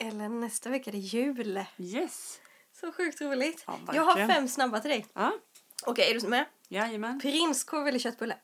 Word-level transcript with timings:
Ellen, 0.00 0.40
nästa 0.40 0.70
vecka 0.70 0.90
är 0.90 0.92
det 0.92 0.98
jul. 0.98 1.64
Yes! 1.78 2.40
Så 2.80 2.92
sjukt 2.92 3.20
roligt. 3.20 3.64
Ja, 3.66 3.78
jag 3.92 4.02
har 4.02 4.26
fem 4.26 4.48
snabba 4.48 4.80
till 4.80 4.90
dig. 4.90 5.06
Ja, 5.14 5.32
Okej, 5.86 6.10
är 6.10 6.20
du 6.20 6.28
med? 6.28 6.44
jajamän. 6.68 7.20
Prinskorv 7.20 7.86
eller 7.86 7.98
köttbulle? 7.98 8.34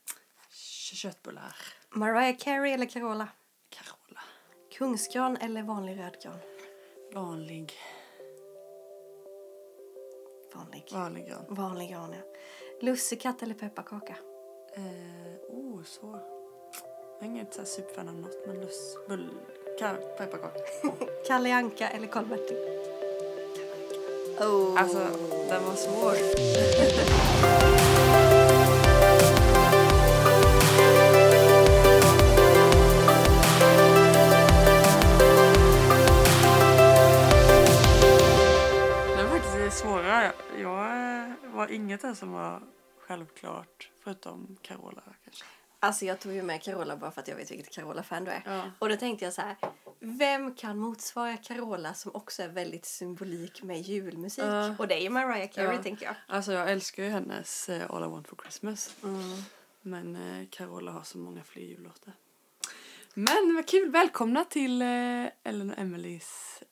Kö- 0.90 0.96
Köttbullar. 0.96 1.56
Mariah 1.90 2.36
Carey 2.38 2.72
eller 2.72 2.86
Carola? 2.86 3.28
Carola. 3.68 4.20
Kungsgran 4.78 5.36
eller 5.36 5.62
vanlig 5.62 5.98
rödgran? 5.98 6.38
Vanlig. 7.14 7.72
Vanlig. 10.54 10.88
Vanlig 10.92 11.26
gran. 11.28 11.44
Vanlig 11.48 11.90
gran, 11.90 12.12
ja. 12.12 12.18
Lussekatt 12.80 13.42
eller 13.42 13.54
pepparkaka? 13.54 14.16
Eh, 14.76 15.36
oh, 15.48 15.82
så. 15.82 16.20
Jag 17.20 17.22
är 17.22 17.26
inget 17.30 17.54
så 17.54 17.64
superfan 17.64 18.08
av 18.08 18.14
något, 18.14 18.46
men 18.46 18.60
luss... 18.60 18.96
Bull... 19.08 19.30
ka- 19.78 19.96
Pepparkaka. 20.18 20.60
Kalle 21.26 21.52
Anka 21.54 21.88
eller 21.88 22.06
Karl-Bertil? 22.06 22.56
Oh. 24.40 24.80
Alltså, 24.80 24.98
den 25.48 25.64
var 25.64 25.74
svår. 25.74 26.16
Det 39.16 39.22
var 39.22 39.30
faktiskt 39.30 39.54
det 39.56 39.70
svåra. 39.70 40.32
Jag 40.58 41.32
var 41.54 41.68
inget 41.72 42.02
där 42.02 42.14
som 42.14 42.32
var 42.32 42.60
självklart, 43.06 43.90
förutom 44.04 44.56
Carola 44.62 45.02
kanske. 45.24 45.44
Alltså 45.80 46.04
jag 46.04 46.20
tog 46.20 46.32
ju 46.32 46.42
med 46.42 46.62
Carola 46.62 46.96
bara 46.96 47.10
för 47.10 47.20
att 47.20 47.28
jag 47.28 47.36
vet 47.36 47.50
vilket 47.50 47.70
Carola-fan 47.70 48.24
du 48.24 48.30
är. 48.30 48.42
Ja. 48.44 48.70
Och 48.78 48.88
då 48.88 48.96
tänkte 48.96 49.24
jag 49.24 49.34
så 49.34 49.40
här, 49.40 49.56
vem 50.00 50.54
kan 50.54 50.78
motsvara 50.78 51.36
Carola 51.36 51.94
som 51.94 52.14
också 52.14 52.42
är 52.42 52.48
väldigt 52.48 52.84
symbolik 52.84 53.62
med 53.62 53.80
julmusik? 53.80 54.44
Ja. 54.44 54.74
Och 54.78 54.88
det 54.88 54.94
är 54.94 55.00
ju 55.00 55.10
Mariah 55.10 55.50
Carey 55.50 55.82
tänker 55.82 56.06
jag. 56.06 56.14
Alltså 56.26 56.52
jag 56.52 56.72
älskar 56.72 57.02
ju 57.02 57.08
hennes 57.08 57.68
eh, 57.68 57.90
All 57.90 58.04
I 58.04 58.06
Want 58.06 58.28
For 58.28 58.36
Christmas. 58.42 58.96
Mm. 59.02 59.42
Men 59.82 60.16
eh, 60.16 60.46
Carola 60.50 60.90
har 60.90 61.02
så 61.02 61.18
många 61.18 61.44
fler 61.44 61.62
jullåtar. 61.62 62.12
Men 63.14 63.54
vad 63.54 63.68
kul! 63.68 63.90
Välkomna 63.90 64.44
till 64.44 64.82
eh, 64.82 64.88
Ellen 65.42 65.70
och 65.70 65.78
Emelies 65.78 66.62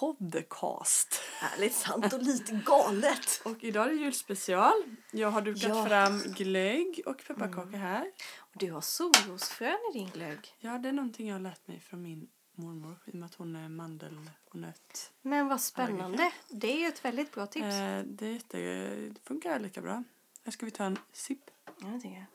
podcast. 0.00 1.20
Härligt 1.40 1.74
sant 1.74 2.12
och 2.12 2.22
lite 2.22 2.62
galet. 2.66 3.42
Och 3.44 3.64
idag 3.64 3.86
är 3.86 3.90
det 3.90 3.96
julspecial. 3.96 4.82
Jag 5.12 5.30
har 5.30 5.42
dukat 5.42 5.62
Ja. 5.68 5.86
fram 5.86 6.18
glögg 6.18 7.02
och 7.06 7.24
pepparkakor 7.26 7.76
här. 7.76 8.12
Och 8.38 8.52
du 8.54 8.72
har 8.72 8.80
solrosfrön 8.80 9.78
i 9.94 9.98
din 9.98 10.10
glögg. 10.10 10.54
Ja, 10.58 10.78
det 10.78 10.88
är 10.88 10.92
någonting 10.92 11.28
jag 11.28 11.34
har 11.34 11.40
lärt 11.40 11.66
mig 11.66 11.80
från 11.80 12.02
min 12.02 12.28
mormor 12.54 12.96
i 13.06 13.10
och 13.10 13.14
med 13.14 13.26
att 13.26 13.34
hon 13.34 13.56
är 13.56 13.68
mandel 13.68 14.18
och 14.50 14.54
nöt. 14.56 15.12
Men 15.22 15.48
vad 15.48 15.60
spännande. 15.60 16.32
Det 16.48 16.72
är 16.72 16.78
ju 16.78 16.86
ett 16.86 17.04
väldigt 17.04 17.32
bra 17.32 17.46
tips. 17.46 17.64
Eh, 17.66 18.02
det, 18.04 18.26
är 18.26 18.32
jätte, 18.32 18.58
det 18.58 19.20
funkar 19.24 19.58
lika 19.58 19.80
bra. 19.80 20.04
Här 20.44 20.52
ska 20.52 20.66
vi 20.66 20.72
ta 20.72 20.84
en 20.84 20.98
sipp. 21.12 21.50
Ja, 21.80 21.86
det 21.86 22.00
tycker 22.00 22.26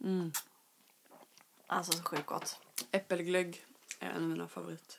jag. 0.00 0.08
Mm. 0.10 0.32
Alltså 1.66 1.92
så 1.92 2.02
sjukt 2.02 2.26
gott. 2.26 2.58
Äppelglögg 2.90 3.64
är 3.98 4.10
en 4.10 4.22
av 4.22 4.28
mina 4.28 4.48
favorit. 4.48 4.98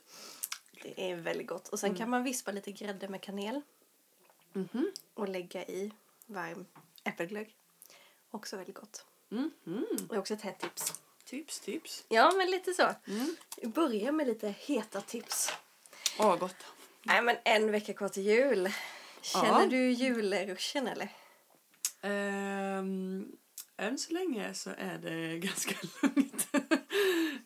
Det 0.84 1.12
är 1.12 1.16
väldigt 1.16 1.48
gott. 1.48 1.67
Och 1.70 1.80
sen 1.80 1.89
Mm. 1.89 1.98
kan 2.00 2.09
man 2.09 2.23
vispa 2.23 2.52
lite 2.52 2.72
grädde 2.72 3.08
med 3.08 3.22
kanel 3.22 3.62
Mhm. 4.53 4.92
och 5.14 5.30
lägga 5.30 5.64
i 5.66 5.92
varm 6.25 6.66
äppelglögg. 7.03 7.56
Också 8.31 8.58
väldigt 8.58 8.75
gott. 8.75 9.06
Mhm. 9.30 9.56
Det 10.09 10.16
är 10.16 10.20
också 10.20 10.34
ett 10.34 10.42
hett 10.42 10.59
tips. 10.59 11.02
Tips, 11.25 11.59
tips. 11.59 12.03
Ja, 12.09 12.31
men 12.38 12.52
lite 12.52 12.73
så. 12.73 12.90
Mm. 13.08 13.36
Vi 13.58 13.67
börjar 13.67 14.12
med 14.12 14.28
lite 14.28 14.50
heta 14.59 15.02
tips. 15.02 15.53
Åh, 16.20 16.28
vad 16.28 16.40
gott. 16.40 16.56
Nej, 17.03 17.22
men 17.22 17.36
en 17.45 17.72
vecka 17.72 17.94
kvar 17.94 18.09
till 18.09 18.23
jul. 18.23 18.70
Känner 19.22 19.62
Ja. 19.62 19.68
du 19.70 19.92
julruschen 19.92 20.88
eller? 20.88 21.09
Ehm, 22.02 23.31
än 23.78 23.97
så 23.97 24.13
länge 24.13 24.53
så 24.53 24.69
är 24.78 24.97
det 24.97 25.38
ganska 25.47 25.75
lugnt. 26.02 26.47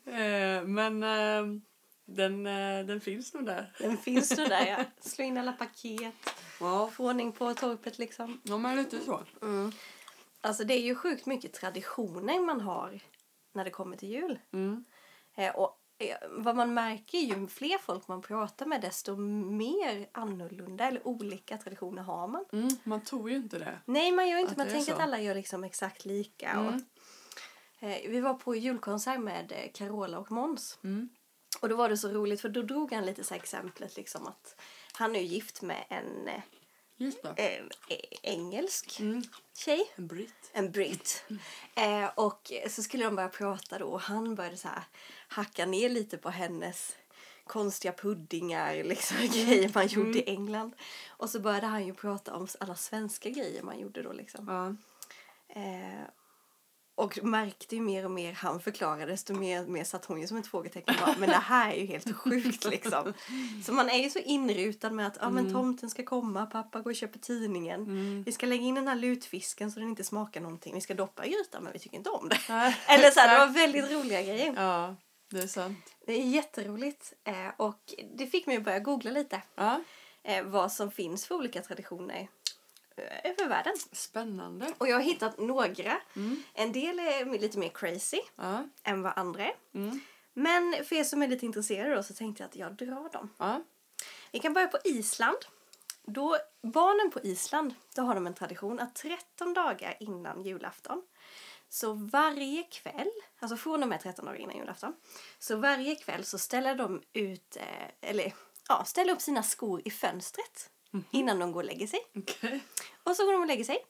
Eh, 0.05 0.63
men 0.67 1.03
ehm, 1.03 1.61
den, 2.09 2.47
eh, 2.47 2.85
den 2.85 3.01
finns 3.01 3.33
nog 3.33 3.45
där. 3.45 3.73
Den 3.79 3.97
finns 3.97 4.37
nog 4.37 4.49
där 4.49 4.65
ja. 4.65 4.77
Slå 5.09 5.25
in 5.25 5.37
alla 5.37 5.53
paket. 5.53 6.13
Ja, 6.59 6.89
Få 6.93 7.09
ordning 7.09 7.31
på 7.31 7.53
torpet 7.53 7.97
liksom. 7.97 8.41
ja 8.43 8.57
men 8.57 8.75
lite 8.75 8.99
så. 8.99 9.23
Alltså 10.41 10.63
det 10.63 10.73
är 10.73 10.81
ju 10.81 10.95
sjukt 10.95 11.25
mycket 11.25 11.53
traditioner 11.53 12.39
man 12.39 12.61
har 12.61 12.99
när 13.53 13.63
det 13.63 13.69
kommer 13.69 13.97
till 13.97 14.09
jul. 14.09 14.39
Mm. 14.53 14.85
Eh, 15.35 15.55
och 15.55 15.79
eh, 15.97 16.17
vad 16.29 16.55
man 16.55 16.73
märker 16.73 17.17
är 17.17 17.21
ju 17.21 17.47
fler 17.47 17.77
folk 17.77 18.07
man 18.07 18.21
pratar 18.21 18.65
med 18.65 18.81
desto 18.81 19.15
mer 19.15 20.09
annorlunda 20.11 20.87
eller 20.87 21.07
olika 21.07 21.57
traditioner 21.57 22.01
har 22.01 22.27
man. 22.27 22.45
Mm, 22.51 22.69
man 22.83 23.01
tror 23.01 23.29
ju 23.29 23.35
inte 23.35 23.59
det. 23.59 23.79
Nej, 23.85 24.11
man 24.11 24.29
gör 24.29 24.37
inte. 24.37 24.51
Att 24.51 24.57
Man 24.57 24.67
tänker 24.67 24.91
så. 24.91 24.93
att 24.93 24.99
alla 25.03 25.21
gör 25.21 25.35
liksom 25.35 25.63
exakt 25.63 26.05
lika. 26.05 26.49
Mm. 26.49 26.67
Och, 26.67 26.73
eh, 27.83 28.09
vi 28.09 28.19
var 28.19 28.33
på 28.33 28.55
julkonsert 28.55 29.19
med 29.19 29.71
Carola 29.73 30.19
och 30.19 30.31
Måns. 30.31 30.79
Mm. 30.83 31.09
Och 31.59 31.69
då 31.69 31.75
var 31.75 31.89
det 31.89 31.97
så 31.97 32.09
roligt 32.09 32.41
för 32.41 32.49
då 32.49 32.61
drog 32.61 32.91
han 32.93 33.05
lite 33.05 33.23
så 33.23 33.33
exemplet 33.35 33.95
liksom 33.95 34.27
att 34.27 34.55
han 34.93 35.15
är 35.15 35.19
ju 35.19 35.25
gift 35.25 35.61
med 35.61 35.85
en 35.89 36.27
eh, 36.27 36.41
eh, 37.35 37.65
engelsk 38.21 38.99
Mm. 38.99 39.23
tjej. 39.57 39.91
En 39.95 40.07
britt. 40.07 40.49
En 40.53 40.71
britt. 40.71 41.23
Eh, 41.75 42.09
och 42.15 42.51
så 42.69 42.83
skulle 42.83 43.05
de 43.05 43.15
börja 43.15 43.29
prata 43.29 43.79
då 43.79 43.85
och 43.87 44.01
han 44.01 44.35
började 44.35 44.57
så 44.57 44.67
här 44.67 44.83
hacka 45.27 45.65
ner 45.65 45.89
lite 45.89 46.17
på 46.17 46.29
hennes 46.29 46.95
konstiga 47.47 47.93
puddingar, 47.93 48.83
liksom 48.83 49.17
grejer 49.33 49.71
man 49.73 49.87
gjorde 49.87 50.19
i 50.19 50.29
England. 50.29 50.75
Och 51.09 51.29
så 51.29 51.39
började 51.39 51.67
han 51.67 51.85
ju 51.85 51.93
prata 51.93 52.35
om 52.35 52.47
alla 52.59 52.75
svenska 52.75 53.29
grejer 53.29 53.63
man 53.63 53.79
gjorde 53.79 54.01
då 54.03 54.11
liksom. 54.11 54.47
Ja. 54.47 54.75
Eh, 55.61 56.01
och 56.97 57.23
märkte 57.23 57.75
ju 57.75 57.81
mer 57.81 58.05
och 58.05 58.11
mer 58.11 58.33
han 58.33 58.59
förklarade 58.59 59.05
desto 59.05 59.33
mer, 59.33 59.65
mer 59.65 59.83
satt 59.83 60.05
hon 60.05 60.21
ju 60.21 60.27
som 60.27 60.37
ett 60.37 60.47
frågetecken 60.47 60.95
bara, 60.99 61.15
men 61.17 61.29
det 61.29 61.35
här 61.35 61.71
är 61.71 61.75
ju 61.75 61.85
helt 61.85 62.15
sjukt 62.15 62.65
liksom. 62.69 63.13
Så 63.65 63.73
man 63.73 63.89
är 63.89 64.03
ju 64.03 64.09
så 64.09 64.19
inrutad 64.19 64.89
med 64.89 65.07
att 65.07 65.17
ja 65.21 65.29
men 65.29 65.53
tomten 65.53 65.89
ska 65.89 66.03
komma, 66.03 66.45
pappa 66.45 66.81
går 66.81 66.91
och 66.91 66.95
köper 66.95 67.19
tidningen. 67.19 67.81
Mm. 67.81 68.23
Vi 68.23 68.31
ska 68.31 68.45
lägga 68.45 68.63
in 68.63 68.75
den 68.75 68.87
här 68.87 68.95
lutfisken 68.95 69.71
så 69.71 69.79
den 69.79 69.89
inte 69.89 70.03
smakar 70.03 70.41
någonting. 70.41 70.73
Vi 70.73 70.81
ska 70.81 70.93
doppa 70.93 71.25
i 71.25 71.29
grytan 71.29 71.63
men 71.63 71.73
vi 71.73 71.79
tycker 71.79 71.97
inte 71.97 72.09
om 72.09 72.29
det. 72.29 72.35
Eller 72.87 73.11
så 73.11 73.19
här, 73.19 73.39
det 73.39 73.45
var 73.45 73.53
väldigt 73.53 73.91
roliga 73.91 74.21
grejer. 74.21 74.53
Ja, 74.55 74.95
det 75.31 75.39
är 75.39 75.47
sant. 75.47 75.95
Det 76.05 76.13
är 76.13 76.25
jätteroligt. 76.25 77.13
Eh, 77.23 77.49
och 77.57 77.93
det 78.17 78.27
fick 78.27 78.47
mig 78.47 78.57
att 78.57 78.63
börja 78.63 78.79
googla 78.79 79.11
lite. 79.11 79.41
Ja, 79.55 79.81
Eh, 80.27 80.43
vad 80.43 80.71
som 80.71 80.91
finns 80.91 81.27
för 81.27 81.35
olika 81.35 81.61
traditioner 81.61 82.27
över 83.23 83.47
världen. 83.47 83.73
spännande. 83.91 84.73
Och 84.77 84.87
jag 84.87 84.95
har 84.95 85.01
hittat 85.03 85.37
några. 85.39 86.01
Mm. 86.15 86.43
En 86.53 86.71
del 86.71 86.99
är 86.99 87.39
lite 87.39 87.57
mer 87.57 87.69
crazy 87.69 88.19
Ja. 88.35 88.63
än 88.83 89.01
vad 89.01 89.13
andra 89.15 89.43
är. 89.45 89.55
Mm. 89.73 89.99
Men 90.33 90.85
för 90.85 90.95
er 90.95 91.03
som 91.03 91.21
är 91.23 91.27
lite 91.27 91.45
intresserade 91.45 91.95
då 91.95 92.03
så 92.03 92.13
tänkte 92.13 92.43
jag 92.43 92.47
att 92.49 92.55
jag 92.55 92.73
drar 92.87 93.09
dem. 93.09 93.29
Ja. 93.37 93.61
Vi 94.31 94.39
kan 94.39 94.53
börja 94.53 94.67
på 94.67 94.77
Island. 94.83 95.37
Då, 96.09 96.37
barnen 96.61 97.11
på 97.11 97.19
Island, 97.23 97.73
då 97.95 98.01
har 98.01 98.15
de 98.15 98.27
en 98.27 98.33
tradition 98.33 98.79
att 98.79 98.95
13 98.95 99.53
dagar 99.53 99.97
innan 99.99 100.43
julafton 100.43 101.03
så 101.69 101.93
varje 101.93 102.63
kväll, 102.63 103.11
alltså 103.39 103.57
från 103.57 103.83
och 103.83 103.89
med 103.89 104.01
13 104.01 104.25
dagar 104.25 104.39
innan 104.39 104.57
julafton, 104.57 104.93
så 105.39 105.55
varje 105.57 105.95
kväll 105.95 106.25
så 106.25 106.37
ställer 106.37 106.75
de 106.75 107.01
ut, 107.13 107.57
eh, 107.57 108.09
eller 108.09 108.33
ja, 108.69 108.83
ställer 108.85 109.13
upp 109.13 109.21
sina 109.21 109.43
skor 109.43 109.81
i 109.85 109.91
fönstret 109.91 110.69
innan 111.11 111.39
de 111.39 111.51
går 111.51 111.59
och 111.59 111.65
lägger 111.65 111.87
sig. 111.87 111.99
Okej. 112.15 112.63
Och 113.03 113.15
så 113.15 113.25
går 113.25 113.31
de 113.33 113.41
och 113.41 113.47
lägger 113.47 113.63
sig. 113.63 113.85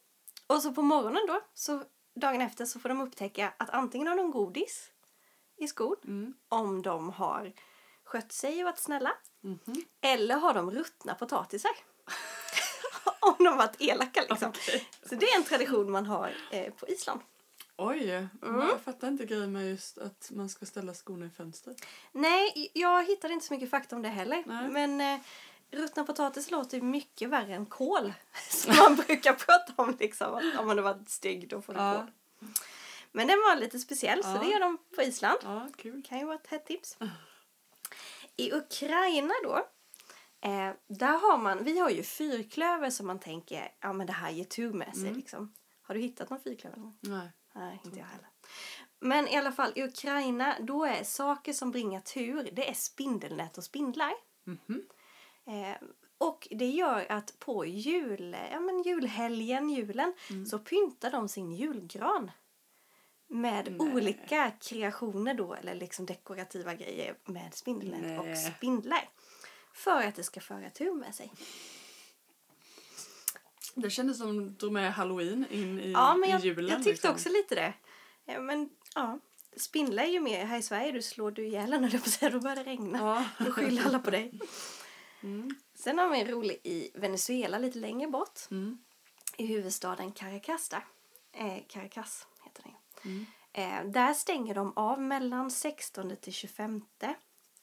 Och 0.47 0.61
så 0.61 0.73
på 0.73 0.81
morgonen 0.81 1.21
då, 1.27 1.41
så 1.53 1.83
dagen 2.15 2.41
efter 2.41 2.65
så 2.65 2.79
får 2.79 2.89
de 2.89 3.01
upptäcka 3.01 3.53
att 3.57 3.69
antingen 3.69 4.07
har 4.07 4.15
de 4.17 4.31
godis 4.31 4.91
i 5.57 5.67
skon, 5.67 5.95
Mm. 6.03 6.33
om 6.49 6.81
de 6.81 7.09
har 7.09 7.53
skött 8.03 8.31
sig 8.31 8.59
och 8.59 8.65
varit 8.65 8.79
snälla. 8.79 9.13
Mhm. 9.41 9.83
Eller 10.01 10.35
har 10.35 10.53
de 10.53 10.71
ruttna 10.71 11.15
potatisar. 11.15 11.71
om 13.19 13.35
de 13.37 13.47
har 13.47 13.57
varit 13.57 13.81
elaka 13.81 14.21
liksom. 14.29 14.49
Okej. 14.49 14.87
Så 15.09 15.15
det 15.15 15.25
är 15.25 15.37
en 15.37 15.43
tradition 15.43 15.91
man 15.91 16.05
har 16.05 16.35
eh, 16.51 16.73
på 16.73 16.87
Island. 16.87 17.21
Oj, 17.79 18.11
Mm. 18.11 18.29
jag 18.41 18.81
fattar 18.81 19.07
inte 19.07 19.25
grejen 19.25 19.51
med 19.51 19.69
just 19.69 19.97
att 19.97 20.31
man 20.33 20.49
ska 20.49 20.65
ställa 20.65 20.93
skorna 20.93 21.25
i 21.25 21.29
fönstret. 21.29 21.85
Nej, 22.11 22.71
jag 22.73 23.05
hittade 23.05 23.33
inte 23.33 23.45
så 23.45 23.53
mycket 23.53 23.69
fakta 23.69 23.95
om 23.95 24.01
det 24.01 24.09
heller. 24.09 24.43
Nej. 24.47 24.69
Men 24.69 25.01
eh, 25.01 25.19
ruttna 25.71 26.03
potatis 26.03 26.51
låter 26.51 26.81
mycket 26.81 27.29
värre 27.29 27.53
än 27.55 27.65
kål. 27.65 28.13
Som 28.49 28.75
man 28.75 28.95
brukar 28.95 29.33
prata 29.33 29.73
om 29.75 29.97
liksom. 29.99 30.51
Om 30.59 30.67
man 30.67 30.77
har 30.77 30.83
varit 30.83 31.09
stygg 31.09 31.49
då 31.49 31.61
får 31.61 31.73
du 31.73 31.79
Ja. 31.79 31.93
kål. 31.95 32.47
Men 33.11 33.27
den 33.27 33.37
var 33.37 33.55
lite 33.55 33.79
speciell 33.79 34.23
så 34.23 34.29
Ja. 34.29 34.37
det 34.43 34.45
gör 34.51 34.59
de 34.59 34.77
på 34.95 35.01
Island. 35.01 35.37
Ja, 35.43 35.67
kul. 35.77 36.03
kan 36.07 36.19
ju 36.19 36.25
vara 36.25 36.35
ett 36.35 36.47
hett 36.47 36.65
tips. 36.65 36.97
I 38.35 38.53
Ukraina 38.53 39.33
då, 39.43 39.55
eh, 40.41 40.71
där 40.87 41.17
har 41.19 41.37
man, 41.37 41.63
vi 41.63 41.79
har 41.79 41.89
ju 41.89 42.03
fyrklöver 42.03 42.89
som 42.89 43.07
man 43.07 43.19
tänker, 43.19 43.71
ja 43.79 43.93
men 43.93 44.07
det 44.07 44.13
här 44.13 44.31
ger 44.31 44.43
tur 44.43 44.73
med 44.73 44.95
sig 44.97 45.13
liksom. 45.13 45.53
Har 45.81 45.95
du 45.95 46.01
hittat 46.01 46.29
någon 46.29 46.39
fyrklöver? 46.41 46.91
Nej. 46.99 47.29
Nej, 47.53 47.79
inte 47.85 47.99
jag 47.99 48.05
heller. 48.05 48.27
Men 48.99 49.27
i 49.27 49.37
alla 49.37 49.51
fall, 49.51 49.71
i 49.75 49.83
Ukraina, 49.83 50.55
då 50.59 50.85
är 50.85 51.03
saker 51.03 51.53
som 51.53 51.71
bringar 51.71 51.99
tur, 52.01 52.49
det 52.53 52.69
är 52.69 52.73
spindelnät 52.73 53.57
och 53.57 53.63
spindlar. 53.63 54.13
Mhm. 54.43 54.81
Eh, 55.47 55.87
och 56.17 56.47
det 56.51 56.69
gör 56.69 57.05
att 57.11 57.39
på 57.39 57.65
jul, 57.65 58.35
ja, 58.51 58.59
men 58.59 58.81
julhelgen, 58.83 59.69
julen, 59.69 60.13
Mm. 60.29 60.45
så 60.45 60.59
pyntar 60.59 61.11
de 61.11 61.29
sin 61.29 61.51
julgran. 61.53 62.31
Med 63.29 63.75
Nej. 63.79 63.93
olika 63.93 64.51
kreationer 64.61 65.33
då, 65.33 65.53
eller 65.53 65.75
liksom 65.75 66.05
dekorativa 66.05 66.73
grejer 66.73 67.15
med 67.25 67.53
spindelnät 67.53 68.19
och 68.19 68.37
spindlar. 68.37 69.09
För 69.73 70.01
att 70.03 70.15
det 70.15 70.23
ska 70.23 70.39
föra 70.41 70.69
tur 70.69 70.93
med 70.93 71.15
sig. 71.15 71.31
Det 73.75 73.89
kändes 73.89 74.17
som 74.17 74.47
att 74.47 74.59
drog 74.59 74.71
med 74.71 74.93
halloween 74.93 75.45
in 75.51 75.79
i, 75.79 75.91
Ja, 75.91 76.15
men 76.15 76.29
i 76.29 76.31
jag, 76.31 76.45
julen. 76.45 76.67
jag 76.69 76.77
tyckte 76.77 76.89
liksom. 76.91 77.11
också 77.11 77.29
lite 77.29 77.55
det. 77.55 77.73
Ja, 78.25 78.39
men 78.41 78.69
ja, 78.95 79.19
spindlar 79.57 80.03
är 80.03 80.07
ju 80.07 80.19
mer, 80.19 80.45
här 80.45 80.57
i 80.57 80.61
Sverige 80.61 80.91
du 80.91 81.01
slår 81.01 81.31
du 81.31 81.45
ihjäl 81.47 81.73
en, 81.73 82.01
säga, 82.01 82.31
då 82.31 82.39
börjar 82.39 82.55
det 82.55 82.63
regna. 82.63 82.97
Ja. 83.39 83.45
Då 83.45 83.51
skyller 83.51 83.85
alla 83.85 83.99
på 83.99 84.11
dig. 84.11 84.39
Mm. 85.21 85.49
Sen 85.73 85.97
har 85.97 86.09
vi 86.09 86.21
en 86.21 86.27
rolig 86.27 86.61
i 86.63 86.91
Venezuela 86.95 87.57
lite 87.57 87.79
längre 87.79 88.07
bort. 88.07 88.39
Mm. 88.51 88.77
I 89.37 89.45
huvudstaden 89.45 90.11
Caracas 90.11 90.69
där. 90.69 90.85
Eh, 91.31 91.63
Caracas 91.67 92.27
heter 92.43 92.63
den 92.63 92.71
ju. 92.71 93.11
Mm. 93.11 93.25
Eh, 93.53 93.91
där 93.91 94.13
stänger 94.13 94.55
de 94.55 94.73
av 94.75 95.01
mellan 95.01 95.51
16 95.51 96.15
till 96.15 96.33
25 96.33 96.81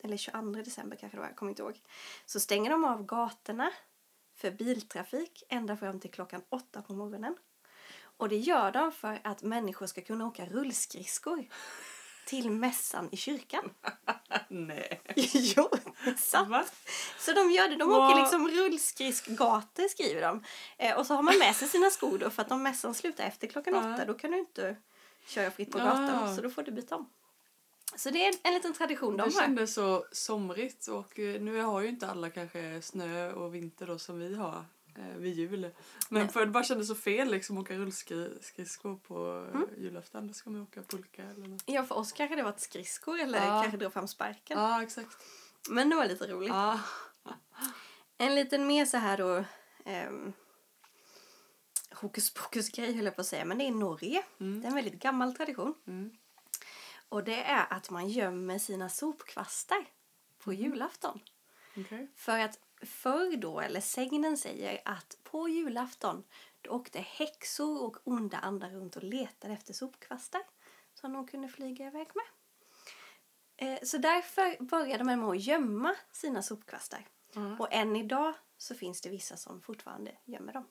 eller 0.04 0.16
22 0.16 0.62
december 0.62 0.96
kanske 0.96 1.16
det 1.16 1.20
var, 1.20 1.28
jag 1.28 1.36
kommer 1.36 1.50
inte 1.50 1.62
ihåg. 1.62 1.80
Så 2.26 2.40
stänger 2.40 2.70
de 2.70 2.84
av 2.84 3.06
gatorna 3.06 3.70
för 4.34 4.50
biltrafik 4.50 5.42
ända 5.48 5.76
fram 5.76 6.00
till 6.00 6.10
klockan 6.10 6.42
åtta 6.48 6.82
på 6.82 6.92
morgonen. 6.92 7.36
Och 8.16 8.28
det 8.28 8.36
gör 8.36 8.72
de 8.72 8.92
för 8.92 9.20
att 9.24 9.42
människor 9.42 9.86
ska 9.86 10.00
kunna 10.00 10.26
åka 10.26 10.46
rullskridskor 10.46 11.46
till 12.26 12.50
mässan 12.50 13.08
i 13.12 13.16
kyrkan. 13.16 13.70
Nej. 14.48 15.00
jo, 15.56 15.68
det 16.04 16.18
sant. 16.18 16.48
Va? 16.48 16.64
Så 17.18 17.32
de 17.32 17.50
gör 17.50 17.68
det. 17.68 17.76
De 17.76 17.88
Vad- 17.90 18.10
åker 18.10 18.20
liksom 18.22 18.48
rullskridskgator 18.48 19.88
skriver 19.88 20.22
de. 20.22 20.42
Eh, 20.78 20.96
och 20.98 21.06
så 21.06 21.14
har 21.14 21.22
man 21.22 21.38
med 21.38 21.56
sig 21.56 21.68
sina 21.68 21.90
skor 21.90 22.18
då 22.18 22.30
för 22.30 22.42
att 22.42 22.50
om 22.52 22.62
mässan 22.62 22.94
slutar 22.94 23.24
efter 23.24 23.46
klockan 23.46 23.74
Ja. 23.74 23.94
åtta 23.94 24.04
då 24.04 24.14
kan 24.14 24.30
du 24.30 24.38
inte 24.38 24.76
köra 25.26 25.50
fritt 25.50 25.70
på 25.72 25.78
Ja. 25.78 25.84
gatan. 25.84 26.36
Så 26.36 26.42
då 26.42 26.50
får 26.50 26.62
du 26.62 26.70
byta 26.72 26.96
om. 26.96 27.10
Så 27.96 28.10
det 28.10 28.26
är 28.26 28.34
en 28.42 28.54
liten 28.54 28.72
tradition 28.72 29.16
de 29.16 29.28
Det 29.28 29.34
har. 29.34 29.42
kändes 29.42 29.74
så 29.74 30.04
somrigt 30.12 30.86
och 30.88 31.18
eh, 31.18 31.40
nu 31.40 31.60
har 31.60 31.80
ju 31.80 31.88
inte 31.88 32.06
alla 32.08 32.30
kanske 32.30 32.82
snö 32.82 33.32
och 33.32 33.54
vinter 33.54 33.86
då 33.86 33.98
som 33.98 34.18
vi 34.18 34.34
har 34.34 34.64
eh, 34.98 35.16
vid 35.16 35.34
jul. 35.34 35.60
Men 35.60 36.22
Nej. 36.22 36.28
för 36.32 36.40
det 36.40 36.46
bara 36.52 36.64
kändes 36.64 36.88
så 36.88 36.94
fel 36.94 37.30
liksom 37.30 37.58
åka 37.58 37.74
rullskridskor 37.74 38.96
på 38.96 39.16
Mm. 39.54 39.68
eh, 39.76 39.82
julafton. 39.82 40.26
Då 40.26 40.34
ska 40.34 40.50
man 40.50 40.62
åka 40.62 40.82
pulka 40.82 41.22
eller 41.22 41.46
något. 41.48 41.62
Ja, 41.66 41.84
för 41.84 41.94
oss 41.94 42.12
kanske 42.12 42.36
det 42.36 42.42
varit 42.42 42.60
skridskor 42.60 43.18
eller 43.20 43.38
Ja. 43.38 43.60
kanske 43.62 43.76
dra 43.78 43.90
fram 43.90 44.08
sparken. 44.08 44.58
Ja, 44.58 44.82
exakt. 44.82 45.16
Men 45.70 45.88
det 45.90 45.96
var 45.96 46.06
lite 46.06 46.26
roligt. 46.26 46.48
Ja. 46.50 46.80
En 48.18 48.34
liten 48.34 48.66
mer 48.66 48.84
så 48.86 48.96
här 48.96 49.18
då 49.18 49.44
ehm, 49.84 50.32
hokus 51.94 52.34
pokus 52.34 52.68
grej 52.70 52.92
höll 52.96 53.04
jag 53.04 53.14
på 53.14 53.20
att 53.20 53.26
säga. 53.26 53.44
Men 53.44 53.58
det 53.58 53.64
är 53.64 53.70
Norge. 53.70 54.22
Mm. 54.40 54.60
Det 54.60 54.66
är 54.66 54.68
en 54.68 54.74
väldigt 54.74 55.02
gammal 55.02 55.36
tradition. 55.36 55.74
Mm. 55.86 56.10
Och 57.08 57.24
det 57.24 57.42
är 57.44 57.66
att 57.70 57.90
man 57.90 58.08
gömmer 58.08 58.58
sina 58.58 58.88
sopkvastar 58.88 59.86
på 60.38 60.50
Mhm. 60.50 60.58
julafton. 60.60 61.20
Okej. 61.76 62.10
För 62.16 62.38
att 62.38 62.58
förr 62.82 63.36
då, 63.36 63.60
eller 63.60 63.80
sägnen 63.80 64.36
säger 64.36 64.82
att 64.84 65.18
på 65.22 65.48
julafton 65.48 66.24
då 66.62 66.70
åkte 66.70 66.98
häxor 67.00 67.82
och 67.82 67.96
onda 68.04 68.38
andar 68.38 68.70
runt 68.70 68.96
och 68.96 69.02
letade 69.02 69.54
efter 69.54 69.72
sopkvastar 69.72 70.42
som 70.94 71.12
de 71.12 71.26
kunde 71.26 71.48
flyga 71.48 71.86
iväg 71.86 72.06
med. 72.14 72.24
Eh, 73.56 73.78
Så 73.82 73.98
därför 73.98 74.64
började 74.64 75.04
man 75.04 75.20
med 75.20 75.28
att 75.28 75.40
gömma 75.42 75.94
sina 76.12 76.42
sopkvastar. 76.42 77.06
Ja. 77.34 77.56
Och 77.58 77.72
än 77.72 77.96
idag 77.96 78.34
så 78.58 78.74
finns 78.74 79.00
det 79.00 79.08
vissa 79.10 79.36
som 79.36 79.60
fortfarande 79.62 80.18
gömmer 80.24 80.52
dem. 80.52 80.68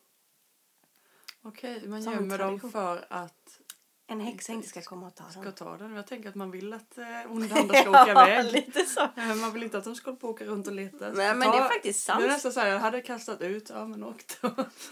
Okej, 1.41 1.87
man 1.87 2.03
Som 2.03 2.13
gömmer 2.13 2.37
dem 2.37 2.59
tradition. 2.59 2.71
för 2.71 3.05
att 3.09 3.59
En 4.07 4.19
häxa 4.19 4.53
inte 4.53 4.67
ska 4.67 4.81
komma 4.81 5.07
och 5.07 5.15
ta 5.15 5.29
ska 5.29 5.41
dem. 5.41 5.53
ta 5.53 5.77
den. 5.77 5.93
Jag 5.95 6.07
tänker 6.07 6.29
att 6.29 6.35
man 6.35 6.51
vill 6.51 6.73
att 6.73 6.97
eh, 6.97 7.31
onda 7.31 7.55
andar 7.59 7.75
ska 7.81 7.89
åka 7.89 8.07
ja, 8.07 8.27
iväg. 8.27 8.51
lite 8.53 8.85
så. 8.85 9.01
Eh, 9.01 9.35
Man 9.35 9.53
vill 9.53 9.63
inte 9.63 9.77
att 9.77 9.83
de 9.83 9.95
ska 9.95 10.11
och 10.11 10.23
åka 10.23 10.45
runt 10.45 10.67
och 10.67 10.73
leta. 10.73 11.11
Men, 11.11 11.39
men 11.39 11.51
det 11.51 11.57
är 11.57 11.67
faktiskt 11.67 12.03
sant. 12.05 12.19
Det 12.21 12.27
är 12.27 12.31
nästan 12.31 12.53
så 12.53 12.59
här, 12.59 12.67
jag 12.67 12.79
hade 12.79 13.01
kastat 13.01 13.41
ut, 13.41 13.69
ja 13.69 13.85
men 13.85 14.03
åkt 14.03 14.39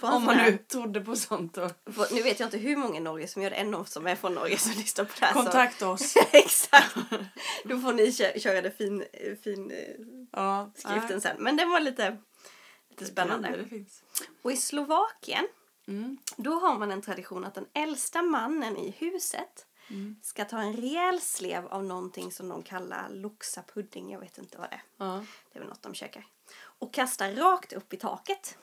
Om 0.01 0.23
man 0.25 0.37
nu 0.37 0.57
trodde 0.57 1.01
på 1.01 1.15
sånt. 1.15 1.55
För- 1.55 2.15
Nu 2.15 2.21
vet 2.21 2.39
jag 2.39 2.47
inte 2.47 2.57
hur 2.57 2.75
många 2.77 2.97
i 2.97 2.99
Norge 2.99 3.27
som 3.27 3.41
gör 3.41 3.49
det. 3.49 3.55
En 3.55 3.73
av 3.75 3.83
som 3.83 4.07
är 4.07 4.15
från 4.15 4.33
Norge 4.33 4.57
som 4.57 4.71
lyssnar 4.71 5.05
på 5.05 5.11
det 5.19 5.25
här. 5.25 5.33
Kontakta 5.33 5.89
oss. 5.89 6.13
Exakt. 6.31 6.95
Då 7.63 7.79
får 7.79 7.93
ni 7.93 8.11
kö- 8.11 8.39
köra 8.39 8.61
det 8.61 8.71
fin, 8.71 9.03
fin 9.43 9.71
eh, 9.71 9.77
Ja, 10.31 10.71
skriften 10.75 11.21
sen. 11.21 11.35
Men 11.39 11.57
den 11.57 11.69
var 11.69 11.79
lite, 11.79 12.09
lite 12.89 13.03
Det 13.03 13.05
spännande. 13.05 13.65
finns. 13.69 14.03
Och 14.41 14.51
i 14.51 14.57
Slovakien, 14.57 15.47
Mm. 15.91 16.17
då 16.37 16.53
har 16.53 16.77
man 16.79 16.91
en 16.91 17.01
tradition 17.01 17.45
att 17.45 17.55
den 17.55 17.67
äldsta 17.73 18.21
mannen 18.21 18.77
i 18.77 18.91
huset 18.91 19.65
Mm. 19.89 20.15
ska 20.23 20.45
ta 20.45 20.59
en 20.61 20.73
rejäl 20.73 21.21
slev 21.21 21.67
av 21.67 21.83
någonting 21.83 22.31
som 22.31 22.49
de 22.49 22.63
kallar 22.63 23.09
loxapudding. 23.09 24.11
Jag 24.11 24.19
vet 24.19 24.37
inte 24.37 24.57
vad 24.57 24.69
det 24.69 24.73
är. 24.75 24.83
Ja, 24.97 25.25
Det 25.51 25.57
är 25.57 25.59
väl 25.59 25.69
något 25.69 25.81
de 25.81 25.93
käkar. 25.93 26.25
Och 26.61 26.93
kasta 26.93 27.31
rakt 27.31 27.73
upp 27.73 27.93
i 27.93 27.97
taket. 27.97 28.57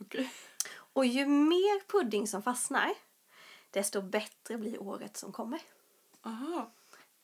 okej. 0.00 0.32
Och 0.74 1.06
ju 1.06 1.26
mer 1.26 1.86
pudding 1.88 2.26
som 2.26 2.42
fastnar, 2.42 2.94
desto 3.70 4.02
bättre 4.02 4.56
blir 4.58 4.82
året 4.82 5.16
som 5.16 5.32
kommer. 5.32 5.60
Aha. 6.22 6.70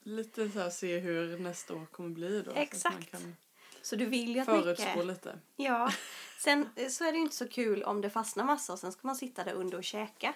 Lite 0.03 0.51
så 0.51 0.59
här 0.59 0.71
se 0.71 0.99
hur 0.99 1.39
nästa 1.39 1.75
år 1.75 1.87
kommer 1.87 2.09
bli 2.11 2.39
då. 2.43 2.45
så 2.45 2.51
att 2.51 2.57
Exakt. 2.57 2.95
man 2.95 3.05
kan 3.05 3.37
Så 3.83 3.97
du 3.97 4.07
vill 4.07 4.35
ju 4.35 4.41
att 4.41 4.47
förutspå 4.47 5.03
lite. 5.03 5.39
Ja, 5.57 5.93
sen 6.39 6.69
eh, 6.77 6.89
så 6.89 7.05
är 7.05 7.13
det 7.13 7.19
ju 7.19 7.23
inte 7.23 7.37
så 7.37 7.49
kul 7.49 7.83
om 7.83 8.01
det 8.01 8.11
fastnar 8.11 8.45
massa 8.45 8.73
och 8.73 8.79
sen 8.79 8.93
ska 8.93 9.07
man 9.07 9.17
sitta 9.17 9.45
där 9.45 9.53
under 9.53 9.79
och 9.79 9.85
käka. 9.85 10.35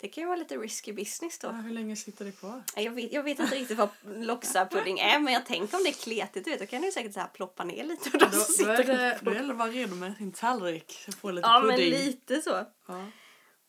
Det 0.00 0.08
kan 0.08 0.22
ju 0.22 0.26
vara 0.26 0.36
lite 0.36 0.56
risky 0.56 0.92
business 0.92 1.38
då. 1.38 1.48
Ja, 1.48 1.52
hur 1.52 1.72
länge 1.72 1.96
sitter 1.96 2.24
det 2.24 2.32
kvar? 2.32 2.62
Jag 2.76 2.92
vet, 2.92 3.12
jag 3.12 3.22
vet 3.22 3.38
inte 3.38 3.54
riktigt 3.54 3.78
vad 3.78 3.88
loxapudding 4.04 4.98
är 4.98 5.18
men 5.18 5.32
jag 5.32 5.46
tänker 5.46 5.76
om 5.76 5.82
det 5.82 5.90
är 5.90 6.02
kletigt 6.04 6.44
du 6.44 6.50
vet, 6.50 6.60
då 6.60 6.66
kan 6.66 6.82
ju 6.82 6.92
säkert 6.92 7.14
så 7.14 7.20
här 7.20 7.28
ploppa 7.28 7.64
ner 7.64 7.84
lite 7.84 8.10
och 8.12 8.18
Då, 8.18 8.26
då, 8.26 8.36
då, 8.36 8.40
sitter 8.40 8.90
är 8.90 8.98
det, 8.98 9.18
då 9.22 9.32
gäller 9.32 9.46
det 9.46 9.52
att 9.52 9.58
vara 9.58 9.70
redo 9.70 9.94
med 9.94 10.16
sin 10.16 10.32
tallrik. 10.32 11.02
Så 11.04 11.12
få 11.12 11.30
lite 11.30 11.48
Ja 11.48 11.62
men 11.62 11.76
pudding. 11.76 11.90
lite 11.90 12.42
så. 12.42 12.66
Ja. 12.86 13.06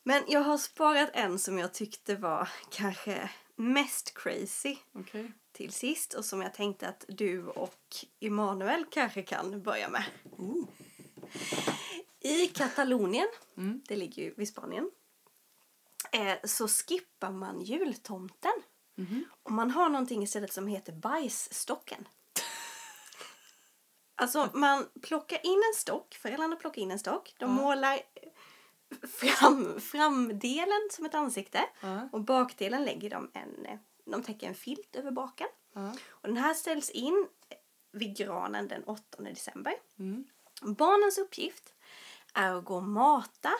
Men 0.02 0.22
jag 0.28 0.40
har 0.40 0.58
sparat 0.58 1.10
en 1.12 1.38
som 1.38 1.58
jag 1.58 1.74
tyckte 1.74 2.16
var 2.16 2.48
kanske 2.70 3.30
mest 3.56 4.14
crazy 4.14 4.76
Okej. 4.92 5.32
Till 5.54 5.72
sist 5.72 6.14
och 6.14 6.24
som 6.24 6.40
jag 6.42 6.54
tänkte 6.54 6.88
att 6.88 7.04
du 7.08 7.46
och 7.46 7.80
Emanuel 8.20 8.84
kanske 8.90 9.22
kan 9.22 9.62
börja 9.62 9.88
med. 9.88 10.04
Oh. 10.38 10.64
I 12.20 12.46
Katalonien, 12.46 13.28
Mm. 13.56 13.82
det 13.88 13.96
ligger 13.96 14.22
ju 14.22 14.34
vid 14.36 14.48
Spanien, 14.48 14.90
eh, 16.12 16.34
så 16.44 16.68
skippar 16.68 17.30
man 17.30 17.60
jultomten. 17.60 18.52
Mhm. 18.94 19.24
Och 19.42 19.50
man 19.52 19.70
har 19.70 19.88
någonting 19.88 20.22
istället 20.22 20.52
som 20.52 20.66
heter 20.66 20.92
bajsstocken. 20.92 22.08
Alltså 24.14 24.48
man 24.54 24.88
plockar 25.02 25.46
in 25.46 25.62
en 25.72 25.74
stock, 25.80 26.14
föräldrarna 26.14 26.56
plockar 26.56 26.82
in 26.82 26.90
en 26.90 26.98
stock, 26.98 27.34
de 27.38 27.44
Ja. 27.44 27.54
målar 27.62 28.00
fram, 29.08 29.80
framdelen 29.80 30.88
som 30.92 31.04
ett 31.06 31.14
ansikte 31.14 31.64
Ja. 31.80 32.08
och 32.12 32.20
bakdelen 32.20 32.84
lägger 32.84 33.10
de 33.10 33.30
en, 33.34 33.66
eh, 33.66 33.78
de 34.04 34.22
täcker 34.22 34.46
en 34.48 34.54
filt 34.54 34.96
över 34.96 35.10
baken. 35.10 35.48
Ja. 35.72 35.92
Och 36.10 36.28
den 36.28 36.36
här 36.36 36.54
ställs 36.54 36.90
in 36.90 37.28
vid 37.92 38.16
granen 38.16 38.68
den 38.68 38.84
8 38.84 39.22
december. 39.22 39.74
Mm. 39.98 40.24
Barnens 40.62 41.18
uppgift 41.18 41.74
är 42.34 42.52
att 42.54 42.64
gå 42.64 42.76
och 42.76 42.82
mata 42.82 43.52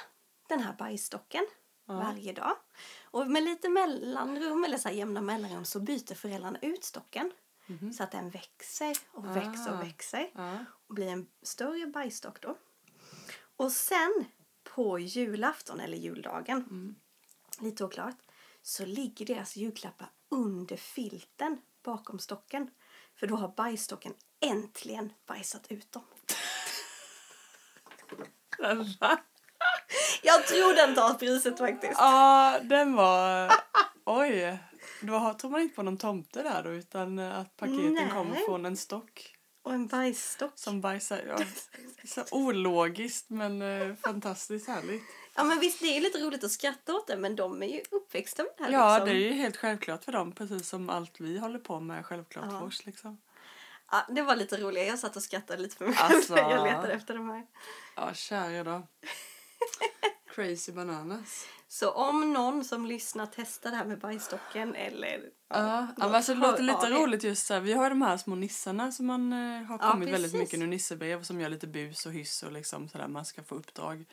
den 0.49 0.61
här 0.61 0.73
bajsstocken 0.73 1.47
Ja. 1.87 1.95
varje 1.95 2.33
dag. 2.33 2.57
Och 3.05 3.27
med 3.31 3.43
lite 3.43 3.69
mellanrum, 3.69 4.65
eller 4.65 4.79
så 4.79 4.89
här 4.89 4.95
jämna 4.97 5.21
mellanrum, 5.21 5.65
så 5.65 5.81
byter 5.81 6.15
föräldrarna 6.15 6.59
ut 6.63 6.85
stocken. 6.85 7.33
Mhm. 7.67 7.93
Så 7.93 8.03
att 8.03 8.11
den 8.11 8.31
växer 8.31 8.97
och 9.13 9.37
växer 9.37 9.71
Ah. 9.73 9.79
och 9.79 9.83
växer. 9.87 10.31
Ja. 10.35 10.65
Och 10.87 10.95
blir 10.95 11.09
en 11.09 11.27
större 11.43 11.87
bajsstock 11.87 12.41
då. 12.41 12.57
Och 13.57 13.73
sen 13.73 14.25
på 14.63 14.99
julafton, 14.99 15.81
eller 15.81 15.97
juldagen, 15.97 16.57
Mm. 16.71 16.95
lite 17.61 17.85
oklart, 17.85 18.17
så 18.67 18.87
ligger 18.87 19.27
deras 19.27 19.57
julklappar 19.57 20.11
under 20.31 20.77
filten 20.77 21.59
bakom 21.85 22.19
stocken. 22.19 22.71
För 23.17 23.27
då 23.27 23.37
har 23.37 23.49
bajsstocken 23.49 24.15
äntligen 24.41 25.13
bajsat 25.27 25.67
ut 25.69 25.93
dem. 25.93 26.03
Va? 29.01 29.19
Jag 30.23 30.47
tror 30.47 30.75
den 30.77 30.95
tar 30.95 31.15
priset 31.15 31.59
faktiskt. 31.59 31.93
Ja, 31.99 32.59
den 32.63 32.95
var... 32.95 33.53
Oj. 34.05 34.59
Då 35.01 35.35
tror 35.35 35.51
man 35.51 35.61
inte 35.61 35.75
på 35.75 35.83
någon 35.83 35.97
tomte 35.97 36.43
där 36.43 36.63
då 36.63 36.71
utan 36.71 37.19
att 37.19 37.57
paketen 37.57 37.95
Nej. 37.95 38.11
kommer 38.11 38.37
från 38.37 38.67
en 38.67 38.77
stock. 38.77 39.37
Och 39.63 39.75
en 39.75 39.87
bajsstock. 39.87 40.53
som 40.55 40.81
bajsar. 40.81 41.23
Ja. 41.29 41.39
Så 42.05 42.25
ologiskt 42.31 43.31
men 43.31 43.63
eh, 43.63 43.95
fantastiskt 43.95 44.69
härligt. 44.69 45.03
Ja 45.37 45.45
men 45.45 45.61
visst 45.61 45.81
det 45.81 45.97
är 45.97 46.01
lite 46.01 46.19
roligt 46.19 46.45
att 46.45 46.51
skratta 46.51 46.95
åt 46.95 47.07
det 47.07 47.17
men 47.17 47.37
de 47.37 47.63
är 47.63 47.67
ju 47.67 47.83
uppväxta 47.91 48.43
med 48.43 48.53
det 48.59 48.65
här 48.65 48.73
Ja, 48.73 48.95
liksom. 48.99 49.09
det 49.09 49.15
är 49.15 49.29
ju 49.29 49.33
helt 49.33 49.57
självklart 49.57 50.05
för 50.05 50.13
dem 50.13 50.33
precis 50.33 50.69
som 50.69 50.91
allt 50.91 51.21
vi 51.21 51.39
håller 51.39 51.59
på 51.59 51.81
med 51.81 52.07
självklart 52.07 52.45
Ja. 52.51 52.59
för 52.59 52.67
oss 52.67 52.87
liksom. 52.87 53.19
Ja, 53.91 54.07
det 54.09 54.23
var 54.23 54.37
lite 54.37 54.57
roligt. 54.57 54.87
Jag 54.89 54.99
satt 54.99 55.17
och 55.17 55.23
skrattade 55.23 55.63
lite 55.63 55.77
för 55.77 55.85
mig 55.87 55.95
Alltså. 55.99 56.37
jag 56.37 56.65
letade 56.65 56.93
efter 56.93 57.15
de 57.15 57.31
här. 57.31 57.47
Ja, 57.97 58.15
kära 58.15 58.65
då. 58.65 58.83
Crazy 60.35 60.73
bananas. 60.73 61.47
Så 61.69 61.91
om 61.91 62.33
någon 62.33 62.65
som 62.65 62.87
lyssnar 62.87 63.29
testar 63.35 63.71
det 63.71 63.77
här 63.77 63.85
med 63.85 63.99
bajsstocken 63.99 64.75
eller... 64.75 65.21
Ja, 65.49 65.87
ja, 65.97 66.07
men 66.07 66.15
alltså, 66.15 66.35
det 66.35 66.41
låter 66.41 66.63
lite 66.63 66.91
roligt 66.91 67.25
just 67.25 67.47
så 67.47 67.55
här. 67.55 67.61
Vi 67.61 67.73
har 67.73 67.91
de 67.91 68.03
här 68.03 68.17
små 68.17 68.35
nissarna 68.35 68.93
som 68.93 69.07
man 69.07 69.33
eh, 69.33 69.63
har 69.63 69.79
Ja, 69.83 69.91
kommit 69.91 70.09
väldigt 70.09 70.33
precis. 70.33 70.41
mycket 70.41 70.59
nu 70.59 70.67
nissebrev 70.67 71.23
som 71.23 71.41
gör 71.41 71.49
lite 71.49 71.67
bus 71.67 72.07
och 72.07 72.13
hyss 72.13 72.43
och 72.43 72.53
liksom 72.53 72.89
sådär 72.89 73.09
man 73.09 73.25
ska 73.25 73.43
få 73.43 73.55
uppdrag. 73.55 74.05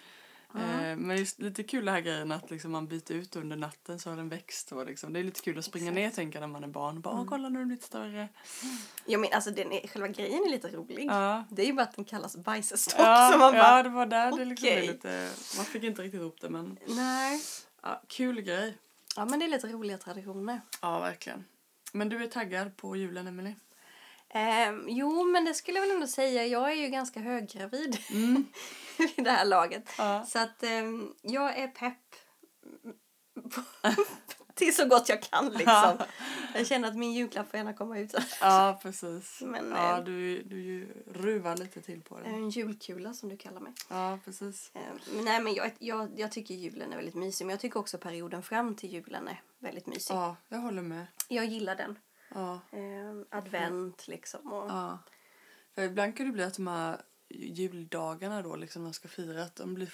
Eh, 0.55 0.98
men 0.98 1.17
just 1.17 1.39
lite 1.39 1.63
kul 1.63 1.86
det 1.86 1.91
här 1.91 2.00
grejen 2.01 2.31
att 2.31 2.51
liksom 2.51 2.72
man 2.72 2.88
byter 2.88 3.12
ut 3.12 3.36
under 3.36 3.55
natten 3.58 4.00
så 4.00 4.10
har 4.10 4.17
den 4.17 4.29
växt 4.29 4.72
och 4.72 4.86
liksom, 4.86 5.13
det 5.13 5.20
är 5.20 5.24
lite 5.24 5.41
kul 5.41 5.58
att 5.60 5.65
springa 5.65 5.86
Exakt. 5.91 5.96
ner 5.96 6.10
tänker 6.24 6.39
jag, 6.39 6.48
när 6.50 6.53
man 6.53 6.63
är 6.63 6.67
barn. 6.67 7.01
Bara, 7.01 7.10
Mm. 7.13 7.24
"Åh, 7.24 7.29
kolla 7.29 7.50
nu 7.50 7.55
har 7.55 7.60
den 7.60 7.67
blivit 7.67 7.84
större. 7.86 8.29
Ja 9.05 9.17
men 9.17 9.29
alltså 9.34 9.51
den 9.51 9.72
är, 9.72 9.88
själva 9.88 10.08
grejen 10.08 10.43
är 10.46 10.50
lite 10.50 10.67
rolig. 10.67 11.05
Ja. 11.05 11.43
Det 11.50 11.62
är 11.62 11.65
ju 11.65 11.74
bara 11.74 11.84
att 11.84 11.96
den 11.96 12.05
kallas 12.05 12.36
bajsstock. 12.36 13.00
Ja, 13.00 13.29
så 13.34 13.38
man 13.38 13.53
ja, 13.53 13.62
bara, 13.63 13.84
det 13.84 13.89
var 13.89 14.05
där 14.05 14.38
det 14.38 14.46
liksom 14.46 14.67
är 14.70 14.81
lite, 14.81 15.29
man 15.58 15.65
fick 15.65 15.84
inte 15.84 16.01
riktigt 16.01 16.22
ihop 16.22 16.41
det 16.41 16.50
men 16.50 16.77
nej. 16.88 17.41
ja, 17.81 18.01
kul 18.08 18.41
grej. 18.41 18.77
Ja 19.15 19.25
men 19.25 19.39
det 19.39 19.46
är 19.46 19.50
lite 19.50 19.67
roliga 19.67 19.98
traditioner. 19.98 20.62
Ja, 20.81 21.00
verkligen. 21.00 21.46
Men 21.93 22.10
du 22.10 22.24
är 22.24 22.27
taggad 22.27 22.77
på 22.77 22.96
julen, 22.96 23.27
Emily? 23.27 23.53
Ehm, 24.33 24.85
jo 24.89 25.23
men 25.23 25.45
det 25.45 25.53
skulle 25.53 25.77
jag 25.79 25.88
väl 25.88 25.95
ändå 25.95 26.07
säga. 26.07 26.45
Jag 26.45 26.71
är 26.71 26.75
ju 26.75 26.88
ganska 26.88 27.19
höggravid 27.19 27.97
Mm. 28.11 28.45
vid 28.97 29.25
det 29.25 29.31
här 29.31 29.45
laget. 29.45 29.89
Ja. 29.97 30.25
Så 30.25 30.39
att 30.39 30.63
ehm, 30.63 31.13
jag 31.21 31.57
är 31.57 31.67
pepp 31.67 31.97
till 34.55 34.75
så 34.75 34.85
gott 34.85 35.09
jag 35.09 35.21
kan 35.21 35.50
liksom. 35.50 35.97
Jag 36.55 36.67
känner 36.67 36.88
att 36.88 36.95
min 36.95 37.13
julklapp 37.13 37.50
får 37.51 37.57
gärna 37.57 37.73
komma 37.73 38.00
ut. 38.00 38.15
ja, 38.41 38.79
precis. 38.81 39.41
Men, 39.45 39.71
ja, 39.75 39.97
eh, 39.97 40.03
du, 40.03 40.43
du 40.43 40.88
ruvar 41.13 41.57
lite 41.57 41.81
till 41.81 42.01
på 42.01 42.19
det. 42.19 42.25
En 42.25 42.50
julkula 42.50 43.13
som 43.13 43.29
du 43.29 43.38
kallar 43.38 43.59
mig. 43.61 43.73
Ja, 43.89 44.19
precis. 44.25 44.71
Men 44.73 45.25
nej 45.25 45.41
men 45.41 45.53
jag, 45.53 45.71
jag, 45.79 46.19
jag 46.19 46.31
tycker 46.31 46.53
julen 46.55 46.91
är 46.91 46.95
väldigt 46.95 47.15
mysig. 47.15 47.45
Men 47.45 47.51
jag 47.53 47.59
tycker 47.59 47.79
också 47.79 47.97
perioden 47.97 48.43
fram 48.43 48.75
till 48.75 48.93
julen 48.93 49.27
är 49.27 49.41
väldigt 49.59 49.88
mysig. 49.88 50.13
Ja, 50.15 50.35
jag 50.50 50.57
håller 50.57 50.81
med. 50.81 51.05
Jag 51.27 51.45
gillar 51.45 51.75
den. 51.75 52.00
Ja, 52.33 52.59
Ehm, 52.71 53.25
advent 53.29 54.07
liksom. 54.07 54.53
Och, 54.53 54.69
ja. 54.71 55.00
För 55.75 55.81
ibland 55.81 56.17
kan 56.17 56.25
det 56.25 56.31
bli 56.31 56.43
att 56.43 56.53
de 56.55 56.67
här 56.67 57.01
juldagarna 57.29 58.41
då, 58.41 58.55
liksom 58.55 58.83
man 58.83 58.93
ska 58.93 59.07
fira, 59.07 59.43
att 59.43 59.55
de 59.55 59.73
blir 59.73 59.89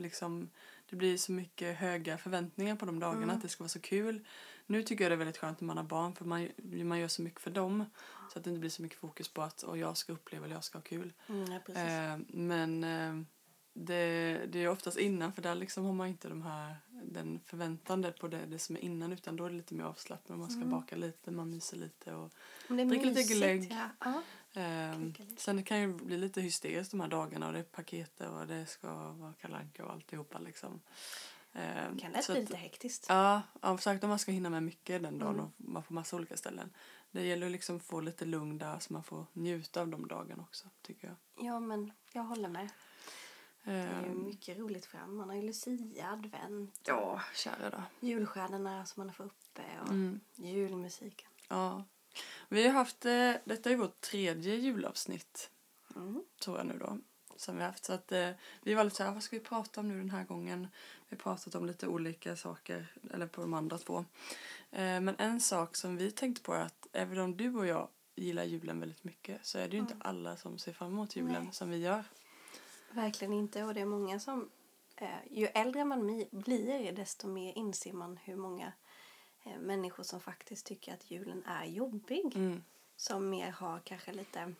liksom, 0.00 0.50
det 0.90 0.96
blir 0.96 1.16
så 1.16 1.32
mycket 1.32 1.76
höga 1.76 2.18
förväntningar 2.18 2.76
på 2.76 2.86
de 2.86 3.00
dagarna, 3.00 3.22
Mm. 3.22 3.36
att 3.36 3.42
det 3.42 3.48
ska 3.48 3.64
vara 3.64 3.68
så 3.68 3.80
kul. 3.80 4.26
Nu 4.66 4.82
tycker 4.82 5.04
jag 5.04 5.10
det 5.10 5.14
är 5.14 5.18
väldigt 5.18 5.36
skönt 5.38 5.60
när 5.60 5.66
man 5.66 5.76
har 5.76 5.84
barn, 5.84 6.14
för 6.14 6.24
man, 6.24 6.48
man 6.84 6.98
gör 6.98 7.08
så 7.08 7.22
mycket 7.22 7.40
för 7.40 7.50
dem. 7.50 7.84
Så 8.32 8.38
att 8.38 8.44
det 8.44 8.50
inte 8.50 8.60
blir 8.60 8.70
så 8.70 8.82
mycket 8.82 8.98
fokus 8.98 9.28
på 9.28 9.42
att 9.42 9.62
och 9.62 9.78
jag 9.78 9.96
ska 9.96 10.12
uppleva 10.12 10.44
eller 10.44 10.54
jag 10.54 10.64
ska 10.64 10.78
ha 10.78 10.82
kul. 10.82 11.12
Mm. 11.28 11.52
Eh, 11.52 12.18
men 12.28 12.84
eh, 12.84 13.26
det, 13.72 14.38
det 14.48 14.58
är 14.64 14.68
oftast 14.68 14.98
innan 14.98 15.32
för 15.32 15.42
där 15.42 15.54
liksom 15.54 15.84
har 15.84 15.92
man 15.92 16.08
inte 16.08 16.28
de 16.28 16.42
här, 16.42 16.76
den 17.16 17.40
förväntande 17.44 18.12
på 18.12 18.28
det, 18.28 18.46
det 18.46 18.58
som 18.58 18.76
är 18.76 18.80
innan 18.80 19.12
utan 19.12 19.36
då 19.36 19.44
är 19.44 19.50
det 19.50 19.56
lite 19.56 19.74
mer 19.74 19.84
avslappnat. 19.84 20.38
Man 20.38 20.50
ska 20.50 20.56
Mm. 20.60 20.70
baka 20.70 20.96
lite, 20.96 21.30
man 21.30 21.50
myser 21.50 21.76
lite. 21.76 22.14
Och, 22.14 22.32
Men 22.68 22.76
det 22.76 22.82
är 22.82 22.86
drick 22.86 23.04
lite 23.04 23.34
glögg. 23.34 23.76
Ja. 24.00 24.22
Lite. 24.98 25.26
sen 25.36 25.56
det 25.56 25.62
kan 25.62 25.80
ju 25.80 25.92
bli 25.94 26.16
lite 26.18 26.40
hysteriskt 26.40 26.90
de 26.90 27.00
här 27.00 27.08
dagarna 27.08 27.46
och 27.46 27.52
det 27.52 27.58
är 27.58 27.62
paket 27.62 28.20
och 28.20 28.46
det 28.46 28.66
ska 28.66 29.12
vara 29.12 29.32
kalanka 29.32 29.84
och 29.84 29.92
alltihopa 29.92 30.38
liksom. 30.38 30.80
Det 31.52 31.98
kan 32.00 32.12
lätt 32.12 32.26
bli 32.26 32.40
lite 32.40 32.56
hektiskt. 32.56 33.06
Ja, 33.08 33.42
ja 33.62 33.78
sagt 33.78 34.04
om 34.04 34.10
man 34.10 34.18
ska 34.18 34.32
hinna 34.32 34.50
med 34.50 34.62
mycket 34.62 35.02
den 35.02 35.18
dagen 35.18 35.34
Mm. 35.34 35.44
och 35.46 35.52
vara 35.56 35.82
på 35.82 35.94
massa 35.94 36.16
olika 36.16 36.36
ställen. 36.36 36.70
Det 37.10 37.22
gäller 37.26 37.46
att 37.46 37.52
liksom 37.52 37.80
få 37.80 38.00
lite 38.00 38.24
lugn 38.24 38.58
där 38.58 38.78
så 38.78 38.92
man 38.92 39.02
får 39.04 39.26
njuta 39.32 39.80
av 39.80 39.88
de 39.88 40.08
dagarna 40.08 40.42
också 40.42 40.68
tycker 40.82 41.06
jag. 41.08 41.46
Ja, 41.46 41.60
men 41.60 41.92
jag 42.12 42.22
håller 42.22 42.48
med. 42.48 42.68
Det 43.66 43.72
är 43.72 44.02
ju 44.02 44.08
Eh, 44.08 44.14
mycket 44.14 44.58
roligt 44.58 44.86
fram. 44.86 45.16
Man 45.16 45.28
har 45.28 45.36
ju 45.36 45.42
Lucia, 45.42 46.10
advent, 46.10 46.80
Ja, 46.86 47.20
kära 47.34 47.70
då. 47.70 47.82
julstjärnorna 48.06 48.86
som 48.86 49.00
man 49.06 49.14
får 49.14 49.24
uppe 49.24 49.62
och 49.82 49.88
Mm, 49.88 50.20
julmusiken. 50.34 51.28
ja. 51.48 51.84
Vi 52.48 52.66
har 52.66 52.74
haft, 52.74 53.04
eh, 53.04 53.32
detta 53.44 53.70
är 53.70 53.76
vårt 53.76 54.00
tredje 54.00 54.54
julavsnitt 54.54 55.50
Mm. 55.96 56.22
tror 56.40 56.56
jag 56.56 56.66
nu 56.66 56.78
då. 56.78 56.98
Som 57.36 57.56
vi 57.56 57.62
har 57.62 57.68
haft. 57.70 57.84
Så 57.84 57.92
att 57.92 58.12
eh, 58.12 58.30
vi 58.62 58.74
var 58.74 58.84
lite 58.84 58.96
så 58.96 59.02
här, 59.04 59.12
vad 59.12 59.22
ska 59.22 59.36
vi 59.36 59.44
prata 59.44 59.80
om 59.80 59.88
nu 59.88 59.98
den 59.98 60.10
här 60.10 60.24
gången? 60.24 60.68
Vi 61.08 61.16
har 61.16 61.20
pratat 61.22 61.54
om 61.54 61.66
lite 61.66 61.86
olika 61.88 62.36
saker, 62.36 62.92
eller 63.12 63.26
på 63.26 63.40
de 63.40 63.54
andra 63.54 63.78
två. 63.78 63.98
Eh, 64.70 65.00
men 65.00 65.14
en 65.18 65.40
sak 65.40 65.76
som 65.76 65.96
vi 65.96 66.10
tänkte 66.10 66.42
på 66.42 66.54
är 66.54 66.62
att 66.62 66.86
även 66.92 67.18
om 67.18 67.36
du 67.36 67.54
och 67.56 67.66
jag 67.66 67.88
gillar 68.14 68.44
julen 68.44 68.80
väldigt 68.80 69.04
mycket 69.04 69.46
så 69.46 69.58
är 69.58 69.68
det 69.68 69.76
ju 69.76 69.80
inte 69.80 69.94
Mm. 69.94 70.06
alla 70.06 70.36
som 70.36 70.58
ser 70.58 70.72
fram 70.72 70.92
emot 70.92 71.16
julen 71.16 71.42
Nej. 71.44 71.52
som 71.52 71.70
vi 71.70 71.76
gör. 71.76 72.04
Verkligen 72.90 73.32
inte. 73.32 73.64
Och 73.64 73.74
det 73.74 73.80
är 73.80 73.84
många 73.86 74.20
som... 74.20 74.50
Eh, 74.96 75.08
ju 75.30 75.46
äldre 75.46 75.84
man 75.84 76.24
blir 76.30 76.92
desto 76.92 77.28
mer 77.28 77.52
inser 77.58 77.92
man 77.92 78.16
hur 78.16 78.36
många 78.36 78.72
eh, 79.44 79.58
människor 79.58 80.02
som 80.02 80.20
faktiskt 80.20 80.66
tycker 80.66 80.94
att 80.94 81.10
julen 81.10 81.44
är 81.46 81.64
jobbig. 81.64 82.32
Mm. 82.36 82.62
Som 82.96 83.30
mer 83.30 83.50
har 83.50 83.80
kanske 83.84 84.12
lite 84.12 84.52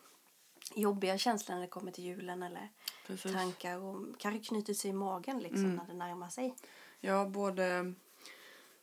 jobbiga 0.75 1.19
känslor 1.19 1.55
när 1.55 1.63
det 1.63 1.69
kommer 1.69 1.93
till 1.93 2.05
julen 2.05 2.43
eller 2.43 2.69
Precis. 3.07 3.33
tankar 3.33 3.79
och 3.79 4.19
kanske 4.19 4.49
knyter 4.49 4.75
sig 4.75 4.91
i 4.91 4.95
magen 4.95 5.39
liksom 5.39 5.65
Mm. 5.65 5.77
när 5.77 5.87
det 5.87 5.95
närmar 5.95 6.29
sig. 6.29 6.55
Ja, 7.01 7.25
både, 7.27 7.93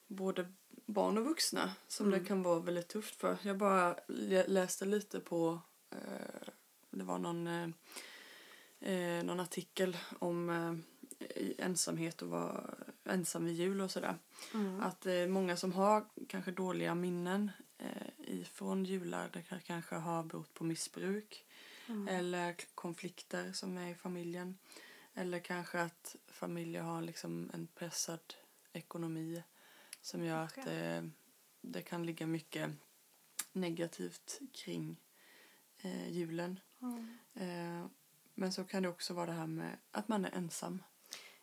både 0.07 0.53
barn 0.85 1.17
och 1.17 1.23
vuxna 1.25 1.71
som 1.88 2.07
Mm. 2.07 2.19
det 2.19 2.25
kan 2.25 2.43
vara 2.43 2.59
väldigt 2.59 2.88
tufft 2.88 3.15
för. 3.15 3.38
Jag 3.41 3.57
bara 3.57 3.95
lä- 4.07 4.47
läste 4.47 4.85
lite 4.85 5.19
på, 5.19 5.59
eh, 5.89 6.47
det 6.89 7.03
var 7.03 7.19
någon, 7.19 7.73
eh, 8.83 8.93
eh, 8.93 9.23
någon 9.23 9.39
artikel 9.39 9.97
om 10.19 10.49
eh, 10.49 10.75
ensamhet 11.65 12.21
och 12.21 12.29
vara 12.29 12.75
ensam 13.05 13.45
vid 13.45 13.55
jul 13.55 13.81
och 13.81 13.91
sådär. 13.91 14.15
Mm. 14.53 14.79
Att 14.81 15.05
är 15.05 15.27
många 15.27 15.57
som 15.57 15.73
har 15.73 16.05
kanske 16.27 16.51
dåliga 16.51 16.95
minnen 16.95 17.51
eh, 17.77 18.07
ifrån 18.17 18.85
jular. 18.85 19.29
Det 19.33 19.41
kan- 19.41 19.61
kanske 19.61 19.95
har 19.95 20.23
berott 20.23 20.53
på 20.53 20.63
missbruk 20.63 21.45
Mm. 21.87 22.07
eller 22.07 22.55
konflikter 22.75 23.51
som 23.51 23.77
är 23.77 23.91
i 23.91 23.95
familjen. 23.95 24.57
Eller 25.13 25.39
kanske 25.39 25.81
att 25.81 26.15
familjer 26.27 26.81
har 26.81 27.01
liksom 27.01 27.51
en 27.53 27.67
pressad 27.67 28.19
ekonomi 28.73 29.43
som 30.01 30.23
gör 30.23 30.43
att 30.43 30.53
Kanske. 30.55 30.73
eh, 30.73 31.03
det 31.61 31.81
kan 31.81 32.05
ligga 32.05 32.27
mycket 32.27 32.71
negativt 33.51 34.39
kring 34.53 34.97
eh, 35.81 36.09
julen. 36.09 36.59
Mm. 36.81 37.17
Eh, 37.33 37.85
men 38.33 38.53
så 38.53 38.63
kan 38.63 38.83
det 38.83 38.89
också 38.89 39.13
vara 39.13 39.25
det 39.25 39.31
här 39.31 39.47
med 39.47 39.77
att 39.91 40.07
man 40.07 40.25
är 40.25 40.31
ensam. 40.31 40.83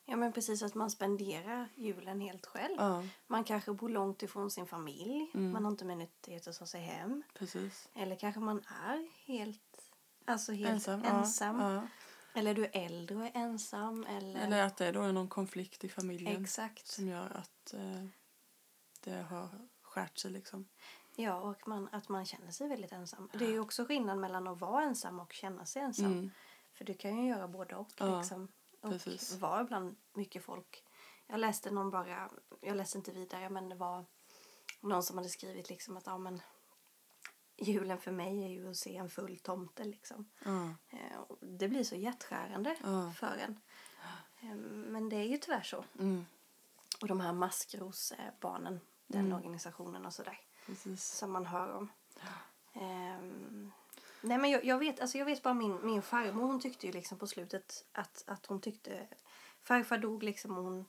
Ja 0.05 0.17
men 0.17 0.33
precis 0.33 0.63
att 0.63 0.75
man 0.75 0.91
spenderar 0.91 1.69
julen 1.75 2.21
helt 2.21 2.47
själv. 2.47 2.75
Ja, 2.79 3.05
Man 3.27 3.45
kanske 3.45 3.73
bor 3.73 3.89
långt 3.89 4.23
ifrån 4.23 4.51
sin 4.51 4.67
familj. 4.67 5.31
Mm. 5.35 5.53
Man 5.53 5.65
har 5.65 5.71
inte 5.71 5.85
möjlighet 5.85 6.49
att 6.49 6.59
ta 6.59 6.67
sig 6.67 6.81
hem. 6.81 7.23
precis. 7.35 7.89
Eller 7.95 8.17
kanske 8.17 8.41
man 8.41 8.59
är 8.59 9.09
helt, 9.25 9.91
alltså 10.25 10.53
helt 10.53 10.71
Ensam. 10.71 11.05
ensam. 11.05 11.61
Ja, 11.61 11.75
ja. 11.75 11.87
Eller 12.35 12.55
du 12.55 12.65
är 12.65 12.71
äldre 12.73 13.17
och 13.17 13.23
är 13.25 13.31
ensam. 13.35 14.05
Eller, 14.05 14.41
Eller 14.41 14.63
att 14.63 14.77
det 14.77 14.93
då 14.93 15.03
är 15.03 15.13
någon 15.13 15.29
konflikt 15.29 15.85
i 15.85 15.89
familjen 15.89 16.43
Exakt. 16.43 16.87
som 16.87 17.09
gör 17.09 17.31
att 17.31 17.75
eh, 17.75 18.05
det 19.01 19.23
har 19.23 19.49
skärt 19.83 20.19
sig 20.19 20.31
liksom. 20.31 20.69
Ja, 21.17 21.35
och 21.41 21.69
man, 21.69 21.89
att 21.93 22.09
man 22.09 22.25
känner 22.27 22.51
sig 22.51 22.69
väldigt 22.69 22.93
ensam. 22.93 23.31
Det 23.33 23.45
är 23.45 23.51
ju 23.51 23.61
också 23.61 23.85
skillnad 23.85 24.19
mellan 24.19 24.49
att 24.49 24.61
vara 24.61 24.83
ensam 24.83 25.21
och 25.21 25.33
känna 25.33 25.67
sig 25.67 25.83
ensam. 25.83 26.07
Mm. 26.13 26.31
För 26.81 26.85
du 26.85 26.95
kan 26.95 27.17
ju 27.23 27.29
göra 27.29 27.49
både 27.49 27.77
och. 27.77 27.89
Ja, 27.99 28.19
liksom. 28.21 28.49
Och 28.81 28.91
precis. 28.91 29.33
vara 29.39 29.65
bland 29.65 29.97
mycket 30.13 30.45
folk. 30.45 30.85
Jag 31.27 31.41
läste 31.41 31.71
någon 31.71 31.91
bara, 31.91 32.31
jag 32.61 32.77
läste 32.77 32.99
inte 32.99 33.13
vidare 33.13 33.51
men 33.51 33.69
det 33.69 33.75
var 33.75 34.05
någon 34.81 35.03
som 35.03 35.17
hade 35.19 35.29
skrivit 35.29 35.69
liksom 35.69 35.97
att 35.97 36.07
ja 36.07 36.19
men 36.19 36.43
julen 37.57 37.99
för 37.99 38.11
mig 38.13 38.45
är 38.45 38.49
ju 38.49 38.71
att 38.71 38.77
se 38.77 38.97
en 38.97 39.11
full 39.11 39.39
tomte 39.39 39.85
liksom. 39.85 40.31
Ja, 40.45 40.75
och 41.29 41.39
Det 41.41 41.69
blir 41.69 41.85
så 41.85 41.97
hjärtskärande 41.97 42.77
Ja. 42.85 43.13
för 43.17 43.37
en. 43.37 43.61
Eh, 44.41 44.57
Men 44.67 45.09
det 45.09 45.17
är 45.17 45.25
ju 45.27 45.37
tyvärr 45.39 45.63
så. 45.63 45.85
mm, 45.99 46.27
Och 47.01 47.09
de 47.09 47.21
här 47.21 47.33
maskrosbarnen, 47.33 48.81
den 49.07 49.21
Mm. 49.27 49.33
organisationen 49.39 50.07
och 50.07 50.13
sådär. 50.15 50.41
precis. 50.67 51.05
Som 51.05 51.31
man 51.33 51.47
hör 51.47 51.73
om. 51.73 51.89
Ehm, 52.73 53.73
nej 54.23 54.39
men 54.39 54.51
jag, 54.51 54.65
jag, 54.65 54.79
vet, 54.79 55.01
alltså 55.01 55.19
jag 55.19 55.25
vet 55.25 55.43
bara 55.43 55.55
min, 55.55 55.87
min 55.87 56.03
farmor 56.03 56.43
hon 56.43 56.61
tyckte 56.61 56.87
ju 56.87 56.93
liksom 56.93 57.19
på 57.19 57.27
slutet 57.27 57.85
att, 57.93 58.25
att 58.27 58.47
hon 58.47 58.61
tyckte 58.61 59.09
farfar 59.63 59.99
dog 59.99 60.23
liksom 60.23 60.59
och 60.59 60.65
hon 60.65 60.85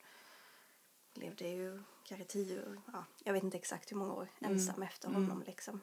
levde 1.13 1.47
ju 1.47 1.83
kanske 2.03 2.25
tio 2.25 2.81
ja, 2.93 3.05
jag 3.23 3.33
vet 3.33 3.43
inte 3.43 3.57
exakt 3.57 3.91
hur 3.91 3.97
många 3.97 4.13
år 4.13 4.27
Mm. 4.39 4.51
ensam 4.53 4.83
efter 4.83 5.09
Mm. 5.09 5.23
honom 5.23 5.43
liksom. 5.43 5.81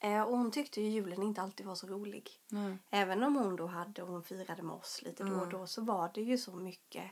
Eh, 0.00 0.22
och 0.22 0.38
hon 0.38 0.50
tyckte 0.50 0.80
ju 0.80 0.88
julen 0.88 1.22
inte 1.22 1.42
alltid 1.42 1.66
var 1.66 1.74
så 1.74 1.86
rolig. 1.86 2.30
Nej. 2.48 2.78
Även 2.90 3.22
om 3.22 3.36
hon 3.36 3.56
då 3.56 3.66
hade 3.66 4.02
och 4.02 4.08
hon 4.08 4.22
firade 4.22 4.62
med 4.62 4.74
oss 4.76 5.02
lite 5.02 5.24
då 5.24 5.30
och 5.32 5.36
Mm. 5.36 5.50
då 5.50 5.66
så 5.66 5.82
var 5.82 6.10
det 6.14 6.20
ju 6.22 6.38
så 6.38 6.56
mycket 6.56 7.10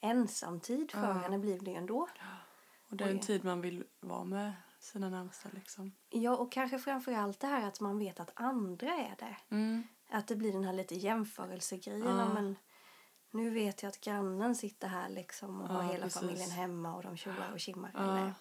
ensamtid 0.00 0.90
för 0.90 1.12
henne 1.12 1.38
blir 1.38 1.60
det 1.60 1.70
ju 1.70 1.76
ändå. 1.76 2.08
Och 2.90 2.96
det 2.96 3.04
är 3.04 3.08
en 3.10 3.20
tid 3.20 3.44
man 3.44 3.60
vill 3.60 3.84
vara 4.00 4.24
med 4.24 4.52
sina 4.86 5.08
närmsta 5.10 5.48
liksom. 5.52 5.92
Ja, 6.10 6.36
och 6.36 6.52
kanske 6.52 6.78
framför 6.78 7.12
allt 7.12 7.40
det 7.40 7.46
här 7.46 7.68
att 7.68 7.80
man 7.80 7.98
vet 7.98 8.20
att 8.20 8.30
andra 8.34 8.86
är 8.94 9.14
det. 9.18 9.36
Mm. 9.50 9.82
Att 10.08 10.26
det 10.26 10.36
blir 10.36 10.52
den 10.52 10.64
här 10.64 10.72
lite 10.72 10.94
jämförelsegrejen. 10.94 12.06
Ja. 12.18 12.34
Men 12.34 12.56
nu 13.30 13.50
vet 13.50 13.82
jag 13.82 13.90
att 13.90 14.00
grannen 14.00 14.54
sitter 14.56 14.88
här 14.88 15.08
liksom 15.08 15.60
och 15.60 15.68
har 15.68 15.82
Ja, 15.82 15.92
hela 15.92 16.04
precis. 16.04 16.20
familjen 16.20 16.50
hemma 16.50 16.94
och 16.96 17.02
de 17.02 17.16
tjoar 17.16 17.52
och 17.52 17.60
kimmar. 17.60 17.90
Ja. 17.94 18.00
Eller, 18.02 18.34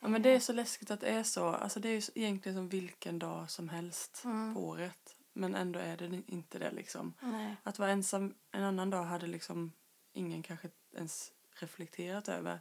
ja, 0.00 0.08
men 0.08 0.22
det 0.22 0.28
är 0.30 0.40
så 0.40 0.52
läskigt 0.52 0.90
att 0.90 1.00
det 1.00 1.08
är 1.08 1.22
så. 1.22 1.48
Alltså 1.48 1.80
det 1.80 1.88
är 1.88 1.92
ju 1.92 2.02
egentligen 2.24 2.56
som 2.58 2.68
vilken 2.68 3.18
dag 3.18 3.50
som 3.50 3.68
helst 3.68 4.22
Mm. 4.24 4.54
på 4.54 4.60
året. 4.60 5.16
Men 5.32 5.54
ändå 5.54 5.78
är 5.78 5.96
det 5.96 6.22
inte 6.26 6.58
det 6.58 6.70
liksom. 6.70 7.14
nej. 7.20 7.56
Att 7.62 7.78
vara 7.78 7.90
ensam 7.90 8.34
en 8.50 8.64
annan 8.64 8.90
dag 8.90 9.02
hade 9.04 9.26
liksom 9.26 9.72
ingen 10.12 10.42
kanske 10.42 10.68
ens 10.96 11.32
reflekterat 11.50 12.28
över. 12.28 12.60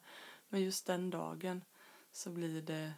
Men 0.50 0.62
just 0.62 0.86
den 0.88 1.10
dagen 1.10 1.64
så 2.18 2.30
blir 2.30 2.62
det 2.62 2.94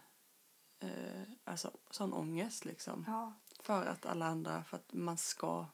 eh, 0.80 1.22
alltså 1.44 1.72
sån 1.92 2.14
ångest 2.14 2.66
liksom. 2.66 3.04
Ja. 3.08 3.34
För 3.60 3.86
att 3.86 4.06
alla 4.06 4.26
andra, 4.26 4.64
för 4.64 4.78
att 4.78 4.94
man 4.94 5.18
ska 5.18 5.66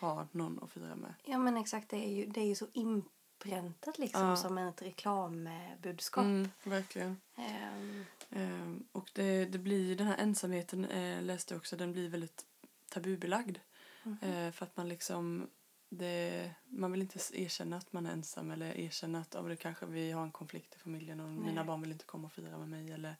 ha 0.00 0.28
någon 0.32 0.62
att 0.62 0.70
fira 0.70 0.94
med. 0.96 1.14
ja, 1.24 1.38
men 1.38 1.56
exakt. 1.56 1.90
Det 1.90 1.96
är 1.96 2.10
ju, 2.12 2.26
det 2.26 2.40
är 2.40 2.46
ju 2.46 2.54
så 2.54 2.66
inpräntat 2.72 3.98
liksom 3.98 4.20
Ja. 4.26 4.36
som 4.36 4.58
ett 4.58 4.82
reklambudskap. 4.82 6.24
Mm, 6.24 6.48
verkligen. 6.64 7.20
Ehm, 7.36 8.04
Ehm, 8.30 8.86
och 8.92 9.10
det, 9.14 9.44
det 9.44 9.58
blir, 9.58 9.96
den 9.96 10.06
här 10.06 10.16
ensamheten 10.16 10.84
eh, 10.84 11.22
läste 11.22 11.54
jag 11.54 11.58
också, 11.58 11.76
den 11.76 11.92
blir 11.92 12.08
väldigt 12.08 12.44
tabubelagd. 12.88 13.58
mhm. 14.02 14.18
Eh, 14.22 14.52
för 14.52 14.66
att 14.66 14.76
man 14.76 14.88
liksom, 14.88 15.50
det, 15.98 16.50
man 16.68 16.92
vill 16.92 17.00
inte 17.02 17.18
erkänna 17.32 17.76
att 17.76 17.92
man 17.92 18.06
är 18.06 18.12
ensam 18.12 18.50
eller 18.50 18.78
erkänna 18.78 19.20
att 19.20 19.34
oh, 19.34 19.48
det 19.48 19.56
kanske 19.56 19.86
vi 19.86 20.10
har 20.12 20.22
en 20.22 20.32
konflikt 20.32 20.74
i 20.74 20.78
familjen 20.78 21.20
och 21.20 21.28
mina 21.28 21.52
Nej. 21.52 21.64
barn 21.64 21.80
vill 21.80 21.92
inte 21.92 22.04
komma 22.04 22.26
och 22.26 22.32
fira 22.32 22.58
med 22.58 22.68
mig. 22.68 22.90
Eller, 22.92 23.16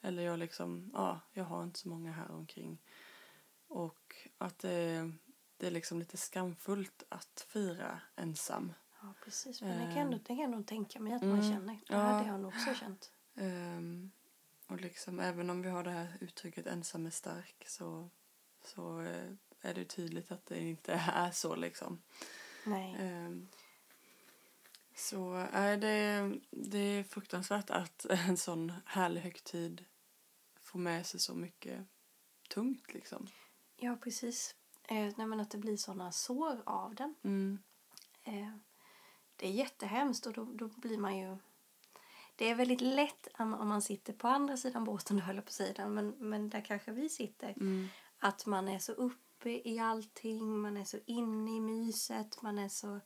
eller 0.00 0.22
jag 0.22 0.38
liksom, 0.38 0.90
ja, 0.94 1.20
jag 1.32 1.44
har 1.44 1.62
inte 1.64 1.78
så 1.78 1.88
många 1.88 2.12
här 2.12 2.30
omkring. 2.30 2.82
Och 3.68 4.16
att 4.38 4.58
det, 4.58 5.12
det 5.56 5.66
är 5.66 5.70
liksom 5.70 5.98
lite 5.98 6.16
skamfullt 6.16 7.02
att 7.08 7.46
fira 7.48 8.00
ensam. 8.16 8.72
Ja, 9.02 9.14
precis. 9.24 9.62
Men 9.62 9.78
det 9.78 9.84
kan, 9.84 9.92
jag 9.96 10.00
ändå, 10.04 10.16
det 10.18 10.24
kan 10.24 10.38
jag 10.38 10.50
nog 10.50 10.66
tänka 10.66 11.00
mig 11.00 11.12
att 11.12 11.22
Mm. 11.22 11.36
man 11.36 11.50
känner. 11.52 11.74
Det 11.74 11.80
Ja. 11.94 11.98
hade 11.98 12.28
jag 12.28 12.40
nog 12.40 12.48
också 12.54 12.74
känt. 12.74 13.12
Ehm, 13.34 14.10
och 14.66 14.80
liksom, 14.80 15.20
även 15.20 15.50
om 15.50 15.62
vi 15.62 15.68
har 15.68 15.84
det 15.84 15.90
här 15.90 16.16
uttrycket 16.20 16.66
ensam 16.66 17.06
är 17.06 17.10
stark 17.10 17.64
så, 17.68 18.10
så 18.64 19.00
eh, 19.00 19.32
är 19.62 19.74
det 19.74 19.84
tydligt 19.84 20.32
att 20.32 20.46
det 20.46 20.60
inte 20.60 20.92
är 21.14 21.30
så 21.30 21.56
liksom. 21.56 22.02
Nej. 22.64 22.96
Ehm, 22.98 23.48
så 24.94 25.34
är 25.52 25.76
det, 25.76 26.32
det 26.50 26.78
är 26.78 27.04
fruktansvärt 27.04 27.70
att 27.70 28.04
en 28.10 28.36
sån 28.36 28.72
härlig 28.86 29.20
högtid 29.20 29.84
får 30.60 30.78
med 30.78 31.06
sig 31.06 31.20
så 31.20 31.34
mycket 31.34 31.86
tungt 32.48 32.94
liksom. 32.94 33.26
Ja, 33.76 33.96
precis. 34.02 34.54
Eh, 34.82 35.12
nej, 35.16 35.26
men 35.26 35.40
att 35.40 35.50
det 35.50 35.58
blir 35.58 35.76
såna 35.76 36.12
sår 36.12 36.62
av 36.66 36.94
den. 36.94 37.14
Mm. 37.22 37.58
Eh, 38.24 38.56
det 39.36 39.46
är 39.46 39.52
jättehemskt 39.52 40.26
och 40.26 40.32
då, 40.32 40.44
då 40.44 40.68
blir 40.68 40.98
man 40.98 41.18
ju... 41.18 41.36
Det 42.36 42.50
är 42.50 42.54
väldigt 42.54 42.80
lätt 42.80 43.28
om 43.38 43.68
man 43.68 43.82
sitter 43.82 44.12
på 44.12 44.28
andra 44.28 44.56
sidan 44.56 44.84
båten, 44.84 45.18
höll 45.20 45.42
på 45.42 45.52
sidan, 45.52 45.94
men, 45.94 46.14
men 46.18 46.50
där 46.50 46.60
kanske 46.60 46.92
vi 46.92 47.08
sitter. 47.08 47.50
Mm. 47.50 47.88
Att 48.18 48.46
man 48.46 48.68
är 48.68 48.78
så 48.78 48.92
uppe 49.42 49.68
i 49.68 49.78
allting, 49.78 50.58
man 50.58 50.76
är 50.76 50.84
så 50.84 50.98
inne 51.06 51.56
i 51.56 51.60
myset, 51.60 52.42
man 52.42 52.58
är 52.58 52.68
så 52.68 53.00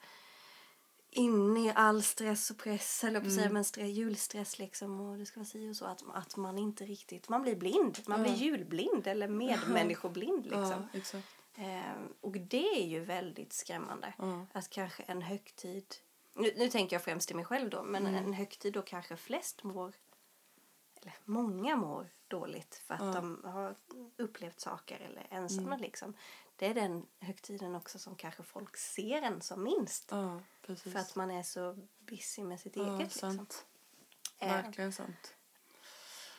inne 1.11 1.61
i 1.66 1.73
all 1.75 2.02
stress 2.02 2.50
och 2.50 2.59
press, 2.59 3.05
eller 3.05 3.21
på 3.21 3.31
säga, 3.31 3.40
Mm. 3.43 3.52
men 3.55 3.64
stress, 3.64 3.88
julstress 3.88 4.59
liksom 4.59 5.00
och 5.00 5.19
det 5.19 5.26
ska 5.26 5.40
vara 5.40 5.47
si 5.47 5.71
och 5.71 5.76
så. 5.76 5.85
Att, 5.85 6.02
att 6.14 6.37
man 6.37 6.59
inte 6.59 6.85
riktigt, 6.85 7.28
man 7.28 7.43
blir 7.43 7.57
blind, 7.57 7.99
man 8.07 8.19
Ja. 8.19 8.25
blir 8.25 8.35
julblind 8.35 9.07
eller 9.07 9.28
medmänniskoblind 9.28 10.45
liksom. 10.45 10.62
Ja, 10.71 10.88
exakt. 10.99 11.26
Eh, 11.55 11.93
och 12.21 12.33
det 12.33 12.69
är 12.83 12.87
ju 12.87 13.00
väldigt 13.00 13.52
skrämmande. 13.52 14.14
Ja. 14.19 14.47
Att 14.52 14.71
kanske 14.71 15.02
en 15.02 15.23
högtid, 15.23 15.85
nu, 16.35 16.53
nu 16.57 16.68
tänker 16.68 16.96
jag 16.96 17.03
främst 17.05 17.27
till 17.27 17.37
mig 17.37 17.44
själv 17.44 17.70
då, 17.70 17.83
men 17.83 18.07
Mm. 18.07 18.25
en 18.25 18.33
högtid 18.33 18.72
då 18.72 18.83
kanske 18.83 19.16
flest 19.16 19.62
mår, 19.64 19.94
många 21.25 21.77
mår 21.77 22.09
dåligt 22.29 22.75
för 22.75 22.95
att 22.95 23.01
Ja. 23.01 23.12
de 23.12 23.45
har 23.45 23.77
upplevt 24.16 24.61
saker 24.61 25.01
eller 25.01 25.27
ensamma 25.31 25.66
Mm. 25.69 25.81
liksom. 25.81 26.14
Det 26.57 26.66
är 26.66 26.75
den 26.75 27.07
högtiden 27.21 27.75
också 27.75 27.99
som 27.99 28.16
kanske 28.16 28.42
folk 28.42 28.77
ser 28.77 29.23
en 29.23 29.40
som 29.40 29.62
minst. 29.62 30.09
ja. 30.11 30.40
För 30.77 30.97
att 30.97 31.16
man 31.16 31.31
är 31.31 31.42
så 31.42 31.77
busy 31.99 32.42
med 32.45 32.61
sitt 32.61 32.77
ja, 32.77 32.83
eget 32.97 32.99
liksom. 32.99 33.37
sant. 33.37 33.66
Eh, 34.38 34.49
Verkligen 34.53 34.92
sant. 34.92 35.35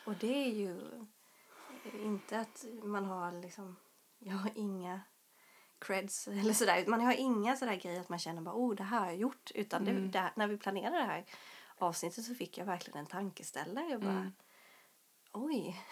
och 0.06 0.14
det 0.14 0.44
är 0.44 0.52
ju 0.52 0.80
inte 2.04 2.40
att 2.40 2.64
man 2.82 3.04
har 3.04 3.32
liksom, 3.32 3.76
jag 4.18 4.34
har 4.36 4.50
inga 4.54 5.00
creds 5.78 6.28
eller 6.28 6.52
sådär. 6.52 6.84
Man 6.86 7.00
har 7.00 7.12
inga 7.12 7.56
sådär 7.56 7.76
grejer 7.76 8.00
att 8.00 8.08
man 8.08 8.18
känner 8.18 8.42
bara 8.42 8.54
oh 8.54 8.74
det 8.74 8.82
här 8.82 8.98
har 9.00 9.06
jag 9.06 9.16
gjort. 9.16 9.50
Utan 9.54 9.84
det, 9.84 9.90
Mm. 9.90 10.10
det, 10.10 10.18
här- 10.18 10.32
när 10.36 10.46
vi 10.46 10.56
planerade 10.58 10.96
det 10.98 11.04
här 11.04 11.24
avsnittet 11.78 12.24
så 12.24 12.34
fick 12.34 12.58
jag 12.58 12.64
verkligen 12.64 12.98
en 12.98 13.06
tankeställare. 13.06 13.86
Jag 13.90 14.00
bara 14.00 14.10
Mm. 14.10 14.32
Oj, 15.32 15.82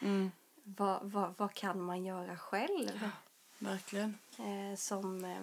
Mm. 0.00 0.30
vad, 0.64 1.10
vad, 1.10 1.34
vad 1.38 1.54
kan 1.54 1.80
man 1.82 2.04
göra 2.04 2.36
själv? 2.36 3.10
Verkligen. 3.58 4.18
Eh, 4.38 4.76
som, 4.76 5.24
eh, 5.24 5.42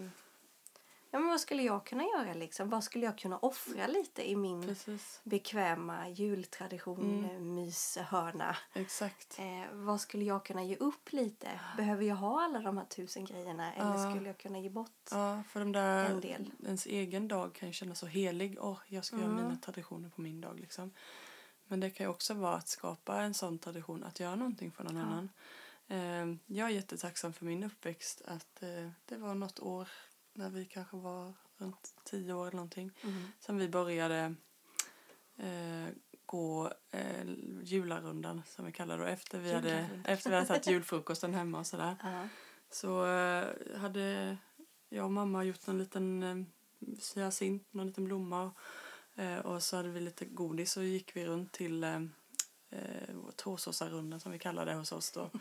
ja 1.11 1.19
men 1.19 1.27
vad 1.29 1.39
skulle 1.41 1.63
jag 1.63 1.85
kunna 1.85 2.03
göra 2.03 2.33
liksom? 2.33 2.69
Vad 2.69 2.83
skulle 2.83 3.05
jag 3.05 3.17
kunna 3.17 3.37
offra 3.37 3.87
lite 3.87 4.29
i 4.29 4.35
min 4.35 4.61
Precis. 4.63 5.21
bekväma 5.23 6.09
jultradition, 6.09 6.99
Mm. 7.25 7.25
eh, 7.35 7.39
myshörna? 7.39 8.57
Exakt. 8.73 9.39
Eh, 9.39 9.71
vad 9.73 10.01
skulle 10.01 10.23
jag 10.25 10.45
kunna 10.45 10.63
ge 10.63 10.75
upp 10.75 11.11
lite? 11.13 11.59
Behöver 11.77 12.05
jag 12.05 12.15
ha 12.15 12.43
alla 12.43 12.59
de 12.59 12.77
här 12.77 12.85
tusen 12.85 13.25
grejerna 13.25 13.73
eller 13.73 14.03
Ja. 14.03 14.11
skulle 14.11 14.27
jag 14.29 14.37
kunna 14.37 14.59
ge 14.59 14.69
bort? 14.69 14.91
Ja, 15.11 15.43
för 15.49 15.59
de 15.59 15.71
där, 15.71 16.09
En 16.09 16.21
del. 16.21 16.51
ens 16.65 16.85
egen 16.85 17.27
dag 17.27 17.53
kan 17.53 17.67
ju 17.69 17.73
kännas 17.73 17.99
så 17.99 18.05
helig. 18.05 18.57
Åh, 18.61 18.77
jag 18.87 19.05
ska 19.05 19.15
göra 19.15 19.25
Mm. 19.25 19.43
mina 19.43 19.55
traditioner 19.57 20.09
på 20.09 20.21
min 20.21 20.41
dag. 20.41 20.59
Liksom. 20.59 20.91
Men 21.71 21.79
det 21.79 21.89
kan 21.89 22.05
ju 22.05 22.09
också 22.09 22.33
vara 22.33 22.55
att 22.55 22.67
skapa 22.67 23.21
en 23.21 23.33
sån 23.33 23.59
tradition, 23.59 24.03
att 24.03 24.19
göra 24.19 24.35
någonting 24.35 24.71
för 24.71 24.83
någon 24.83 24.95
Ja. 24.95 25.01
annan. 25.01 25.29
Eh, 25.87 26.37
jag 26.57 26.69
är 26.69 26.73
jättetacksam 26.73 27.33
för 27.33 27.45
min 27.45 27.63
uppväxt. 27.63 28.21
Att 28.25 28.63
eh, 28.63 28.89
Det 29.05 29.17
var 29.17 29.35
något 29.35 29.59
år 29.59 29.87
när 30.33 30.49
vi 30.49 30.65
kanske 30.65 30.97
var 30.97 31.33
runt 31.57 31.93
tio 32.03 32.33
år 32.33 32.47
eller 32.47 32.55
någonting. 32.55 32.91
Mm. 33.03 33.27
Som 33.39 33.57
vi 33.57 33.69
började 33.69 34.35
eh, 35.37 35.87
gå 36.25 36.73
eh, 36.91 37.25
jularundan 37.63 38.41
som 38.47 38.65
vi 38.65 38.71
kallar 38.71 38.97
det. 38.97 39.09
Efter 39.09 39.39
vi, 39.39 39.53
hade, 39.53 39.89
efter 40.05 40.29
vi 40.29 40.35
hade 40.35 40.47
tagit 40.47 40.67
julfrukosten 40.71 41.33
hemma 41.33 41.59
och 41.59 41.67
sådär. 41.67 41.95
Ja. 42.03 42.27
Så 42.71 43.05
eh, 43.05 43.47
hade 43.79 44.37
jag 44.89 45.05
och 45.05 45.11
mamma 45.11 45.43
gjort 45.43 45.67
en 45.67 45.77
liten 45.77 46.23
eh, 46.23 46.45
hyacint, 47.15 47.73
någon 47.73 47.87
liten 47.87 48.05
blomma. 48.05 48.43
Och, 48.43 48.57
och 49.43 49.63
så 49.63 49.75
hade 49.75 49.89
vi 49.89 49.99
lite 49.99 50.25
godis 50.25 50.77
och 50.77 50.83
gick 50.83 51.15
vi 51.15 51.25
runt 51.25 51.51
till 51.51 51.83
eh, 51.83 52.01
eh, 52.69 53.15
Tåsåsarundan 53.35 54.19
som 54.19 54.31
vi 54.31 54.39
kallar 54.39 54.65
det 54.65 54.73
hos 54.73 54.91
oss 54.91 55.11
då. 55.11 55.29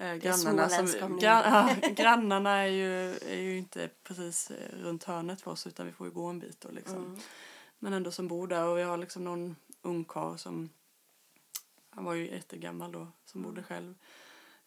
Eh, 0.00 0.14
grannarna, 0.14 0.68
som, 0.68 0.86
gran, 0.86 1.18
ja, 1.20 1.76
grannarna 1.90 2.50
är 2.50 2.66
ju, 2.66 3.10
är 3.14 3.40
ju 3.40 3.58
inte 3.58 3.90
precis 4.02 4.50
eh, 4.50 4.78
runt 4.78 5.04
hörnet 5.04 5.40
för 5.40 5.50
oss 5.50 5.66
utan 5.66 5.86
vi 5.86 5.92
får 5.92 6.06
ju 6.06 6.12
gå 6.12 6.26
en 6.26 6.38
bit 6.38 6.60
då 6.60 6.68
liksom. 6.70 6.96
Mm. 6.96 7.18
Men 7.78 7.92
ändå 7.92 8.10
som 8.10 8.28
bor 8.28 8.46
där 8.46 8.64
och 8.64 8.78
vi 8.78 8.82
har 8.82 8.96
liksom 8.96 9.24
någon 9.24 9.56
ungkarl 9.82 10.36
som 10.36 10.70
han 11.90 12.04
var 12.04 12.14
ju 12.14 12.30
jättegammal 12.30 12.92
då 12.92 13.06
som 13.24 13.42
bodde 13.42 13.62
själv. 13.62 13.94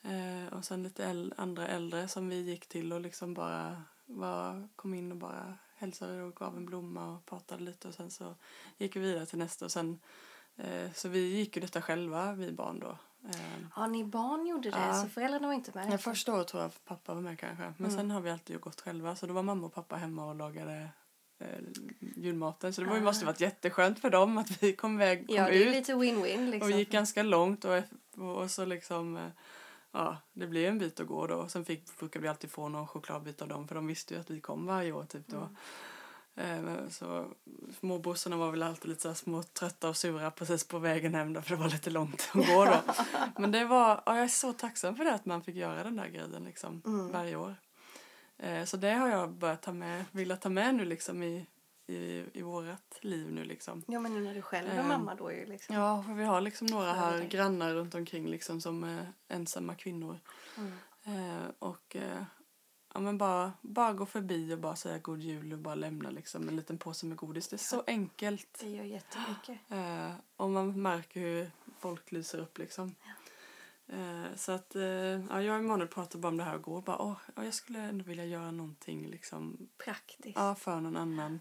Eh, 0.02 0.54
och 0.54 0.65
sen 0.65 0.84
lite 0.84 1.06
äl- 1.06 1.34
andra 1.38 1.67
äldre 1.67 2.08
som 2.08 2.30
vi 2.30 2.41
gick 2.41 2.67
till 2.67 2.93
och 2.93 3.02
liksom 3.02 3.34
bara 3.34 3.84
var, 4.06 4.69
kom 4.76 4.93
in 4.93 5.12
och 5.12 5.17
bara 5.17 5.58
hälsade 5.82 6.22
och 6.24 6.36
gav 6.36 6.58
en 6.58 6.65
blomma 6.65 7.13
och 7.15 7.26
pratade 7.26 7.63
lite 7.63 7.88
och 7.88 7.94
sen 7.94 8.12
så 8.12 8.36
gick 8.78 8.96
vi 8.96 9.00
vidare 9.00 9.26
till 9.26 9.39
nästa 9.39 9.65
och 9.65 9.72
sen 9.72 10.00
eh, 10.58 10.91
så 10.94 11.10
vi 11.10 11.20
gick 11.38 11.56
ju 11.56 11.62
detta 11.62 11.82
själva 11.82 12.34
vi 12.34 12.52
barn 12.52 12.80
då. 12.80 12.98
Eh, 13.30 13.36
ja, 13.76 13.88
ni 13.88 14.04
barn 14.04 14.48
gjorde 14.48 14.70
det 14.70 14.78
Ja. 14.78 14.94
så 15.04 15.10
föräldrarna 15.10 15.48
var 15.48 15.54
inte 15.54 15.72
med. 15.76 15.94
Ja, 15.94 15.98
första 15.98 16.34
året 16.34 16.48
tror 16.48 16.63
jag 16.63 16.72
pappa 16.86 17.13
var 17.13 17.22
med 17.22 17.39
kanske. 17.39 17.63
Men 17.63 17.86
Mm. 17.91 17.91
sen 17.98 18.12
har 18.12 18.22
vi 18.22 18.30
alltid 18.30 18.60
gått 18.60 18.82
själva. 18.82 19.15
Så 19.15 19.28
då 19.28 19.34
var 19.34 19.44
mamma 19.44 19.65
och 19.67 19.74
pappa 19.74 19.96
hemma 19.96 20.26
och 20.26 20.36
lagade 20.36 20.89
eh, 21.39 21.48
julmaten. 22.15 22.74
Så 22.74 22.82
det 22.82 22.88
var, 22.88 22.96
ju- 22.96 23.02
Ah. 23.02 23.06
måste 23.06 23.26
varit 23.26 23.39
jätteskönt 23.41 24.00
för 24.00 24.10
dem 24.10 24.38
att 24.38 24.63
vi 24.63 24.74
kom 24.76 24.96
iväg, 24.96 25.28
kom 25.28 25.36
ja, 25.36 25.46
det 25.48 25.63
är 25.63 25.67
ut 25.67 25.74
lite 25.76 25.94
win-win 25.94 26.50
liksom. 26.52 26.72
och 26.74 26.78
gick 26.80 26.91
ganska 26.91 27.24
långt. 27.24 27.65
Och, 27.65 27.80
och 28.17 28.52
så 28.52 28.65
liksom, 28.65 29.17
eh, 29.17 29.24
ja, 29.91 30.17
det 30.34 30.47
blev 30.47 30.69
en 30.69 30.77
bit 30.80 30.99
att 30.99 31.08
gå 31.08 31.27
då. 31.27 31.47
Sen 31.47 31.65
fick, 31.65 31.99
brukade 31.99 32.23
vi 32.23 32.30
alltid 32.30 32.51
få 32.51 32.69
någon 32.69 32.88
chokladbit 32.88 33.41
av 33.41 33.47
dem 33.47 33.67
för 33.67 33.75
de 33.75 33.88
visste 33.88 34.13
ju 34.13 34.19
att 34.19 34.30
vi 34.30 34.41
kom 34.41 34.65
varje 34.65 34.91
år 34.91 35.06
typ 35.06 35.27
då. 35.27 35.49
Mm. 36.36 36.67
Eh, 36.67 36.89
Så 36.89 37.32
småbrorsorna 37.80 38.38
var 38.38 38.51
väl 38.51 38.63
alltid 38.63 38.89
lite 38.89 39.01
så 39.01 39.13
små 39.15 39.43
trötta 39.43 39.89
och 39.89 39.97
sura 39.97 40.32
precis 40.32 40.67
på 40.67 40.80
vägen 40.80 41.15
hem 41.15 41.34
då, 41.34 41.41
för 41.41 41.49
det 41.49 41.56
var 41.62 41.69
lite 41.69 41.89
långt 41.89 42.30
att 42.34 42.47
gå 42.47 42.65
då. 42.65 42.80
Men 43.38 43.51
det 43.51 43.65
var, 43.65 43.88
ja, 44.06 44.15
jag 44.15 44.23
är 44.23 44.27
så 44.27 44.54
tacksam 44.54 44.95
för 44.95 45.04
det 45.06 45.13
att 45.13 45.25
man 45.25 45.41
fick 45.43 45.56
göra 45.56 45.84
den 45.84 45.95
där 45.95 46.08
grejen 46.08 46.43
liksom 46.43 46.82
Mm. 46.86 47.12
varje 47.12 47.36
år. 47.36 47.56
Eh, 48.38 48.63
Så 48.65 48.77
det 48.77 48.91
har 48.93 49.08
jag 49.10 49.32
börjat 49.32 49.62
ta 49.62 49.71
med, 49.73 50.06
vilja 50.12 50.38
ta 50.38 50.49
med 50.49 50.75
nu 50.75 50.86
liksom 50.86 51.23
i, 51.23 51.45
i, 51.91 52.25
i 52.34 52.41
vårat 52.41 52.97
liv 53.01 53.32
nu 53.32 53.43
liksom. 53.43 53.84
Ja, 53.88 53.99
men 53.99 54.13
nu 54.13 54.21
när 54.21 54.34
du 54.36 54.41
själv 54.41 54.69
är 54.69 54.80
Ehm, 54.80 54.88
mamma 54.88 55.15
då 55.15 55.32
ju 55.32 55.45
liksom... 55.45 55.75
Ja, 55.75 56.04
för 56.08 56.13
vi 56.13 56.23
har 56.23 56.41
liksom 56.41 56.67
några 56.67 56.88
Ja, 56.88 56.93
här 56.93 57.17
det. 57.19 57.25
grannar 57.27 57.73
runt 57.73 57.95
omkring 57.95 58.27
liksom 58.27 58.62
som 58.62 58.84
är 58.84 59.13
ensamma 59.27 59.75
kvinnor. 59.75 60.19
Mm. 60.58 60.71
Eh, 61.04 61.45
och 61.60 61.95
eh, 61.95 62.23
ja, 62.93 62.99
men 62.99 63.17
bara, 63.17 63.51
bara 63.62 63.93
gå 63.93 64.06
förbi 64.06 64.54
och 64.54 64.60
bara 64.60 64.75
säga 64.75 64.97
god 64.97 65.19
jul 65.21 65.54
och 65.54 65.60
bara 65.60 65.75
lämna 65.75 66.10
liksom 66.10 66.49
en 66.49 66.56
liten 66.56 66.77
påse 66.77 67.06
med 67.06 67.17
godis. 67.17 67.47
Det 67.47 67.56
är 67.56 67.58
så 67.58 67.84
enkelt. 67.88 68.58
Det 68.62 68.69
gör 68.69 68.84
jättemycket. 68.84 69.60
Eh, 69.69 70.12
och 70.36 70.49
man 70.49 70.82
märker 70.82 71.19
hur 71.19 71.51
folk 71.80 72.12
lyser 72.12 72.39
upp 72.39 72.58
liksom. 72.58 72.95
Eh, 73.88 74.36
så 74.36 74.51
att 74.51 74.75
eh, 74.75 74.82
ja, 74.84 75.41
jag 75.41 75.56
och 75.56 75.63
Emanuel 75.63 75.88
pratade 75.88 76.21
bara 76.21 76.27
om 76.27 76.38
det 76.38 76.43
här 76.43 76.56
igår. 76.56 76.75
och 76.77 76.84
Bara, 76.84 77.01
åh, 77.01 77.17
ja, 77.36 77.43
jag 77.45 77.54
skulle 77.54 77.80
ändå 77.80 78.04
vilja 78.04 78.25
göra 78.25 78.51
någonting 78.51 79.08
liksom, 79.08 79.69
Praktiskt. 79.86 80.38
ja, 80.38 80.56
för 80.56 80.80
någon 80.80 80.97
annan. 80.97 81.39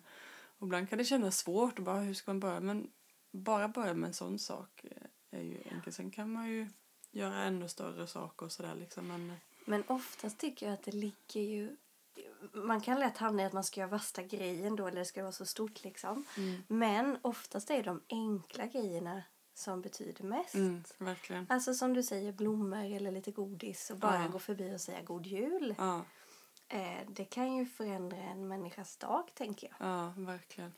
Och 0.60 0.66
ibland 0.66 0.88
kan 0.88 0.98
det 0.98 1.04
kännas 1.04 1.38
svårt 1.38 1.78
och 1.78 1.84
bara 1.84 2.00
hur 2.00 2.14
ska 2.14 2.30
man 2.30 2.40
börja? 2.40 2.60
Men 2.60 2.90
bara 3.30 3.68
börja 3.68 3.94
med 3.94 4.08
en 4.08 4.14
sån 4.14 4.38
sak 4.38 4.84
eh, 4.84 5.38
är 5.38 5.42
ju 5.42 5.58
enkelt. 5.74 5.96
Sen 5.96 6.10
kan 6.10 6.32
man 6.32 6.48
ju 6.48 6.68
göra 7.10 7.34
ännu 7.42 7.68
större 7.68 8.06
saker 8.06 8.46
och 8.46 8.52
sådär 8.52 8.74
liksom. 8.74 9.08
Men, 9.08 9.32
Men 9.64 9.84
oftast 9.86 10.38
tycker 10.38 10.66
jag 10.66 10.72
att 10.72 10.82
det 10.82 10.92
ligger 10.92 11.40
ju... 11.40 11.76
Man 12.52 12.80
kan 12.80 13.00
lätt 13.00 13.16
hamna 13.18 13.42
i 13.42 13.46
att 13.46 13.52
man 13.52 13.64
ska 13.64 13.80
göra 13.80 13.90
värsta 13.90 14.22
grejen 14.22 14.76
då, 14.76 14.86
eller 14.86 14.98
det 14.98 15.04
ska 15.04 15.22
vara 15.22 15.32
så 15.32 15.46
stort 15.46 15.84
liksom. 15.84 16.24
mm, 16.36 16.62
Men 16.68 17.18
oftast 17.22 17.70
är 17.70 17.76
det 17.76 17.82
de 17.82 18.00
enkla 18.08 18.66
grejerna 18.66 19.22
som 19.54 19.80
betyder 19.82 20.24
mest. 20.24 20.54
mm, 20.54 20.82
verkligen. 20.98 21.46
Alltså 21.48 21.74
som 21.74 21.94
du 21.94 22.02
säger, 22.02 22.32
blommor 22.32 22.84
eller 22.96 23.10
lite 23.10 23.30
godis 23.30 23.90
och 23.90 23.96
bara 23.98 24.22
Ja. 24.22 24.28
gå 24.28 24.38
förbi 24.38 24.74
och 24.74 24.80
säga 24.80 25.02
god 25.02 25.26
jul. 25.26 25.74
Ja, 25.78 26.04
Eh, 26.72 27.00
det 27.08 27.24
kan 27.24 27.52
ju 27.56 27.66
förändra 27.66 28.16
en 28.16 28.48
människas 28.48 28.96
dag, 28.96 29.30
tänker 29.34 29.68
jag. 29.78 29.88
ja, 29.88 30.12
verkligen. 30.16 30.72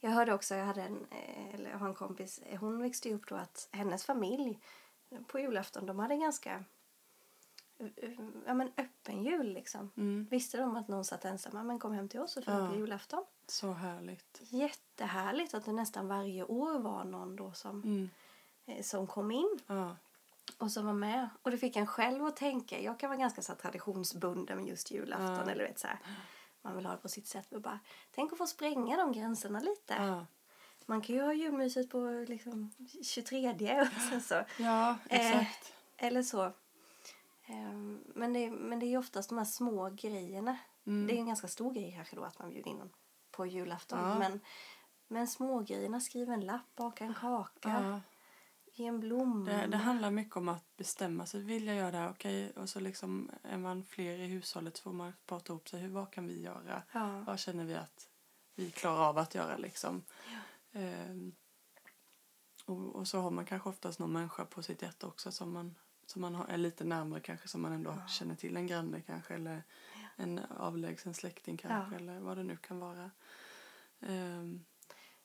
Jag 0.00 0.10
hörde 0.10 0.34
också, 0.34 0.54
jag 0.54 0.64
hade 0.66 0.82
en, 0.82 1.06
eh, 1.10 1.54
eller 1.54 1.70
har 1.72 1.88
en 1.88 1.94
kompis, 1.94 2.38
eh, 2.38 2.60
hon 2.60 2.82
växte 2.82 3.14
upp 3.14 3.26
då 3.28 3.34
att 3.36 3.68
hennes 3.72 4.04
familj 4.04 4.58
på 5.26 5.38
julafton, 5.40 5.86
de 5.86 5.98
hade 5.98 6.16
ganska 6.16 6.64
eh, 7.78 7.86
eh, 7.96 8.10
ja, 8.46 8.54
men 8.54 8.72
öppen 8.76 9.22
jul 9.22 9.52
liksom. 9.52 9.90
Mm, 9.96 10.26
Visste 10.30 10.58
de 10.58 10.76
att 10.76 10.88
någon 10.88 11.04
satt 11.04 11.24
ensam, 11.24 11.66
men 11.66 11.78
kom 11.78 11.92
hem 11.92 12.08
till 12.08 12.20
oss 12.20 12.36
och 12.36 12.44
firade 12.44 12.64
Ja. 12.64 12.74
julafton. 12.76 13.24
så 13.46 13.72
härligt. 13.72 14.38
Jättehärligt 14.42 15.54
att 15.54 15.64
det 15.64 15.72
nästan 15.72 16.08
varje 16.08 16.44
år 16.44 16.78
var 16.78 17.04
någon 17.04 17.36
då 17.36 17.52
som, 17.52 17.82
Mm, 17.82 18.82
som 18.82 19.06
kom 19.06 19.30
in 19.30 19.58
ja, 19.66 19.96
och 20.62 20.70
som 20.72 20.86
var 20.86 20.92
med. 20.92 21.28
Och 21.42 21.50
det 21.50 21.58
fick 21.58 21.76
en 21.76 21.86
själv 21.86 22.24
att 22.24 22.36
tänka. 22.36 22.80
Jag 22.80 22.98
kan 23.00 23.10
vara 23.10 23.18
ganska 23.18 23.42
så 23.42 23.54
traditionsbunden 23.54 24.56
med 24.58 24.66
just 24.66 24.90
julafton. 24.90 25.46
Ja. 25.46 25.50
Eller 25.52 25.64
vet, 25.66 25.78
så 25.78 25.86
här, 25.86 25.98
man 26.62 26.76
vill 26.76 26.86
ha 26.86 26.92
det 26.92 26.98
på 26.98 27.08
sitt 27.08 27.26
sätt. 27.26 27.46
Men 27.50 27.60
bara, 27.60 27.78
tänk 28.14 28.32
att 28.32 28.38
få 28.38 28.46
spränga 28.46 28.96
de 28.96 29.12
gränserna 29.12 29.60
lite. 29.60 29.94
ja. 29.98 30.26
Man 30.86 31.00
kan 31.00 31.16
ju 31.16 31.22
ha 31.22 31.32
julmyset 31.32 31.90
på 31.90 32.24
liksom 32.28 32.70
23 33.04 33.80
och 33.80 33.86
sen 34.10 34.20
så. 34.20 34.44
ja 34.58 34.96
Eh, 35.08 35.30
exakt. 35.30 35.72
Eller 35.96 36.22
så. 36.22 36.52
Ehm, 37.46 38.00
Men 38.14 38.32
det, 38.32 38.50
men 38.50 38.78
det 38.78 38.86
är 38.86 38.90
ju 38.90 38.98
oftast 38.98 39.28
de 39.28 39.38
här 39.38 39.44
små 39.44 39.90
grejerna. 39.90 40.56
Mm. 40.86 41.06
Det 41.06 41.14
är 41.14 41.18
en 41.18 41.26
ganska 41.26 41.48
stor 41.48 41.72
grej 41.72 41.92
kanske 41.96 42.16
då 42.16 42.24
att 42.24 42.38
man 42.38 42.50
bjuder 42.50 42.70
in 42.70 42.76
någon 42.76 42.90
på 43.30 43.46
julafton. 43.46 43.98
Ja. 43.98 44.18
Men, 44.18 44.40
men 45.08 45.28
små 45.28 45.60
grejerna, 45.60 46.00
skriv 46.00 46.30
en 46.30 46.40
lapp, 46.40 46.74
baka 46.76 47.04
en 47.04 47.14
kaka, 47.14 47.68
Ja. 47.68 48.00
Ge 48.74 48.86
en 48.86 49.00
blomma. 49.00 49.50
Det, 49.50 49.66
det 49.66 49.76
handlar 49.76 50.10
mycket 50.10 50.36
om 50.36 50.48
att 50.48 50.76
bestämma 50.76 51.26
sig. 51.26 51.42
Vill 51.42 51.66
jag 51.66 51.76
göra 51.76 51.90
det 51.90 51.96
här? 51.98 52.10
Okej. 52.10 52.50
Och 52.56 52.68
så 52.68 52.80
liksom 52.80 53.30
är 53.42 53.58
man 53.58 53.84
fler 53.84 54.18
i 54.18 54.26
hushållet 54.26 54.76
så 54.76 54.82
får 54.82 54.92
man 54.92 55.12
prata 55.26 55.52
ihop 55.52 55.68
sig. 55.68 55.80
Hur, 55.80 55.88
vad 55.88 56.10
kan 56.12 56.26
vi 56.26 56.42
göra? 56.42 56.82
Ja. 56.92 57.20
Vad 57.26 57.38
känner 57.38 57.64
vi 57.64 57.74
att 57.74 58.08
vi 58.54 58.70
klarar 58.70 59.08
av 59.08 59.18
att 59.18 59.34
göra 59.34 59.56
liksom? 59.56 60.02
Ehm, 60.72 61.34
och, 62.66 62.96
och 62.96 63.08
så 63.08 63.20
har 63.20 63.30
man 63.30 63.44
kanske 63.46 63.68
oftast 63.68 63.98
någon 63.98 64.12
människa 64.12 64.44
på 64.44 64.62
sitt 64.62 64.82
hjärta 64.82 65.06
också 65.06 65.32
som 65.32 65.52
man, 65.52 65.74
som 66.06 66.22
man 66.22 66.34
har, 66.34 66.46
är 66.46 66.56
lite 66.56 66.84
närmare 66.84 67.20
kanske 67.20 67.48
som 67.48 67.62
man 67.62 67.72
ändå 67.72 67.90
Ja. 67.90 68.06
känner 68.08 68.34
till. 68.34 68.56
En 68.56 68.66
granne 68.66 69.00
kanske 69.00 69.34
eller 69.34 69.62
en 70.16 70.38
avlägsen 70.58 71.14
släkting 71.14 71.56
kanske 71.56 71.94
Ja. 71.94 72.00
eller 72.00 72.20
vad 72.20 72.36
det 72.36 72.42
nu 72.42 72.56
kan 72.56 72.78
vara. 72.78 73.10
Ehm, 74.00 74.64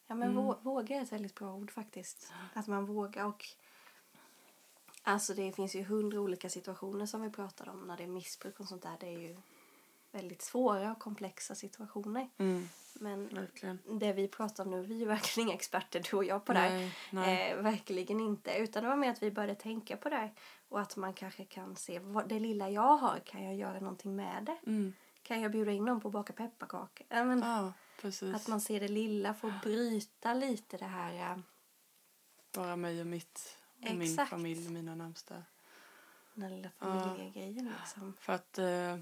Ja, 0.08 0.16
men 0.16 0.30
Mm. 0.32 0.44
vå- 0.44 0.62
våga 0.62 0.96
är 0.98 1.02
ett 1.02 1.12
väldigt 1.12 1.36
bra 1.36 1.54
ord 1.54 1.72
faktiskt. 1.72 2.34
Att 2.54 2.68
man 2.68 2.86
vågar 2.86 3.26
och... 3.26 3.46
Alltså 5.04 5.34
det 5.34 5.52
finns 5.52 5.76
ju 5.76 5.84
hundra 5.84 6.20
olika 6.20 6.50
situationer 6.50 7.06
som 7.06 7.22
vi 7.22 7.30
pratade 7.30 7.72
om 7.72 7.80
när 7.88 7.98
det 7.98 8.04
är 8.04 8.08
missbruk 8.08 8.60
och 8.60 8.68
sånt 8.68 8.82
där. 8.84 8.98
Det 9.00 9.08
är 9.08 9.20
ju 9.20 9.38
väldigt 10.12 10.42
svåra 10.42 10.92
och 10.92 11.00
komplexa 11.00 11.56
situationer. 11.56 12.30
mm, 12.38 12.70
Men 12.94 13.28
verkligen. 13.28 13.80
det 14.00 14.14
vi 14.14 14.28
pratar 14.28 14.66
om 14.66 14.72
nu, 14.72 14.82
vi 14.84 15.02
är 15.02 15.08
verkligen 15.08 15.48
inga 15.50 15.56
experter 15.58 16.04
du 16.12 16.18
och 16.18 16.24
jag 16.26 16.46
på 16.46 16.54
det. 16.54 16.60
Nej, 16.70 16.92
nej. 17.12 17.52
Eh, 17.52 17.58
verkligen 17.62 18.20
inte. 18.20 18.52
Utan 18.58 18.84
det 18.84 18.90
var 18.90 18.96
mer 18.96 19.12
att 19.12 19.24
vi 19.24 19.32
började 19.32 19.56
tänka 19.56 19.98
på 19.98 20.10
det. 20.10 20.16
här. 20.16 20.34
Och 20.70 20.80
att 20.82 20.96
man 20.98 21.14
kanske 21.14 21.46
kan 21.46 21.76
se, 21.76 22.00
vad, 22.00 22.30
det 22.30 22.40
lilla 22.40 22.70
jag 22.70 22.98
har, 22.98 23.20
kan 23.26 23.44
jag 23.44 23.56
göra 23.56 23.80
någonting 23.80 24.16
med 24.16 24.44
det? 24.46 24.58
Mm, 24.72 24.94
Kan 25.24 25.42
jag 25.42 25.52
bjuda 25.52 25.72
in 25.72 25.86
någon 25.86 26.02
på 26.02 26.08
att 26.08 26.12
baka 26.14 26.34
pepparkakor? 26.34 27.06
Ja, 27.10 27.24
men, 27.24 27.40
ja, 27.40 27.74
precis. 27.98 28.36
att 28.36 28.48
man 28.48 28.62
ser 28.62 28.80
det 28.80 28.88
lilla, 28.88 29.34
får 29.34 29.54
bryta 29.64 30.34
lite 30.34 30.78
det 30.78 30.86
här... 30.86 31.32
eh, 31.32 31.38
Bara 32.54 32.76
mig 32.76 33.02
och 33.02 33.08
mitt 33.08 33.58
och 33.78 33.96
min 33.96 34.02
Exakt. 34.02 34.30
familj 34.30 34.66
och 34.68 34.72
mina 34.74 34.96
närmsta. 34.96 35.44
Den 36.34 36.56
lilla 36.56 36.70
Ja. 36.80 36.86
familjegrejen 36.86 37.74
liksom. 37.82 38.14
För 38.20 38.34
att 38.34 38.58
eh, 38.58 38.98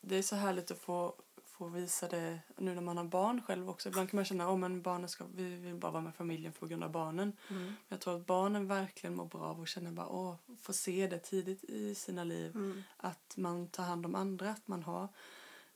det 0.00 0.16
är 0.16 0.22
så 0.22 0.36
härligt 0.36 0.70
att 0.70 0.78
få, 0.78 1.14
få 1.44 1.68
visa 1.68 2.08
det 2.08 2.38
nu 2.56 2.74
när 2.74 2.82
man 2.82 2.96
har 2.96 3.04
barn 3.04 3.42
själv 3.42 3.70
också. 3.70 3.88
Ibland 3.88 4.10
kan 4.10 4.16
man 4.18 4.24
känna 4.24 4.44
att 4.44 4.50
oh, 4.50 4.56
men 4.58 4.82
barnen 4.82 5.08
ska, 5.08 5.24
vi 5.34 5.54
vill 5.56 5.74
bara 5.74 5.92
vara 5.92 6.02
med 6.02 6.14
familjen 6.14 6.52
på 6.52 6.66
grund 6.66 6.84
av 6.84 6.90
barnen. 6.90 7.36
Mm. 7.50 7.74
Jag 7.88 8.00
tror 8.00 8.16
att 8.16 8.26
barnen 8.26 8.66
verkligen 8.68 9.16
mår 9.16 9.24
bra 9.26 9.40
av 9.40 9.60
att 9.62 9.68
känna 9.68 9.92
bara 9.92 10.08
åh, 10.08 10.34
få 10.62 10.72
se 10.72 11.06
det 11.06 11.18
tidigt 11.18 11.64
i 11.64 11.94
sina 11.94 12.24
liv. 12.24 12.54
Mm. 12.56 12.82
Att 12.96 13.34
man 13.36 13.68
tar 13.68 13.84
hand 13.84 14.06
om 14.06 14.14
andra, 14.14 14.50
att 14.50 14.68
man 14.68 14.82
har 14.82 15.08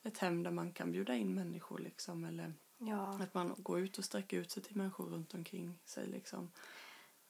ett 0.07 0.19
hem 0.19 0.43
där 0.43 0.51
man 0.51 0.73
kan 0.73 0.93
bjuda 0.93 1.15
in 1.15 1.35
människor 1.35 1.79
liksom. 1.79 2.25
Eller 2.25 2.55
Ja. 2.79 3.19
att 3.23 3.35
man 3.35 3.55
går 3.59 3.81
ut 3.81 3.99
och 3.99 4.05
sträcker 4.05 4.37
ut 4.37 4.51
sig 4.51 4.63
till 4.63 4.77
människor 4.77 5.07
runt 5.07 5.35
omkring 5.35 5.79
sig 5.85 6.07
liksom. 6.07 6.51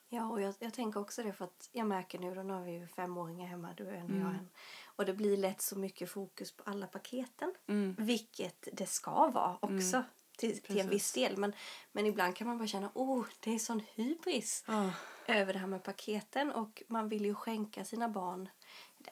ja, 0.09 0.27
och 0.31 0.41
jag, 0.41 0.55
jag 0.59 0.75
tänker 0.75 1.01
också 1.01 1.23
det 1.23 1.33
för 1.33 1.45
att 1.45 1.69
jag 1.73 1.87
märker 1.87 2.19
nu, 2.19 2.35
då 2.35 2.41
har 2.43 2.65
vi 2.65 2.73
ju 2.73 2.87
femåringar 2.87 3.47
hemma, 3.47 3.75
du 3.77 3.87
och 3.87 3.93
en 3.93 4.03
och 4.05 4.11
Mm. 4.11 4.23
jag 4.23 4.31
en. 4.35 4.49
Och 4.97 5.05
det 5.07 5.15
blir 5.15 5.37
lätt 5.37 5.61
så 5.63 5.79
mycket 5.79 6.11
fokus 6.11 6.53
på 6.57 6.63
alla 6.67 6.87
paketen. 6.87 7.55
Mm. 7.67 7.97
Vilket 7.99 8.69
det 8.73 8.87
ska 8.87 9.31
vara 9.31 9.59
också. 9.63 10.05
Till, 10.39 10.63
till 10.63 10.79
en 10.81 10.89
viss 10.89 11.13
del. 11.13 11.37
Men, 11.37 11.53
men 11.93 12.07
ibland 12.07 12.37
kan 12.37 12.47
man 12.47 12.59
bara 12.59 12.67
känna, 12.69 12.91
oh, 12.95 13.27
det 13.41 13.55
är 13.55 13.59
sån 13.59 13.81
hybris 13.95 14.65
Ja, 14.67 14.91
över 15.27 15.53
det 15.53 15.59
här 15.59 15.67
med 15.67 15.83
paketen. 15.85 16.53
Och 16.53 16.83
man 16.89 17.09
vill 17.09 17.25
ju 17.25 17.35
skänka 17.35 17.85
sina 17.85 18.09
barn 18.09 18.49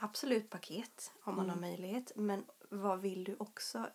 absolut 0.00 0.50
paket 0.50 1.12
om 1.22 1.36
man 1.36 1.44
Mm. 1.44 1.54
har 1.54 1.60
möjlighet. 1.60 2.12
Men 2.16 2.44
vad 2.74 3.00
vill 3.00 3.24
du 3.24 3.36
också 3.38 3.86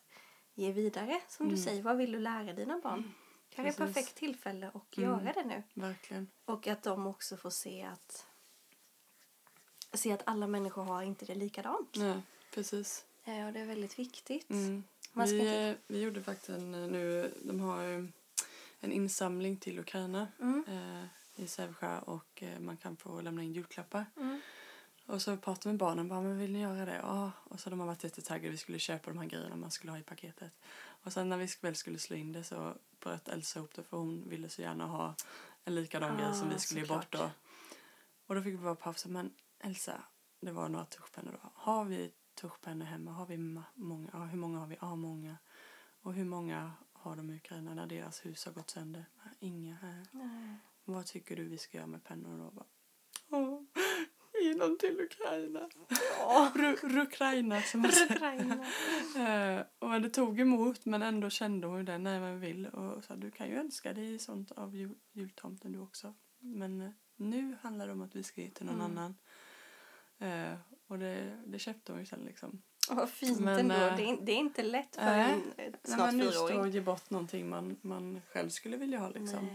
ge 0.53 0.71
vidare? 0.71 1.21
Som 1.27 1.45
du 1.49 1.53
Mm. 1.53 1.63
säger, 1.65 1.83
vad 1.83 1.97
vill 1.97 2.11
du 2.11 2.19
lära 2.19 2.53
dina 2.53 2.79
barn? 2.83 3.13
Kanske 3.49 3.69
ett 3.69 3.77
Precis. 3.77 3.95
perfekt 3.95 4.15
tillfälle 4.17 4.71
att 4.73 4.97
Mm. 4.97 5.09
göra 5.09 5.33
det 5.33 5.43
nu. 5.45 5.63
verkligen. 5.73 6.27
Och 6.45 6.67
att 6.67 6.83
de 6.83 7.07
också 7.07 7.37
får 7.37 7.49
se 7.49 7.83
att 7.83 8.25
se 9.93 10.11
att 10.11 10.21
alla 10.25 10.47
människor 10.47 10.83
har 10.83 11.03
inte 11.03 11.25
det 11.25 11.35
likadant. 11.35 11.89
Ja, 11.97 12.21
precis. 12.53 13.05
Eh, 13.23 13.47
Och 13.47 13.53
det 13.53 13.59
är 13.59 13.65
väldigt 13.65 13.99
viktigt. 13.99 14.49
Mm. 14.49 14.83
Vi, 15.13 15.21
inte- 15.39 15.49
eh, 15.59 15.75
vi 15.87 16.01
gjorde 16.01 16.23
faktiskt 16.23 16.49
en, 16.49 16.73
eh, 16.75 16.87
nu, 16.89 17.33
de 17.43 17.59
har 17.59 17.83
en 18.79 18.91
insamling 18.91 19.57
till 19.57 19.79
Ukraina 19.79 20.27
Mm. 20.39 20.63
eh, 20.67 21.05
i 21.43 21.47
Sävsjö 21.47 21.99
och 21.99 22.43
eh, 22.43 22.59
man 22.59 22.77
kan 22.77 22.97
få 22.97 23.21
lämna 23.21 23.43
in 23.43 23.53
julklappar. 23.53 24.05
Och 25.09 25.21
så 25.21 25.37
pratade 25.37 25.69
vi 25.69 25.73
med 25.73 25.79
barnen, 25.79 26.07
bara, 26.07 26.21
men 26.21 26.37
vill 26.37 26.51
ni 26.51 26.61
göra 26.61 26.85
det? 26.85 26.95
Ja. 26.95 27.31
Och 27.43 27.59
så 27.59 27.69
de 27.69 27.79
har 27.79 27.87
varit 27.87 28.03
jättetaggade, 28.03 28.49
vi 28.49 28.57
skulle 28.57 28.79
köpa 28.79 29.11
de 29.11 29.17
här 29.19 29.25
grejerna 29.25 29.55
man 29.55 29.71
skulle 29.71 29.91
ha 29.91 29.99
i 29.99 30.03
paketet. 30.03 30.53
Och 31.03 31.13
sen 31.13 31.29
när 31.29 31.37
vi 31.37 31.47
väl 31.61 31.75
skulle 31.75 31.99
slå 31.99 32.15
in 32.15 32.31
det 32.31 32.43
så 32.43 32.75
bröt 32.99 33.27
Elsa 33.27 33.59
ihop 33.59 33.73
det 33.75 33.83
för 33.83 33.97
hon 33.97 34.29
ville 34.29 34.49
så 34.49 34.61
gärna 34.61 34.85
ha 34.85 35.15
en 35.63 35.75
likadan 35.75 36.17
grej 36.17 36.33
som 36.33 36.47
Ah, 36.47 36.51
vi 36.53 36.59
skulle 36.59 36.81
ge 36.81 36.87
bort 36.87 37.11
då. 37.11 37.31
Och 38.25 38.35
då 38.35 38.41
fick 38.41 38.53
vi 38.53 38.57
bara 38.57 38.75
pausa, 38.75 39.09
men 39.09 39.33
Elsa, 39.59 40.01
det 40.41 40.51
var 40.51 40.69
några 40.69 40.85
tuschpennor 40.85 41.31
då. 41.31 41.49
Har 41.53 41.85
vi 41.85 42.11
tuschpennor 42.41 42.85
hemma? 42.85 43.11
Har 43.11 43.25
vi 43.25 43.37
många? 43.75 44.09
Ja, 44.13 44.19
hur 44.25 44.37
många 44.37 44.59
har 44.59 44.67
vi? 44.67 44.77
Ja, 44.81 44.95
många. 44.95 45.37
Och 46.01 46.13
hur 46.13 46.25
många 46.25 46.71
har 46.93 47.15
de 47.15 47.29
i 47.29 47.35
Ukraina 47.35 47.73
när 47.73 47.87
deras 47.87 48.25
hus 48.25 48.45
har 48.45 48.51
gått 48.51 48.69
sönder? 48.69 49.05
"Nej, 49.23 49.33
Inga 49.39 49.75
här. 49.75 50.05
Nej. 50.11 50.55
Vad 50.85 51.05
tycker 51.05 51.35
du 51.35 51.43
vi 51.43 51.57
ska 51.57 51.77
göra 51.77 51.87
med 51.87 52.03
pennor 52.03 52.51
då? 52.55 52.65
Dem 54.57 54.77
till 54.79 54.99
Ukraina. 55.01 55.69
Ja. 56.19 56.51
Ru- 56.55 56.89
Rukraina 56.89 57.61
som 57.61 57.81
man 57.81 57.91
säger. 57.91 59.57
Eh, 59.57 59.63
och 59.79 60.01
det 60.01 60.09
tog 60.09 60.39
emot 60.39 60.85
men 60.85 61.01
ändå 61.01 61.29
kände 61.29 61.67
hon 61.67 61.85
det 61.85 61.97
när 61.97 62.19
man 62.19 62.39
vill. 62.39 62.67
Och 62.67 63.03
sa 63.03 63.15
du 63.15 63.31
kan 63.31 63.47
ju 63.49 63.55
önska 63.55 63.93
dig 63.93 64.19
sånt 64.19 64.51
av 64.51 64.75
jul, 64.75 64.95
jultomten 65.13 65.71
du 65.71 65.79
också. 65.79 66.13
Men 66.39 66.81
eh, 66.81 66.89
nu 67.15 67.57
handlar 67.61 67.87
det 67.87 67.93
om 67.93 68.01
att 68.01 68.15
vi 68.15 68.23
ska 68.23 68.41
ge 68.41 68.49
till 68.49 68.65
någon 68.65 68.75
Mm. 68.81 68.97
annan. 68.97 69.15
Eh, 70.19 70.57
och 70.87 70.99
det, 70.99 71.37
det 71.45 71.59
köpte 71.59 71.91
hon 71.91 71.99
ju 71.99 72.05
sen 72.05 72.19
liksom. 72.25 72.61
Vad 72.89 73.09
fint 73.09 73.39
Men, 73.39 73.59
ändå. 73.59 73.73
eh, 73.85 73.95
Det 73.97 74.03
är, 74.09 74.17
det 74.21 74.31
är 74.31 74.37
inte 74.37 74.63
lätt 74.63 74.95
för 74.95 75.05
nej. 75.05 75.33
en 75.33 75.41
Nej, 75.57 75.73
snart 75.83 76.11
fyraåring. 76.11 76.59
att 76.61 76.73
ge 76.73 76.81
bort 76.81 77.09
någonting 77.09 77.49
man, 77.49 77.75
man 77.81 78.21
själv 78.33 78.49
skulle 78.49 78.77
vilja 78.77 78.99
ha 78.99 79.09
liksom. 79.09 79.47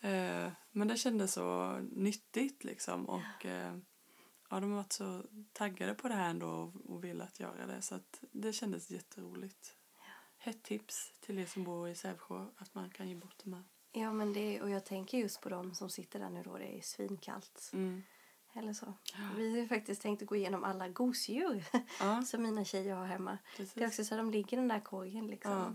Nej. 0.00 0.44
Eh, 0.44 0.50
men 0.70 0.88
det 0.88 0.96
kändes 0.96 1.32
så 1.32 1.78
nyttigt 1.92 2.64
liksom. 2.64 3.08
Och 3.08 3.46
eh, 3.46 3.76
ja, 4.52 4.60
de 4.60 4.70
har 4.70 4.76
varit 4.76 4.92
så 4.92 5.22
taggade 5.52 5.94
på 5.94 6.08
det 6.08 6.14
här 6.14 6.30
ändå 6.30 6.46
och, 6.46 6.90
och 6.90 7.04
velat 7.04 7.40
göra 7.40 7.66
det. 7.66 7.82
Så 7.82 7.94
att 7.94 8.24
det 8.32 8.52
kändes 8.52 8.90
jätteroligt. 8.90 9.76
Hett 10.38 10.62
tips 10.62 11.12
till 11.20 11.38
er 11.38 11.46
som 11.46 11.64
bor 11.64 11.88
i 11.88 11.94
Sävsjö 11.94 12.46
att 12.56 12.74
man 12.74 12.90
kan 12.90 13.08
ge 13.08 13.14
bort 13.14 13.36
de 13.44 13.52
här. 13.52 13.64
Ja, 13.92 14.12
men 14.12 14.32
det, 14.32 14.62
och 14.62 14.70
jag 14.70 14.84
tänker 14.84 15.18
just 15.18 15.40
på 15.40 15.48
dem 15.48 15.74
som 15.74 15.90
sitter 15.90 16.18
där 16.18 16.30
nu 16.30 16.42
då 16.42 16.58
det 16.58 16.78
är 16.78 16.80
svinkallt. 16.80 17.70
Mm. 17.72 18.02
Eller 18.54 18.72
så. 18.72 18.94
Vi 19.36 19.60
har 19.60 19.66
faktiskt 19.66 20.02
tänkt 20.02 20.22
att 20.22 20.28
gå 20.28 20.36
igenom 20.36 20.64
alla 20.64 20.88
gosedjur 20.88 21.64
Ja, 22.00 22.22
som 22.26 22.42
mina 22.42 22.64
tjejer 22.64 22.94
har 22.94 23.06
hemma. 23.06 23.38
precis. 23.56 23.74
Det 23.74 23.84
är 23.84 23.88
också 23.88 24.04
så 24.04 24.14
att 24.14 24.20
de 24.20 24.30
ligger 24.30 24.56
i 24.56 24.60
den 24.60 24.68
där 24.68 24.80
korgen 24.80 25.26
liksom. 25.26 25.52
Ja. 25.52 25.74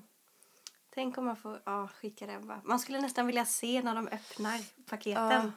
Tänk 0.89 1.17
om 1.17 1.25
man 1.25 1.35
får 1.35 1.61
ja, 1.65 1.87
skicka 1.87 2.25
det. 2.27 2.61
Man 2.63 2.79
skulle 2.79 3.01
nästan 3.01 3.27
vilja 3.27 3.45
se 3.45 3.81
när 3.81 3.95
de 3.95 4.07
öppnar 4.07 4.85
paketen. 4.85 5.51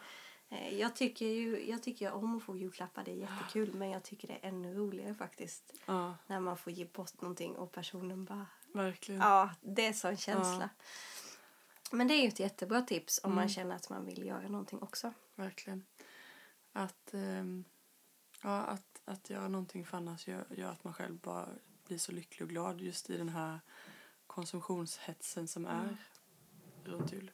Ja. 0.50 0.56
Eh, 0.56 0.78
Jag 0.78 0.96
tycker 0.96 1.26
ju 1.26 1.68
jag 1.70 1.82
tycker 1.82 2.12
om 2.12 2.36
att 2.36 2.42
få 2.42 2.56
julklappar, 2.56 3.04
det 3.04 3.10
är 3.10 3.16
jättekul. 3.16 3.74
Men 3.74 3.90
jag 3.90 4.02
tycker 4.02 4.28
det 4.28 4.34
är 4.34 4.48
ännu 4.48 4.74
roligare 4.74 5.14
faktiskt. 5.14 5.74
Ja, 5.86 6.14
När 6.26 6.40
man 6.40 6.56
får 6.56 6.72
ge 6.72 6.84
bort 6.84 7.20
någonting 7.20 7.56
och 7.56 7.72
personen 7.72 8.24
bara... 8.24 8.46
verkligen. 8.72 9.20
Ja, 9.20 9.50
det 9.60 9.86
är 9.86 9.92
sån 9.92 10.16
känsla. 10.16 10.70
Men 11.92 12.08
det 12.08 12.14
är 12.14 12.22
ju 12.22 12.28
ett 12.28 12.40
jättebra 12.40 12.82
tips 12.82 13.20
om 13.24 13.34
man 13.34 13.48
känner 13.48 13.76
att 13.76 13.90
man 13.90 14.04
vill 14.04 14.26
göra 14.26 14.48
någonting 14.48 14.82
också. 14.82 15.12
Verkligen. 15.34 15.84
Att, 16.72 17.14
ehm, 17.14 17.64
ja, 18.42 18.62
att, 18.62 19.00
att 19.04 19.30
göra 19.30 19.48
någonting 19.48 19.84
för 19.86 19.96
annars 19.96 20.28
gör, 20.28 20.46
gör 20.50 20.70
att 20.70 20.84
man 20.84 20.94
själv 20.94 21.18
bara 21.18 21.48
blir 21.86 21.98
så 21.98 22.12
lycklig 22.12 22.42
och 22.46 22.50
glad 22.50 22.80
just 22.80 23.10
i 23.10 23.16
den 23.18 23.28
här 23.28 23.60
konsumtionshetsen 24.26 25.48
som 25.48 25.66
är 25.66 25.96
runt 26.84 27.12
jul. 27.12 27.30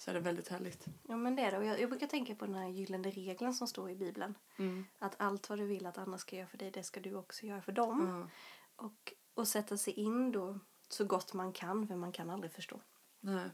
Så 0.00 0.10
är 0.10 0.14
det 0.14 0.20
väldigt 0.20 0.48
härligt. 0.48 0.86
Ja, 1.08 1.16
men 1.16 1.36
det 1.36 1.42
är 1.42 1.50
det. 1.50 1.58
Och 1.58 1.64
jag, 1.64 1.80
jag 1.80 1.90
brukar 1.90 2.06
tänka 2.06 2.34
på 2.34 2.46
den 2.46 2.54
här 2.54 2.68
gyllene 2.68 3.10
regeln 3.10 3.54
som 3.54 3.66
står 3.68 3.90
i 3.90 3.94
Bibeln. 3.96 4.34
Mm. 4.58 4.84
Att 4.98 5.14
allt 5.20 5.48
vad 5.48 5.58
du 5.58 5.66
vill 5.66 5.86
att 5.86 5.98
andra 5.98 6.18
ska 6.18 6.36
göra 6.36 6.46
för 6.46 6.58
dig, 6.58 6.70
det 6.70 6.82
ska 6.82 7.00
du 7.00 7.14
också 7.14 7.46
göra 7.46 7.62
för 7.62 7.72
dem. 7.72 8.28
Ja, 8.76 8.84
Och, 8.84 9.12
och 9.34 9.48
sätta 9.48 9.76
sig 9.76 9.92
in 9.92 10.32
då 10.32 10.58
så 10.88 11.04
gott 11.04 11.32
man 11.34 11.52
kan, 11.52 11.86
för 11.88 11.96
man 11.96 12.12
kan 12.12 12.30
aldrig 12.30 12.52
förstå. 12.52 12.80
nej. 13.20 13.50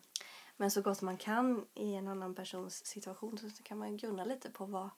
Men 0.57 0.71
så 0.71 0.83
gott 0.83 1.03
man 1.03 1.17
kan 1.17 1.67
i 1.75 1.95
en 1.95 2.09
annan 2.09 2.35
persons 2.35 2.87
situation 2.87 3.39
så 3.39 3.63
kan 3.63 3.79
man 3.79 3.97
grunna 3.97 4.25
lite 4.25 4.51
på 4.51 4.67
vad... 4.67 4.91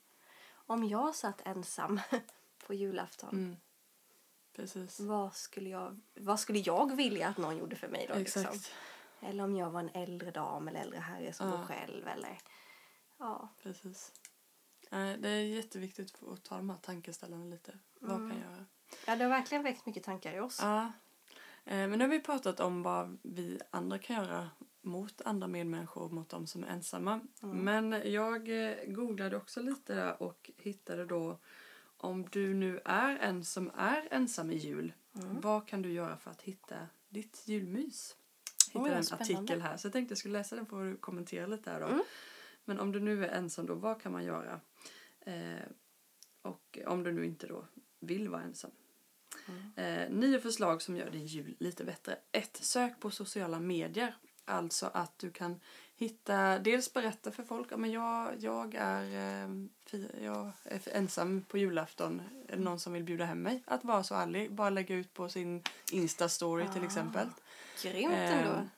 Om 0.51 0.85
jag 0.85 1.15
satt 1.15 1.41
ensam 1.47 2.01
på 2.67 2.75
julafton, 2.75 3.31
Mm. 3.33 3.57
Precis. 4.57 5.01
vad, 5.01 5.35
skulle 5.35 5.69
jag, 5.71 6.01
vad 6.15 6.41
skulle 6.41 6.59
jag 6.59 6.97
vilja 6.97 7.29
att 7.29 7.37
någon 7.39 7.57
gjorde 7.57 7.77
för 7.77 7.89
mig 7.89 8.07
då? 8.09 8.19
Liksom? 8.19 8.45
Eller 9.21 9.45
om 9.45 9.57
jag 9.57 9.71
var 9.71 9.81
en 9.81 9.91
äldre 9.95 10.31
dam 10.31 10.69
eller 10.69 10.81
äldre 10.81 10.99
herre 10.99 11.33
som 11.33 11.49
Ja. 11.49 11.57
bor 11.57 11.65
själv. 11.65 12.09
Eller, 12.09 12.39
ja. 13.19 13.49
Precis. 13.63 14.13
Det 14.91 15.29
är 15.29 15.41
jätteviktigt 15.43 16.23
att 16.33 16.45
ta 16.45 16.57
de 16.57 16.71
här 16.71 16.77
tankeställarna 16.79 17.45
lite. 17.45 17.79
Vad 18.01 18.17
kan 18.17 18.29
jag 18.29 18.39
göra? 18.53 18.65
ja, 19.07 19.17
det 19.17 19.25
har 19.25 19.31
verkligen 19.31 19.65
väckt 19.65 19.87
mycket 19.87 20.03
tankar 20.05 20.33
i 20.35 20.41
oss. 20.41 20.59
Ja. 20.63 20.93
Eh, 21.65 21.89
Men 21.89 21.91
nu 21.91 22.01
har 22.05 22.09
vi 22.09 22.21
pratat 22.21 22.61
om 22.61 22.83
vad 22.83 23.19
vi 23.23 23.61
andra 23.71 23.99
kan 23.99 24.17
göra 24.17 24.51
mot 24.81 25.21
andra 25.23 25.47
medmänniskor 25.49 26.03
och 26.03 26.13
mot 26.13 26.29
de 26.29 26.47
som 26.47 26.65
är 26.65 26.69
ensamma. 26.69 27.21
Men 27.41 28.03
jag 28.13 28.69
eh, 28.71 28.77
googlade 28.87 29.37
också 29.37 29.61
lite 29.63 29.95
där 29.95 30.23
och 30.23 30.51
hittade 30.57 31.05
då 31.07 31.39
om 31.97 32.29
du 32.31 32.55
nu 32.55 32.81
är 32.85 33.17
en 33.17 33.45
som 33.45 33.71
är 33.77 34.09
ensam 34.11 34.51
i 34.51 34.57
jul, 34.57 34.93
vad 35.41 35.69
kan 35.69 35.83
du 35.83 35.93
göra 35.93 36.17
för 36.17 36.31
att 36.31 36.43
hitta 36.43 36.77
ditt 37.09 37.43
julmys? 37.49 38.17
Hittade 38.73 38.95
en 38.95 39.05
spännande. 39.05 39.35
artikel 39.39 39.63
här 39.63 39.77
så 39.77 39.87
jag 39.87 39.93
tänkte 39.93 40.13
jag 40.13 40.19
skulle 40.19 40.39
läsa 40.39 40.57
den 40.57 40.67
får 40.67 40.85
du 40.85 40.97
kommentera 40.97 41.47
lite 41.47 41.71
här 41.71 41.81
då. 41.81 42.05
Men 42.65 42.81
om 42.81 42.93
du 42.93 43.01
nu 43.01 43.25
är 43.25 43.29
ensam 43.29 43.67
då, 43.67 43.75
vad 43.75 44.03
kan 44.03 44.13
man 44.13 44.25
göra? 44.25 44.61
Eh, 45.21 45.33
och 46.43 46.79
om 46.87 47.03
du 47.03 47.13
nu 47.13 47.25
inte 47.27 47.47
då 47.47 47.65
vill 48.01 48.29
vara 48.29 48.43
ensam. 48.43 48.71
Eh, 49.77 50.11
nio 50.11 50.41
förslag 50.41 50.83
som 50.83 50.97
gör 50.97 51.11
din 51.11 51.27
jul 51.27 51.57
lite 51.61 51.85
bättre. 51.85 52.19
Ett, 52.33 52.57
Sök 52.57 53.01
på 53.01 53.11
sociala 53.11 53.61
medier. 53.61 54.17
Alltså 54.45 54.91
att 54.95 55.19
du 55.19 55.31
kan 55.31 55.61
hitta, 55.95 56.59
dels 56.59 56.93
berätta 56.95 57.31
för 57.33 57.43
folk, 57.43 57.73
ja, 57.73 57.77
men 57.77 57.91
jag, 57.91 58.35
jag, 58.39 58.75
är, 58.75 59.03
eh, 59.05 60.01
jag 60.25 60.53
är 60.65 60.81
ensam 60.97 61.43
på 61.43 61.59
julafton. 61.59 62.23
Är 62.49 62.57
det 62.57 62.63
någon 62.63 62.79
som 62.81 62.93
vill 62.93 63.05
bjuda 63.05 63.25
hem 63.25 63.43
mig? 63.43 63.63
Att 63.67 63.85
vara 63.85 64.03
så 64.03 64.15
ärlig. 64.15 64.53
Bara 64.55 64.71
lägga 64.71 64.95
ut 64.95 65.15
på 65.15 65.29
sin 65.29 65.63
Insta-story 65.93 66.73
till 66.73 66.83
Ah. 66.83 66.85
exempel. 66.85 67.29
Grymt 67.83 68.13
Eh, 68.13 68.39
ändå. 68.39 68.69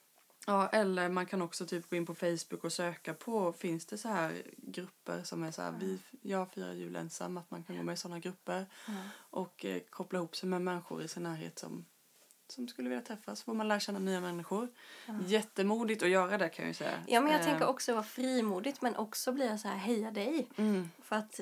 Ja, 0.46 0.68
eller 0.68 1.08
man 1.08 1.26
kan 1.26 1.42
också 1.42 1.66
typ 1.66 1.90
gå 1.90 1.96
in 1.96 2.06
på 2.06 2.14
Facebook 2.14 2.64
och 2.64 2.72
söka 2.72 3.14
på, 3.14 3.52
finns 3.52 3.86
det 3.86 3.98
så 3.98 4.08
här 4.08 4.42
grupper 4.56 5.22
som 5.22 5.42
är 5.42 5.50
så 5.50 5.62
här, 5.62 5.74
vi, 5.80 5.98
jag 6.22 6.50
firar 6.50 6.72
jul 6.72 6.96
ensam, 6.96 7.36
att 7.36 7.50
man 7.50 7.62
kan 7.62 7.76
gå 7.76 7.82
med 7.82 7.92
i 7.92 7.96
sådana 7.96 8.18
grupper 8.18 8.66
och 9.30 9.64
eh, 9.64 9.80
koppla 9.90 10.18
ihop 10.18 10.36
sig 10.36 10.48
med 10.48 10.62
människor 10.62 11.02
i 11.02 11.08
sin 11.08 11.22
närhet 11.22 11.58
som, 11.58 11.84
som 12.48 12.68
skulle 12.68 12.88
vilja 12.88 13.04
träffas. 13.04 13.42
Får 13.42 13.54
man 13.54 13.68
lära 13.68 13.80
känna 13.80 13.98
nya 13.98 14.20
människor. 14.20 14.68
Jättemodigt 15.26 16.02
att 16.02 16.08
göra 16.08 16.38
det 16.38 16.48
kan 16.48 16.62
jag 16.64 16.70
ju 16.70 16.74
säga. 16.74 17.02
Ja, 17.06 17.20
men 17.20 17.32
jag 17.32 17.40
Eh, 17.40 17.46
tänker 17.46 17.66
också 17.66 17.92
vara 17.92 18.02
frimodigt 18.04 18.82
men 18.82 18.96
också 18.96 19.32
bli 19.32 19.58
så 19.58 19.68
här, 19.68 19.76
heja 19.76 20.10
dig. 20.10 20.48
Mm, 20.56 20.90
För 21.02 21.16
att 21.16 21.40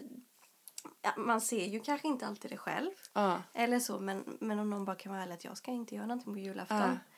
ja, 1.02 1.12
man 1.16 1.40
ser 1.40 1.66
ju 1.66 1.80
kanske 1.80 2.08
inte 2.08 2.26
alltid 2.26 2.50
det 2.50 2.56
själv. 2.56 2.90
ja, 3.12 3.42
Eller 3.52 3.80
så, 3.80 3.98
men, 3.98 4.36
men 4.40 4.58
om 4.58 4.70
någon 4.70 4.84
bara 4.84 4.96
kan 4.96 5.12
vara 5.12 5.22
ärlig 5.22 5.34
att 5.34 5.44
jag 5.44 5.56
ska 5.56 5.70
inte 5.70 5.94
göra 5.94 6.06
någonting 6.06 6.32
på 6.32 6.38
julafton. 6.38 6.78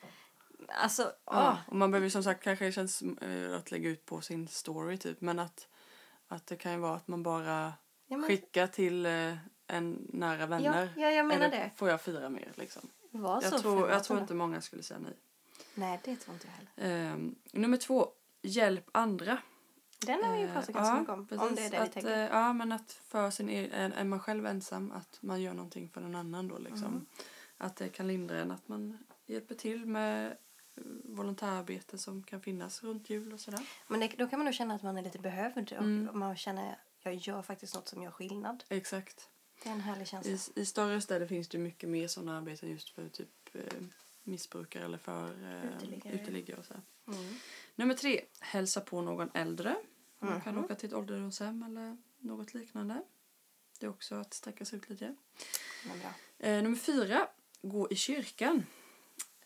Alltså, 0.67 1.11
ja. 1.25 1.57
Och 1.67 1.75
man 1.75 1.91
behöver 1.91 2.09
som 2.09 2.23
sagt 2.23 2.43
kanske 2.43 2.71
känns 2.71 3.01
eh, 3.01 3.55
att 3.55 3.71
lägga 3.71 3.89
ut 3.89 4.05
på 4.05 4.21
sin 4.21 4.47
story 4.47 4.97
typ. 4.97 5.21
Men 5.21 5.39
att, 5.39 5.67
att 6.27 6.47
det 6.47 6.55
kan 6.55 6.71
ju 6.71 6.77
vara 6.77 6.95
att 6.95 7.07
man 7.07 7.23
bara 7.23 7.73
Ja, 8.07 8.17
men, 8.17 8.27
skickar 8.27 8.67
till 8.67 9.05
eh, 9.05 9.33
en 9.67 10.07
nära 10.09 10.45
vänner. 10.45 10.89
ja, 10.95 11.01
ja, 11.01 11.11
jag 11.11 11.25
menar 11.25 11.45
Eller 11.45 11.57
det. 11.57 11.71
får 11.75 11.89
jag 11.89 12.01
fira 12.01 12.29
mer 12.29 12.51
liksom? 12.55 12.89
Var 13.11 13.41
så 13.41 13.47
Jag 13.55 13.61
tror, 13.61 13.89
jag 13.89 14.03
tror 14.03 14.19
inte 14.19 14.33
många 14.33 14.61
skulle 14.61 14.83
säga 14.83 14.99
nej. 14.99 15.17
Nej, 15.73 15.99
det 16.03 16.15
tror 16.15 16.33
inte 16.33 16.47
jag 16.47 16.53
heller. 16.83 17.11
Ehm, 17.13 17.35
nummer 17.51 17.77
två, 17.77 18.07
hjälp 18.41 18.89
andra. 18.91 19.37
Den 20.05 20.23
har 20.23 20.33
vi 20.33 20.39
ju 20.39 20.45
Eh, 20.45 20.53
pratat 20.53 20.75
ganska 20.75 20.95
mycket 20.95 21.13
om. 21.13 21.47
Om 21.47 21.55
det 21.55 21.65
är 21.65 21.69
det 21.69 21.79
att, 21.79 21.91
tänker. 21.91 22.29
Ja, 22.29 22.53
men 22.53 22.71
att 22.71 22.91
för 22.91 23.29
sin 23.31 23.49
egen, 23.49 23.93
är 23.93 24.03
man 24.03 24.19
själv 24.19 24.45
ensam, 24.45 24.91
att 24.91 25.17
man 25.21 25.41
gör 25.41 25.53
någonting 25.53 25.89
för 25.89 26.01
någon 26.01 26.15
annan 26.15 26.47
då 26.47 26.57
liksom. 26.57 26.85
Mm. 26.87 27.05
Att 27.57 27.75
det 27.75 27.89
kan 27.89 28.07
lindra 28.07 28.39
en, 28.39 28.51
att 28.51 28.67
man 28.67 28.97
hjälper 29.25 29.55
till 29.55 29.85
med 29.85 30.37
volontärarbete 31.03 31.97
som 31.97 32.23
kan 32.23 32.41
finnas 32.41 32.83
runt 32.83 33.09
jul 33.09 33.33
och 33.33 33.39
sådär. 33.39 33.59
Men 33.87 33.99
det, 33.99 34.07
då 34.17 34.27
kan 34.27 34.39
man 34.39 34.45
nog 34.45 34.53
känna 34.53 34.73
att 34.75 34.83
man 34.83 34.97
är 34.97 35.01
lite 35.01 35.19
behövd 35.19 35.57
och 35.73 35.77
Mm. 35.83 36.19
man 36.19 36.35
känner 36.35 36.79
jag 37.03 37.15
gör 37.15 37.41
faktiskt 37.41 37.75
något 37.75 37.87
som 37.87 38.03
gör 38.03 38.11
skillnad. 38.11 38.63
Exakt. 38.69 39.29
Det 39.63 39.69
är 39.69 39.73
en 39.73 39.81
härlig 39.81 40.07
känsla. 40.07 40.31
I, 40.31 40.61
I 40.61 40.65
större 40.65 41.01
städer 41.01 41.27
finns 41.27 41.47
det 41.47 41.57
mycket 41.57 41.89
mer 41.89 42.07
sådana 42.07 42.37
arbeten 42.37 42.69
just 42.69 42.89
för 42.89 43.09
typ 43.09 43.29
eh, 43.55 43.61
missbrukare 44.23 44.85
eller 44.85 44.97
för 44.97 45.25
eh, 45.53 45.75
Uteliggare. 45.75 46.13
uteliggare 46.13 46.59
och 46.59 46.65
så. 46.65 46.73
Mm. 47.07 47.35
Nummer 47.75 47.93
tre, 47.93 48.21
hälsa 48.39 48.81
på 48.81 49.01
någon 49.01 49.29
äldre. 49.33 49.75
Man 50.19 50.41
kan 50.41 50.55
Mhm. 50.55 50.63
åka 50.65 50.75
till 50.75 50.87
ett 50.89 50.93
ålderdomshem 50.95 51.63
eller 51.63 51.97
något 52.19 52.53
liknande. 52.53 53.03
Det 53.79 53.85
är 53.85 53.89
också 53.89 54.15
att 54.15 54.33
sträcka 54.33 54.65
sig 54.65 54.77
ut 54.79 54.89
lite. 54.89 55.15
Eh, 56.39 56.63
nummer 56.63 56.77
fyra, 56.77 57.27
gå 57.61 57.91
i 57.91 57.95
kyrkan. 57.95 58.65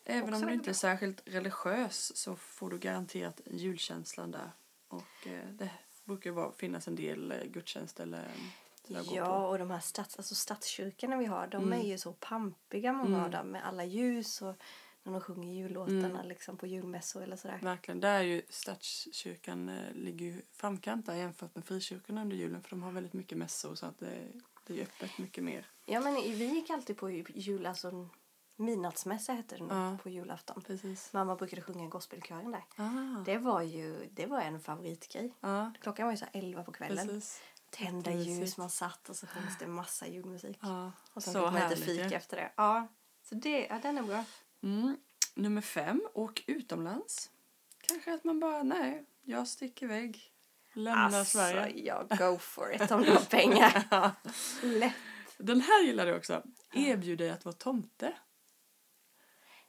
Även 0.08 0.34
om 0.34 0.40
du 0.40 0.52
inte 0.52 0.70
är 0.70 0.74
särskilt 0.74 1.22
religiös 1.24 2.16
så 2.16 2.36
får 2.36 2.70
du 2.70 2.78
garanterat 2.78 3.40
julkänslan 3.46 4.30
där. 4.30 4.50
Och 4.88 5.26
eh, 5.26 5.48
det 5.52 5.70
brukar 6.04 6.30
vara, 6.30 6.52
finnas 6.52 6.88
en 6.88 6.96
del 6.96 7.32
eh, 7.32 7.44
gudstjänst 7.44 8.00
eller. 8.00 8.28
Ja, 8.88 9.48
och 9.48 9.58
de 9.58 9.70
här 9.70 9.80
stats, 9.80 10.16
alltså 10.16 10.34
stadskyrkorna 10.34 11.16
vi 11.16 11.24
har, 11.26 11.46
de 11.46 11.62
Mm. 11.64 11.80
är 11.80 11.84
ju 11.86 11.98
så 11.98 12.12
pampiga 12.12 12.92
många 12.92 13.08
Mm. 13.08 13.24
av 13.24 13.30
dem 13.30 13.48
med 13.50 13.66
alla 13.66 13.84
ljus 13.84 14.42
och 14.42 14.54
när 15.02 15.12
de 15.12 15.20
sjunger 15.20 15.54
jullåtarna 15.54 16.06
Mm. 16.06 16.28
liksom 16.28 16.56
på 16.56 16.66
julmässor 16.66 17.22
eller 17.22 17.36
sådär. 17.36 17.58
Verkligen. 17.62 18.00
Där 18.00 18.14
är 18.14 18.22
ju 18.22 18.42
stadskyrkan 18.48 19.68
eh, 19.68 19.92
ligger 19.94 20.26
ju 20.26 20.42
framkant 20.52 21.06
där 21.06 21.14
jämfört 21.14 21.54
med 21.54 21.64
frikyrkorna 21.64 22.22
under 22.22 22.36
julen 22.36 22.62
för 22.62 22.70
de 22.70 22.82
har 22.82 22.92
väldigt 22.92 23.12
mycket 23.12 23.38
mässor 23.38 23.74
så 23.74 23.86
att 23.86 23.98
det, 23.98 24.18
det 24.66 24.78
är 24.78 24.82
öppet 24.82 25.18
mycket 25.18 25.44
mer. 25.44 25.66
Ja, 25.86 26.00
men 26.00 26.14
vi 26.14 26.44
gick 26.54 26.70
alltid 26.70 26.96
på 26.96 27.10
jul, 27.10 27.66
alltså 27.66 28.08
midnattsmässa 28.56 29.32
hette 29.32 29.56
det 29.56 29.62
nog 29.62 29.72
Ja. 29.72 29.98
på 30.02 30.08
julafton. 30.08 30.62
Precis. 30.66 31.12
Mamma 31.12 31.36
brukade 31.36 31.62
sjunga 31.62 31.84
i 31.84 31.88
gospelkören 31.88 32.50
där. 32.52 32.64
Ah. 32.76 33.22
Det 33.24 33.38
var 33.38 33.62
ju, 33.62 34.08
det 34.12 34.26
var 34.26 34.40
en 34.40 34.60
favoritgrej. 34.60 35.32
Ja, 35.40 35.72
Klockan 35.80 36.06
var 36.06 36.12
ju 36.12 36.16
så 36.18 36.26
11 36.32 36.62
på 36.64 36.72
kvällen. 36.72 37.06
precis. 37.08 37.40
Tända 37.70 38.12
ljus, 38.12 38.56
man 38.56 38.70
satt 38.70 39.08
och 39.08 39.16
så 39.16 39.26
sjöngs 39.26 39.58
det 39.58 39.66
massa 39.66 40.06
julmusik. 40.06 40.58
Ja, 40.60 40.92
Och 41.14 41.22
sen 41.22 41.32
så 41.32 41.50
fick 41.50 41.60
man 41.60 41.70
lite 41.70 41.92
ju. 41.92 42.00
efter 42.16 42.36
det. 42.36 42.52
Ja, 42.56 42.88
så 43.22 43.34
det, 43.34 43.66
ja, 43.66 43.78
den 43.82 43.98
är 43.98 44.02
bra. 44.02 44.24
Mm. 44.62 44.96
Nummer 45.34 45.60
fem, 45.60 46.02
åk 46.14 46.44
utomlands. 46.46 47.30
Kanske 47.80 48.14
att 48.14 48.24
man 48.24 48.40
bara, 48.40 48.62
nej, 48.62 49.04
jag 49.22 49.48
sticker 49.48 49.86
iväg. 49.86 50.32
Lämnar 50.72 51.04
alltså, 51.18 51.38
Sverige. 51.38 51.84
ja, 51.84 52.16
go 52.18 52.38
for 52.38 52.74
it 52.74 52.90
om 52.90 53.02
du 53.02 53.10
har 53.12 53.24
pengar. 53.24 53.84
Lätt. 54.62 54.94
Den 55.38 55.60
här 55.60 55.82
gillar 55.82 56.06
du 56.06 56.16
också. 56.16 56.42
Erbjud 56.72 57.18
dig 57.18 57.30
att 57.30 57.44
vara 57.44 57.52
tomte. 57.54 58.12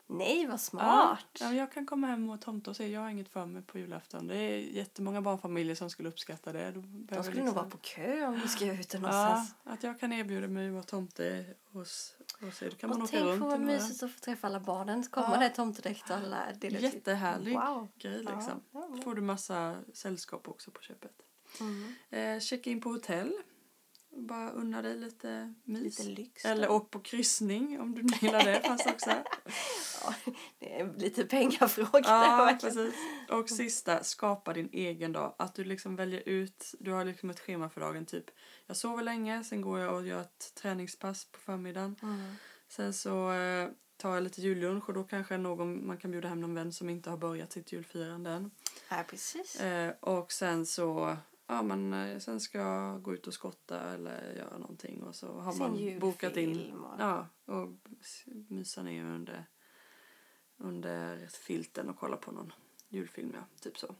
Nej, 0.10 0.48
vad 0.48 0.62
smart. 0.62 1.26
Ja, 1.39 1.54
jag 1.54 1.72
kan 1.72 1.86
komma 1.86 2.08
hem 2.08 2.30
och 2.30 2.41
tomte 2.41 2.70
och 2.70 2.76
säga 2.76 2.89
jag 2.89 3.02
har 3.02 3.10
inget 3.10 3.30
för 3.30 3.46
mig 3.46 3.62
på 3.62 3.78
julafton. 3.80 4.28
Det 4.28 4.36
är 4.38 4.58
jättemånga 4.60 5.22
barnfamiljer 5.22 5.76
som 5.76 5.89
skulle 5.89 6.10
uppskatta 6.10 6.52
det. 6.54 6.72
De 6.72 6.84
skulle 6.84 7.15
nog 7.24 7.26
liksom- 7.36 7.54
vara 7.56 7.65
på 7.70 7.78
kö 7.78 8.26
om 8.28 8.39
du 8.39 8.48
ska 8.48 8.65
ut 8.74 8.93
Ja, 8.93 9.00
någonstans. 9.00 9.56
att 9.63 9.84
jag 9.84 10.00
kan 10.00 10.13
erbjuda 10.13 10.48
mig 10.48 10.67
att 10.67 10.74
vara 10.74 10.84
tomte 10.84 11.46
hos, 11.72 12.15
hos 12.41 12.62
er. 12.63 12.70
Då 12.70 12.76
kan 12.76 12.89
man 12.89 12.98
och 13.02 13.04
åka 13.04 13.12
tänk 13.17 13.26
runt 13.30 13.41
på 13.41 13.48
vad 13.48 13.60
mysigt 13.62 14.04
att 14.04 14.12
få 14.12 14.20
träffa 14.20 14.48
alla 14.48 14.60
barnen. 14.60 15.04
Så 15.04 15.10
kommer 15.12 15.34
Ja. 15.34 15.39
det 15.39 15.50
tomtedräkt 15.50 16.10
och 16.10 16.15
alla 16.15 16.46
delar 16.56 16.78
ut. 16.78 16.84
Jättehärlig 16.84 17.54
Wow. 17.54 17.88
grej 18.00 18.24
Ja, 18.26 18.36
liksom. 18.36 18.62
ja, 18.72 18.89
ja. 18.96 19.02
Får 19.02 19.15
du 19.15 19.22
massa 19.22 19.76
sällskap 19.93 20.48
också 20.48 20.72
på 20.72 20.82
köpet. 20.82 21.12
Mm. 21.60 21.96
Eh, 22.10 22.39
checka 22.39 22.70
in 22.70 22.82
på 22.82 22.89
hotell. 22.89 23.34
Bara 24.20 24.50
unna 24.52 24.82
dig 24.82 24.98
lite 24.98 25.54
mys. 25.63 26.00
Lite 26.00 26.04
lyx. 26.22 26.46
Eller 26.46 26.72
åk 26.72 26.91
på 26.91 27.00
kryssning 27.00 27.80
om 27.82 27.96
du 27.96 28.02
gillar 28.22 28.43
det. 28.43 28.62
Fast 28.65 28.88
också. 28.88 29.10
Ja, 30.08 30.32
det 30.60 30.80
är 30.80 30.93
lite 30.98 31.24
pengafråga. 31.26 32.00
Ja, 32.04 32.58
precis. 32.62 32.93
Och 33.30 33.50
sista, 33.50 34.04
skapa 34.04 34.54
din 34.54 34.70
egen 34.72 35.12
dag. 35.12 35.36
Att 35.39 35.56
du 35.56 35.63
liksom 35.63 35.96
väljer 35.96 36.24
ut, 36.26 36.76
du 36.80 36.91
har 36.91 37.06
liksom 37.06 37.30
ett 37.30 37.39
schema 37.39 37.70
för 37.70 37.82
dagen. 37.82 38.06
Typ, 38.06 38.26
jag 38.65 38.78
sover 38.78 39.04
länge, 39.04 39.43
sen 39.43 39.62
går 39.62 39.80
jag 39.80 39.93
och 39.96 40.08
gör 40.08 40.22
ett 40.22 40.54
träningspass 40.56 41.26
på 41.26 41.39
förmiddagen. 41.39 41.96
Mm. 42.02 42.34
Sen 42.67 42.93
så 42.93 43.32
eh, 43.32 43.70
tar 43.98 44.13
jag 44.13 44.24
lite 44.24 44.41
jullunch 44.41 44.88
och 44.89 44.93
då 44.93 45.04
kanske 45.04 45.38
någon, 45.38 45.88
man 45.88 45.98
kan 45.98 46.12
bjuda 46.12 46.28
hem 46.28 46.41
någon 46.41 46.54
vän 46.56 46.74
som 46.74 46.89
inte 46.89 47.10
har 47.10 47.17
börjat 47.17 47.52
sitt 47.52 47.72
julfirande 47.72 48.30
än. 48.32 48.52
Ja, 48.89 49.04
precis. 49.10 49.60
Eh, 49.62 49.93
och 50.00 50.32
sen 50.32 50.65
så, 50.65 51.17
ja 51.48 51.62
men 51.62 51.93
eh, 51.93 52.20
sen 52.20 52.39
ska 52.39 52.58
jag 52.58 53.02
gå 53.02 53.13
ut 53.13 53.28
och 53.28 53.34
skotta 53.34 53.80
eller 53.93 54.34
göra 54.38 54.58
någonting 54.58 55.04
och 55.04 55.15
så 55.15 55.39
har 55.39 55.52
Sen 55.52 55.60
man 55.60 56.00
bokat 56.00 56.38
in. 56.38 56.72
och- 56.74 56.96
Ja, 57.00 57.28
och 57.46 57.70
mysa 58.48 58.84
ner 58.84 59.04
under, 59.06 59.46
under 60.58 61.28
filten 61.28 61.89
och 61.89 61.98
kolla 62.00 62.17
på 62.17 62.32
någon 62.32 62.54
julfilm, 62.89 63.32
ja. 63.36 63.41
Typ 63.60 63.78
så. 63.78 63.96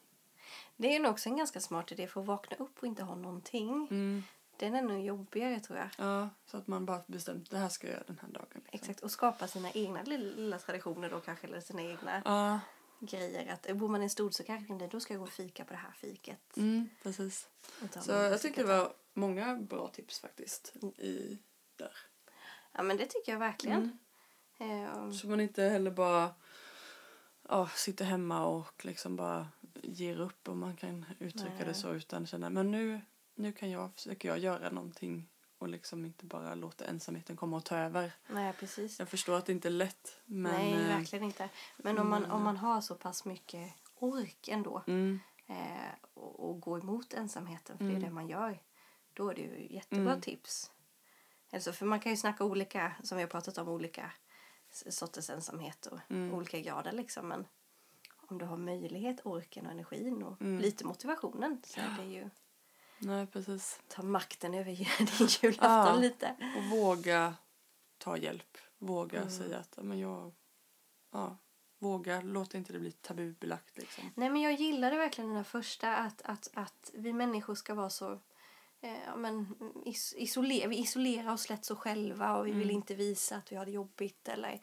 Det 0.78 0.96
är 0.96 1.00
nog 1.00 1.12
också 1.12 1.30
en 1.30 1.38
ganska 1.38 1.60
smart 1.60 1.92
idé 1.92 2.08
för 2.08 2.22
att 2.22 2.28
vakna 2.28 2.58
upp 2.58 2.80
och 2.80 2.88
inte 2.88 3.04
ha 3.04 3.16
någonting. 3.16 3.88
Mm. 3.92 4.24
Den 4.58 4.76
är 4.76 4.82
nog 4.82 5.06
jobbigare 5.06 5.60
tror 5.60 5.80
jag. 5.80 5.90
Ja, 5.98 6.30
så 6.46 6.58
att 6.58 6.68
man 6.68 6.86
bara 6.86 7.02
bestämt, 7.08 7.50
det 7.52 7.58
här 7.58 7.70
ska 7.70 7.88
jag 7.88 7.94
göra 7.94 8.04
den 8.08 8.20
här 8.22 8.30
dagen. 8.30 8.48
Liksom. 8.54 8.70
Exakt, 8.72 9.00
och 9.00 9.12
skapa 9.12 9.48
sina 9.48 9.72
egna 9.72 10.04
lilla, 10.04 10.60
traditioner 10.60 11.10
då 11.10 11.20
kanske, 11.20 11.48
eller 11.48 11.60
sina 11.62 11.82
egna 11.82 12.22
Ja, 12.26 12.60
grejer. 13.00 13.54
Att 13.54 13.70
eh, 13.70 13.76
bor 13.76 13.88
man 13.90 14.02
i 14.02 14.04
en 14.04 14.10
stod 14.10 14.34
så 14.34 14.44
kanske 14.44 14.74
inte, 14.74 14.88
då 14.88 15.00
ska 15.00 15.14
jag 15.14 15.20
gå 15.20 15.26
och 15.26 15.32
fika 15.34 15.66
på 15.66 15.74
det 15.74 15.80
här 15.80 15.92
fiket. 15.92 16.58
mm, 16.58 16.90
precis. 17.04 17.50
Så 18.02 18.12
jag 18.12 18.42
tycker 18.42 18.62
det 18.64 18.78
var 18.78 18.94
många 19.14 19.56
bra 19.56 19.88
tips 19.88 20.20
faktiskt 20.20 20.76
i 20.98 21.38
där. 21.76 21.92
Ja 22.72 22.84
men 22.84 22.98
det 22.98 23.06
tycker 23.06 23.32
jag 23.32 23.40
verkligen. 23.40 23.98
Mm. 24.58 24.86
Eh, 24.86 25.12
Så 25.12 25.28
man 25.28 25.40
inte 25.40 25.64
heller 25.64 25.92
bara 25.92 26.30
ja, 27.50 27.68
sitter 27.76 28.06
hemma 28.06 28.46
och 28.46 28.86
liksom 28.86 29.16
bara 29.16 29.48
ger 29.84 30.20
upp 30.20 30.48
om 30.48 30.60
man 30.60 30.76
kan 30.76 31.06
uttrycka 31.20 31.54
Nej. 31.56 31.66
det 31.66 31.74
så 31.74 31.94
utan 31.94 32.28
känna 32.28 32.50
men 32.50 32.72
nu, 32.72 33.02
nu 33.36 33.52
kan 33.52 33.70
jag, 33.72 33.94
försöker 33.94 34.30
jag 34.30 34.40
göra 34.40 34.70
någonting 34.70 35.30
och 35.58 35.68
liksom 35.68 36.06
inte 36.06 36.26
bara 36.26 36.56
låta 36.56 36.86
ensamheten 36.86 37.36
komma 37.36 37.58
och 37.58 37.66
ta 37.66 37.78
över. 37.78 38.12
nej 38.30 38.54
precis. 38.54 39.00
Jag 39.00 39.10
förstår 39.10 39.38
att 39.38 39.46
det 39.46 39.52
inte 39.52 39.68
är 39.68 39.72
lätt 39.72 40.20
men 40.26 40.52
nej, 40.52 40.74
eh, 40.74 40.98
verkligen 40.98 41.26
inte. 41.26 41.50
Men 41.78 41.98
om 42.00 42.10
man, 42.10 42.26
om 42.32 42.44
man 42.44 42.58
har 42.58 42.82
så 42.82 42.96
pass 42.96 43.26
mycket 43.26 43.74
ork 43.96 44.48
ändå 44.48 44.84
mm, 44.88 45.20
eh, 45.48 45.56
och, 46.14 46.50
och 46.50 46.60
gå 46.60 46.78
emot 46.80 47.14
ensamheten, 47.14 47.78
för 47.78 47.86
det 47.86 47.90
Mm. 47.92 48.04
är 48.04 48.08
det 48.08 48.14
man 48.14 48.28
gör, 48.28 48.60
då 49.14 49.30
är 49.30 49.36
det 49.36 49.42
ju 49.42 49.74
jättebra 49.74 50.12
Mm. 50.12 50.22
tips. 50.22 50.72
Alltså, 51.54 51.74
för 51.74 51.86
man 51.86 52.00
kan 52.00 52.12
ju 52.12 52.18
snacka 52.18 52.44
olika, 52.44 52.96
som 53.04 53.18
vi 53.18 53.24
har 53.24 53.30
pratat 53.30 53.58
om, 53.58 53.68
olika 53.68 54.12
sorters 54.90 55.30
ensamhet 55.30 55.86
och 55.86 56.00
Mm. 56.10 56.34
olika 56.34 56.60
grader 56.60 56.92
liksom. 56.92 57.28
Men 57.28 57.48
om 58.30 58.38
du 58.38 58.46
har 58.46 58.58
möjlighet, 58.58 59.26
orken 59.26 59.66
och 59.66 59.72
energin 59.72 60.24
och 60.24 60.42
Mm. 60.42 60.62
lite 60.62 60.86
motivationen 60.86 61.62
så 61.66 61.80
är 61.80 61.96
det 62.00 62.06
ju 62.06 62.30
nej 63.00 63.28
precis. 63.28 63.80
ta 63.88 64.04
makten 64.04 64.54
över 64.54 64.66
din 65.18 65.28
julafton 65.42 65.70
Ja. 65.70 65.96
lite. 66.00 66.36
Och 66.58 66.64
våga 66.64 67.36
ta 67.98 68.18
hjälp. 68.18 68.58
Våga 68.78 69.18
Mm. 69.22 69.30
säga 69.32 69.58
att 69.58 69.78
men 69.82 70.00
jag, 70.00 70.32
ja, 71.12 71.38
våga, 71.80 72.22
låt 72.22 72.54
inte 72.54 72.74
det 72.74 72.80
bli 72.80 72.92
tabubelagt 72.92 73.78
liksom. 73.78 74.12
Nej 74.16 74.30
men 74.30 74.42
jag 74.42 74.54
gillade 74.54 74.98
verkligen 74.98 75.28
den 75.28 75.38
här 75.38 75.44
första 75.44 75.96
att, 75.98 76.22
att, 76.22 76.50
att 76.54 76.92
vi 76.94 77.14
människor 77.14 77.56
ska 77.56 77.74
vara 77.76 77.90
så 77.90 78.20
eh, 78.82 79.16
men, 79.18 79.56
is, 79.86 80.14
isoler, 80.18 80.68
vi 80.68 80.78
isolerar 80.78 81.34
oss 81.34 81.50
lätt 81.50 81.66
så 81.66 81.76
själva 81.76 82.38
och 82.38 82.48
vi 82.48 82.52
vill 82.52 82.62
Mm. 82.64 82.76
inte 82.76 82.96
visa 82.96 83.36
att 83.36 83.52
vi 83.52 83.56
har 83.56 83.66
det 83.66 83.72
jobbigt 83.72 84.28
eller 84.28 84.60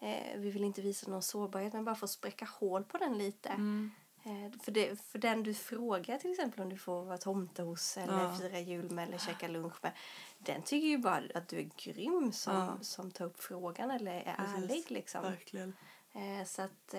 eh, 0.00 0.36
vi 0.36 0.50
vill 0.50 0.64
inte 0.64 0.82
visa 0.82 1.10
någon 1.10 1.22
sårbarhet 1.22 1.72
men 1.72 1.84
bara 1.84 1.94
få 1.94 2.08
spräcka 2.08 2.48
hål 2.60 2.84
på 2.84 2.98
den 2.98 3.18
lite. 3.18 3.48
Mm. 3.48 3.90
Eh, 4.24 4.60
för, 4.62 4.72
det, 4.72 5.00
för 5.02 5.18
den 5.18 5.42
du 5.42 5.54
frågar 5.54 6.18
till 6.18 6.30
exempel 6.30 6.60
om 6.60 6.68
du 6.68 6.76
får 6.78 7.04
vara 7.04 7.18
tomte 7.18 7.62
hos 7.62 7.96
eller 7.96 8.22
Ja. 8.22 8.36
fira 8.38 8.60
jul 8.60 8.90
med 8.90 9.08
eller 9.08 9.18
käka 9.18 9.48
lunch 9.48 9.74
med. 9.82 9.92
Den 10.38 10.62
tycker 10.62 10.86
ju 10.88 10.98
bara 10.98 11.22
att 11.34 11.48
du 11.48 11.58
är 11.58 11.70
grym 11.76 12.32
som, 12.32 12.54
Ja. 12.56 12.78
som 12.80 13.10
tar 13.10 13.24
upp 13.24 13.42
frågan 13.42 13.90
eller 13.90 14.12
är 14.12 14.34
Precis. 14.36 14.54
ärlig 14.70 14.90
liksom. 14.90 15.22
Verkligen. 15.22 15.76
Eh, 16.12 16.44
så 16.46 16.62
att... 16.62 16.94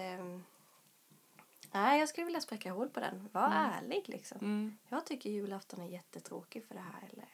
nej, 1.72 2.00
jag 2.00 2.10
skulle 2.10 2.26
vilja 2.26 2.42
spräcka 2.42 2.72
hål 2.74 2.90
på 2.90 3.00
den. 3.00 3.30
Var 3.32 3.46
Mm. 3.48 3.58
ärlig 3.58 4.10
liksom. 4.10 4.38
Mm. 4.42 4.78
Jag 4.90 5.06
tycker 5.06 5.30
julafton 5.30 5.82
är 5.82 5.88
jättetråkig 5.88 6.66
för 6.68 6.76
det 6.76 6.82
här. 6.82 7.10
Eller 7.14 7.30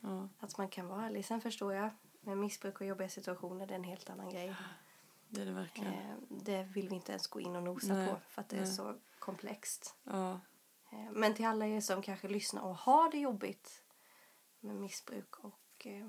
Ja, 0.00 0.28
att 0.38 0.58
man 0.58 0.68
kan 0.68 0.86
vara 0.88 1.06
ärlig. 1.06 1.24
Sen 1.24 1.40
förstår 1.40 1.74
jag, 1.74 1.90
med 2.20 2.38
missbruk 2.38 2.80
och 2.80 2.86
jobbiga 2.86 3.08
situationer, 3.08 3.66
det 3.66 3.74
är 3.74 3.78
en 3.78 3.84
helt 3.84 4.10
annan 4.10 4.30
grej. 4.30 4.54
det 5.28 5.40
är 5.40 5.46
det 5.46 5.52
verkligen. 5.52 5.92
Eh, 5.94 6.16
det 6.30 6.62
vill 6.62 6.88
vi 6.88 6.94
inte 6.94 7.12
ens 7.12 7.26
gå 7.26 7.40
in 7.40 7.56
och 7.56 7.62
nosa 7.62 7.94
Nej, 7.94 8.08
på 8.08 8.16
för 8.28 8.40
att 8.42 8.48
det 8.48 8.56
är 8.56 8.60
nej. 8.60 8.72
så 8.72 8.94
komplext. 9.18 9.96
Ja, 10.04 10.40
Eh, 10.92 11.10
men 11.12 11.34
till 11.34 11.44
alla 11.46 11.66
er 11.66 11.80
som 11.80 12.02
kanske 12.02 12.28
lyssnar 12.28 12.62
och 12.62 12.76
har 12.76 13.10
det 13.10 13.18
jobbigt 13.18 13.82
med 14.60 14.76
missbruk 14.76 15.38
och, 15.38 15.86
eh, 15.86 16.08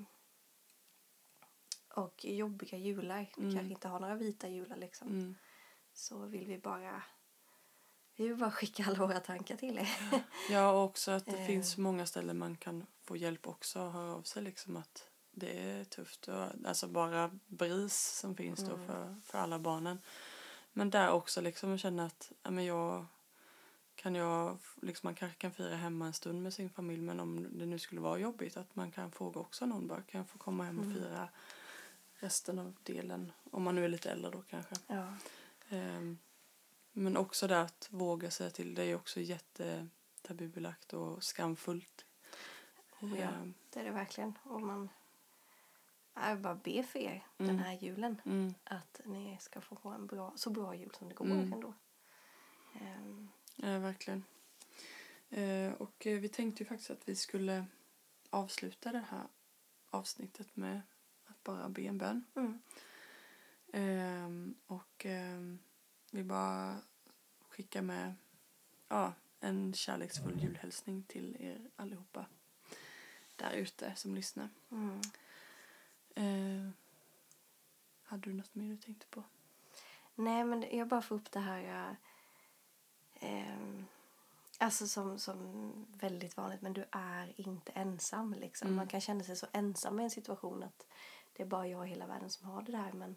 och 1.94 2.24
jobbiga 2.24 2.78
jular, 2.78 3.32
Mm. 3.36 3.54
kanske 3.54 3.72
inte 3.72 3.88
har 3.88 4.00
några 4.00 4.14
vita 4.14 4.48
jular 4.48 4.76
liksom. 4.76 5.08
mm. 5.08 5.34
så 5.92 6.26
vill 6.26 6.46
vi 6.46 6.58
bara 6.58 7.02
vi 8.20 8.28
vill 8.28 8.36
bara 8.36 8.50
skicka 8.50 8.84
alla 8.86 8.98
våra 8.98 9.20
tankar 9.20 9.56
till 9.56 9.78
er. 9.78 9.88
ja 10.50 10.70
och 10.72 10.84
också 10.84 11.10
att 11.10 11.26
det 11.26 11.38
Eh. 11.38 11.46
finns 11.46 11.76
många 11.76 12.06
ställen 12.06 12.38
man 12.38 12.56
kan 12.56 12.86
få 13.02 13.16
hjälp 13.16 13.46
också. 13.46 13.78
Höra 13.78 14.14
av 14.14 14.22
sig 14.22 14.42
liksom 14.42 14.76
att 14.76 15.04
det 15.30 15.58
är 15.70 15.84
tufft. 15.84 16.28
Och, 16.28 16.46
alltså 16.66 16.86
bara 16.88 17.30
BRIS 17.46 18.18
som 18.20 18.36
finns 18.36 18.60
då 18.60 18.74
Mm. 18.74 18.86
för, 18.86 19.16
för 19.24 19.38
alla 19.38 19.58
barnen. 19.58 19.98
Men 20.72 20.90
där 20.90 21.10
också 21.10 21.40
liksom 21.40 21.78
känna 21.78 22.06
att 22.06 22.32
ja, 22.42 22.50
men 22.50 22.64
jag 22.64 23.06
kan 23.94 24.14
jag, 24.14 24.58
liksom 24.82 25.06
man 25.06 25.14
kanske 25.14 25.38
kan 25.38 25.52
fira 25.52 25.76
hemma 25.76 26.06
en 26.06 26.12
stund 26.12 26.42
med 26.42 26.54
sin 26.54 26.70
familj 26.70 27.02
men 27.02 27.20
om 27.20 27.58
det 27.58 27.66
nu 27.66 27.78
skulle 27.78 28.00
vara 28.00 28.18
jobbigt 28.18 28.56
att 28.56 28.76
man 28.76 28.90
kan 28.90 29.10
fråga 29.12 29.40
också 29.40 29.66
någon 29.66 29.86
bara 29.86 30.02
kan 30.02 30.18
jag 30.18 30.28
få 30.28 30.38
komma 30.38 30.64
hem 30.64 30.78
och 30.78 30.84
Mm. 30.84 30.96
fira 30.96 31.28
resten 32.14 32.58
av 32.58 32.74
delen 32.82 33.32
om 33.50 33.62
man 33.62 33.74
nu 33.74 33.84
är 33.84 33.88
lite 33.88 34.10
äldre 34.10 34.30
då 34.30 34.42
kanske. 34.50 34.74
Ja. 34.86 35.06
Ehm, 35.68 36.18
Men 36.92 37.16
också 37.16 37.46
det 37.46 37.60
att 37.60 37.88
våga 37.90 38.30
säga 38.30 38.50
till, 38.50 38.74
det 38.74 38.82
är 38.84 38.94
också 38.94 39.20
jättetabubelagt 39.20 40.92
och 40.92 41.24
skamfullt. 41.24 42.04
Oh, 43.00 43.18
ja. 43.20 43.28
Ehm, 43.28 43.54
Det 43.70 43.80
är 43.80 43.84
det 43.84 43.90
verkligen. 43.90 44.38
Och 44.42 44.62
man 44.62 44.88
jag 46.14 46.40
bara 46.40 46.54
be 46.54 46.82
för 46.82 46.98
er 46.98 47.26
den 47.36 47.48
Mm. 47.50 47.58
här 47.62 47.72
julen 47.72 48.20
Mm, 48.24 48.54
att 48.64 49.00
ni 49.04 49.36
ska 49.40 49.60
få 49.60 49.74
ha 49.74 49.94
en 49.94 50.06
bra, 50.06 50.32
så 50.36 50.50
bra 50.50 50.74
jul 50.74 50.90
som 50.98 51.08
det 51.08 51.14
går 51.14 51.24
Mm. 51.26 51.52
ändå. 51.52 51.74
Ehm, 52.80 53.28
ja, 53.56 53.78
verkligen. 53.78 54.24
Ehm, 55.30 55.72
och 55.74 56.06
eh, 56.06 56.20
vi 56.20 56.28
tänkte 56.28 56.62
ju 56.62 56.68
faktiskt 56.68 56.90
att 56.90 57.08
vi 57.08 57.14
skulle 57.16 57.66
avsluta 58.30 58.92
det 58.92 59.04
här 59.10 59.26
avsnittet 59.90 60.56
med 60.56 60.80
att 61.26 61.42
bara 61.44 61.68
be 61.68 61.82
en 61.82 61.98
bön. 61.98 62.24
mm. 62.34 62.60
Ehm, 63.72 64.54
och 64.66 65.06
ehm, 65.06 65.58
vi 66.10 66.24
bara 66.24 66.76
skickar 67.48 67.82
med 67.82 68.14
ja, 68.88 69.12
en 69.40 69.74
kärleksfull 69.74 70.42
julhälsning 70.42 71.02
till 71.02 71.36
er 71.40 71.70
allihopa 71.76 72.26
där 73.36 73.52
ute 73.52 73.94
som 73.96 74.14
lyssnar. 74.14 74.48
Mm. 74.70 75.00
Eh, 76.14 76.70
hade 78.02 78.30
du 78.30 78.32
något 78.32 78.54
mer 78.54 78.70
du 78.70 78.76
tänkte 78.76 79.06
på? 79.06 79.22
Nej, 80.14 80.44
men 80.44 80.76
jag 80.76 80.88
bara 80.88 81.02
får 81.02 81.14
upp 81.14 81.32
det 81.32 81.40
här... 81.40 81.62
Eh, 81.64 81.96
ehm, 83.20 83.86
alltså 84.58 84.88
som, 84.88 85.18
som 85.18 85.72
väldigt 86.00 86.36
vanligt, 86.36 86.62
men 86.62 86.72
du 86.72 86.84
är 86.90 87.40
inte 87.40 87.72
ensam. 87.72 88.34
Liksom. 88.34 88.66
Mm. 88.66 88.76
Man 88.76 88.88
kan 88.88 89.00
känna 89.00 89.24
sig 89.24 89.36
så 89.36 89.46
ensam 89.52 90.00
i 90.00 90.04
en 90.04 90.10
situation 90.10 90.62
att 90.62 90.86
det 91.32 91.42
är 91.42 91.46
bara 91.46 91.66
jag 91.68 91.86
i 91.86 91.90
hela 91.90 92.06
världen 92.06 92.30
som 92.30 92.48
har 92.48 92.62
det 92.62 92.72
där. 92.72 92.92
Men, 92.92 93.16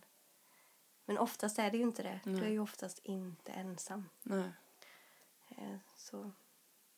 men 1.14 1.22
oftast 1.22 1.59
är 1.59 1.72
det 1.72 1.78
ju 1.78 1.84
inte 1.84 2.03
det. 2.03 2.20
Du 2.24 2.32
Nej. 2.32 2.43
är 2.43 2.49
ju 2.49 2.59
oftast 2.59 2.99
inte 3.03 3.51
ensam. 3.51 4.09
Nej, 4.24 4.51
Eh, 5.57 5.78
Så 5.95 6.32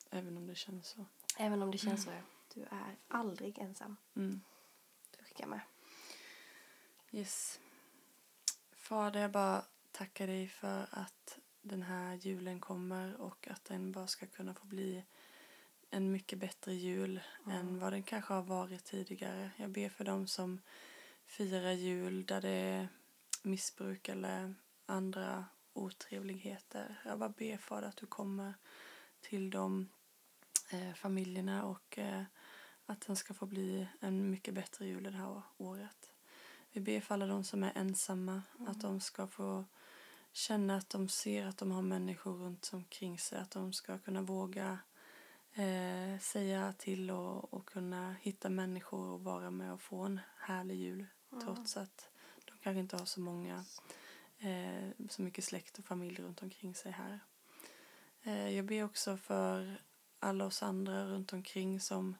även 0.10 0.38
om 0.38 0.48
det 0.48 0.56
känns 0.56 0.88
så. 0.88 1.06
även 1.38 1.62
om 1.64 1.72
det 1.72 1.78
känns 1.78 2.04
så, 2.04 2.10
ja. 2.12 2.22
Du 2.54 2.62
är 2.64 2.96
aldrig 3.08 3.58
ensam. 3.60 3.98
Mm. 4.16 4.42
Du 5.12 5.24
orkar 5.24 5.48
med. 5.48 5.60
Yes. 7.12 7.60
Fader, 8.72 9.20
jag 9.22 9.32
bara 9.32 9.66
tackar 9.92 10.28
dig 10.28 10.48
för 10.48 10.88
att 10.92 11.40
den 11.62 11.82
här 11.84 12.14
julen 12.16 12.60
kommer 12.60 13.22
och 13.22 13.48
att 13.48 13.66
den 13.66 13.92
bara 13.92 14.08
ska 14.08 14.26
kunna 14.28 14.54
få 14.54 14.66
bli 14.66 15.04
en 15.90 16.12
mycket 16.12 16.40
bättre 16.40 16.74
jul 16.74 17.20
än 17.48 17.80
vad 17.80 17.94
den 17.94 18.04
kanske 18.04 18.34
har 18.34 18.42
varit 18.44 18.84
tidigare. 18.84 19.52
Jag 19.58 19.70
ber 19.70 19.90
för 19.90 20.04
dem 20.04 20.28
som 20.28 20.62
firar 21.26 21.72
jul 21.72 22.26
där 22.26 22.42
det 22.42 22.88
missbruk 23.46 24.10
eller 24.10 24.56
andra 24.86 25.46
otrevligheter. 25.74 27.02
Jag 27.06 27.20
bara 27.20 27.30
ber 27.30 27.58
Fader 27.58 27.88
att 27.88 27.98
du 27.98 28.06
kommer 28.06 28.54
till 29.22 29.50
de 29.50 29.90
eh, 30.70 30.94
familjerna 30.94 31.66
och 31.66 31.98
eh, 31.98 32.24
att 32.86 33.02
den 33.02 33.16
ska 33.16 33.34
få 33.34 33.46
bli 33.46 33.88
en 34.00 34.30
mycket 34.30 34.54
bättre 34.54 34.86
jul 34.86 35.04
det 35.04 35.12
här 35.12 35.42
året. 35.58 36.12
Vi 36.72 36.82
ber 36.82 37.02
för 37.02 37.14
alla 37.14 37.26
de 37.26 37.44
som 37.44 37.64
är 37.64 37.72
ensamma, 37.76 38.42
att 38.68 38.82
de 38.82 39.00
ska 39.00 39.28
få 39.28 39.66
känna 40.32 40.78
att 40.78 40.90
de 40.90 41.10
ser 41.10 41.46
att 41.46 41.58
de 41.58 41.72
har 41.72 41.82
människor 41.82 42.34
runt 42.34 42.72
omkring 42.74 43.20
sig, 43.20 43.40
att 43.40 43.52
de 43.52 43.74
ska 43.74 43.98
kunna 43.98 44.22
våga 44.22 44.80
eh, 45.54 46.20
säga 46.20 46.74
till 46.78 47.12
och, 47.12 47.54
och 47.54 47.66
kunna 47.66 48.16
hitta 48.22 48.50
människor 48.50 49.10
och 49.10 49.24
vara 49.24 49.52
med 49.52 49.74
och 49.74 49.82
få 49.82 50.02
en 50.02 50.20
härlig 50.38 50.76
jul 50.76 51.06
trots 51.44 51.78
att 51.78 52.10
kanske 52.66 52.80
inte 52.80 52.98
har 52.98 53.06
så 53.06 53.20
många, 53.20 53.66
eh, 54.40 54.90
så 55.10 55.22
mycket 55.22 55.44
släkt 55.44 55.80
och 55.80 55.86
familj 55.86 56.22
runt 56.22 56.42
omkring 56.42 56.76
sig 56.76 56.92
här. 56.92 57.20
Eh, 58.24 58.50
jag 58.50 58.66
ber 58.66 58.84
också 58.84 59.18
för 59.18 59.78
alla 60.20 60.46
oss 60.46 60.64
andra 60.64 61.06
runt 61.06 61.34
omkring 61.34 61.80
som 61.80 62.16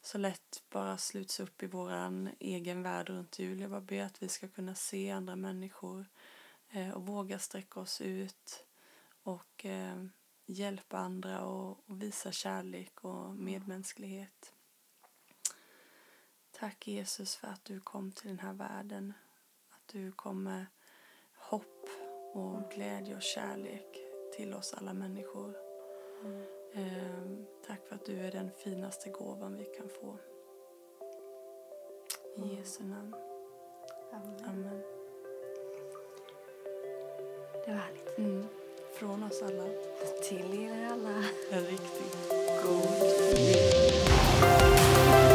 så 0.00 0.18
lätt 0.18 0.62
bara 0.70 0.98
sluts 0.98 1.40
upp 1.40 1.62
i 1.62 1.66
våran 1.66 2.30
egen 2.38 2.82
värld 2.82 3.08
runt 3.08 3.38
jul. 3.38 3.60
Jag 3.60 3.70
bara 3.70 3.80
ber 3.80 4.02
att 4.02 4.22
vi 4.22 4.28
ska 4.28 4.48
kunna 4.48 4.74
se 4.74 5.10
andra 5.10 5.36
människor 5.36 6.06
eh, 6.70 6.90
och 6.90 7.06
våga 7.06 7.38
sträcka 7.38 7.80
oss 7.80 8.00
ut 8.00 8.64
och 9.22 9.64
eh, 9.64 10.04
hjälpa 10.46 10.98
andra 10.98 11.44
och, 11.44 11.90
och 11.90 12.02
visa 12.02 12.32
kärlek 12.32 13.04
och 13.04 13.34
medmänsklighet. 13.34 14.52
Tack 16.50 16.88
Jesus 16.88 17.36
för 17.36 17.48
att 17.48 17.64
du 17.64 17.80
kom 17.80 18.12
till 18.12 18.28
den 18.28 18.38
här 18.38 18.52
världen. 18.52 19.14
Du 19.92 20.12
kom 20.12 20.42
med 20.42 20.66
hopp 21.36 21.88
och 22.32 22.70
glädje 22.74 23.16
och 23.16 23.22
kärlek 23.22 23.96
till 24.36 24.54
oss 24.54 24.74
alla 24.74 24.94
människor. 24.94 25.56
Eh, 26.74 27.22
tack 27.66 27.80
för 27.88 27.94
att 27.94 28.04
du 28.06 28.20
är 28.20 28.32
den 28.32 28.50
finaste 28.50 29.10
gåvan 29.10 29.56
vi 29.56 29.64
kan 29.64 29.88
få. 29.88 30.18
I 32.36 32.56
Jesu 32.56 32.84
namn. 32.84 33.14
Amen. 34.12 34.44
Amen. 34.48 34.82
Det 37.64 37.70
var 37.72 37.78
härligt. 37.78 38.18
Mm. 38.18 38.46
Från 38.92 39.22
oss 39.22 39.42
alla, 39.42 39.68
Till 40.22 40.62
er 40.62 40.86
alla. 40.86 41.24
en 41.50 41.64
riktigt 41.64 42.28
god 42.62 43.38
jul. 43.38 45.27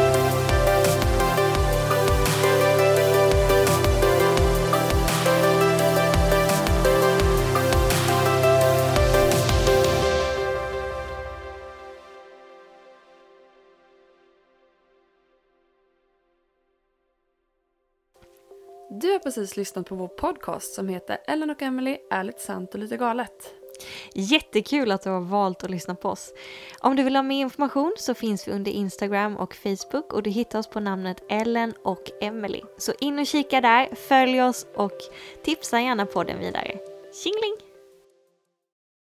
Precis 19.24 19.56
lyssnat 19.56 19.86
på 19.86 19.94
vår 19.94 20.08
podcast 20.08 20.74
som 20.74 20.88
heter 20.88 21.18
Ellen 21.26 21.50
och 21.50 21.62
Emily 21.62 21.98
ärligt 22.10 22.40
sant 22.40 22.74
och 22.74 22.80
lite 22.80 22.96
galet. 22.96 23.54
Jättekul 24.14 24.92
att 24.92 25.02
du 25.02 25.10
har 25.10 25.20
valt 25.20 25.64
att 25.64 25.70
lyssna 25.70 25.94
på 25.94 26.08
oss. 26.08 26.32
Om 26.80 26.96
du 26.96 27.02
vill 27.02 27.16
ha 27.16 27.22
mer 27.22 27.40
information 27.40 27.94
så 27.98 28.14
finns 28.14 28.48
vi 28.48 28.52
under 28.52 28.72
Instagram 28.72 29.36
och 29.36 29.54
Facebook 29.54 30.12
och 30.12 30.22
du 30.22 30.30
hittar 30.30 30.58
oss 30.58 30.66
på 30.66 30.80
namnet 30.80 31.24
Ellen 31.28 31.74
och 31.82 32.10
Emily. 32.20 32.60
Så 32.78 32.92
in 33.00 33.18
och 33.18 33.26
kika 33.26 33.60
där, 33.60 33.94
följ 33.94 34.42
oss 34.42 34.66
och 34.74 34.98
tipsa 35.44 35.80
gärna 35.80 36.06
på 36.06 36.24
den 36.24 36.38
vidare. 36.38 36.78
Tjingeling! 37.22 37.73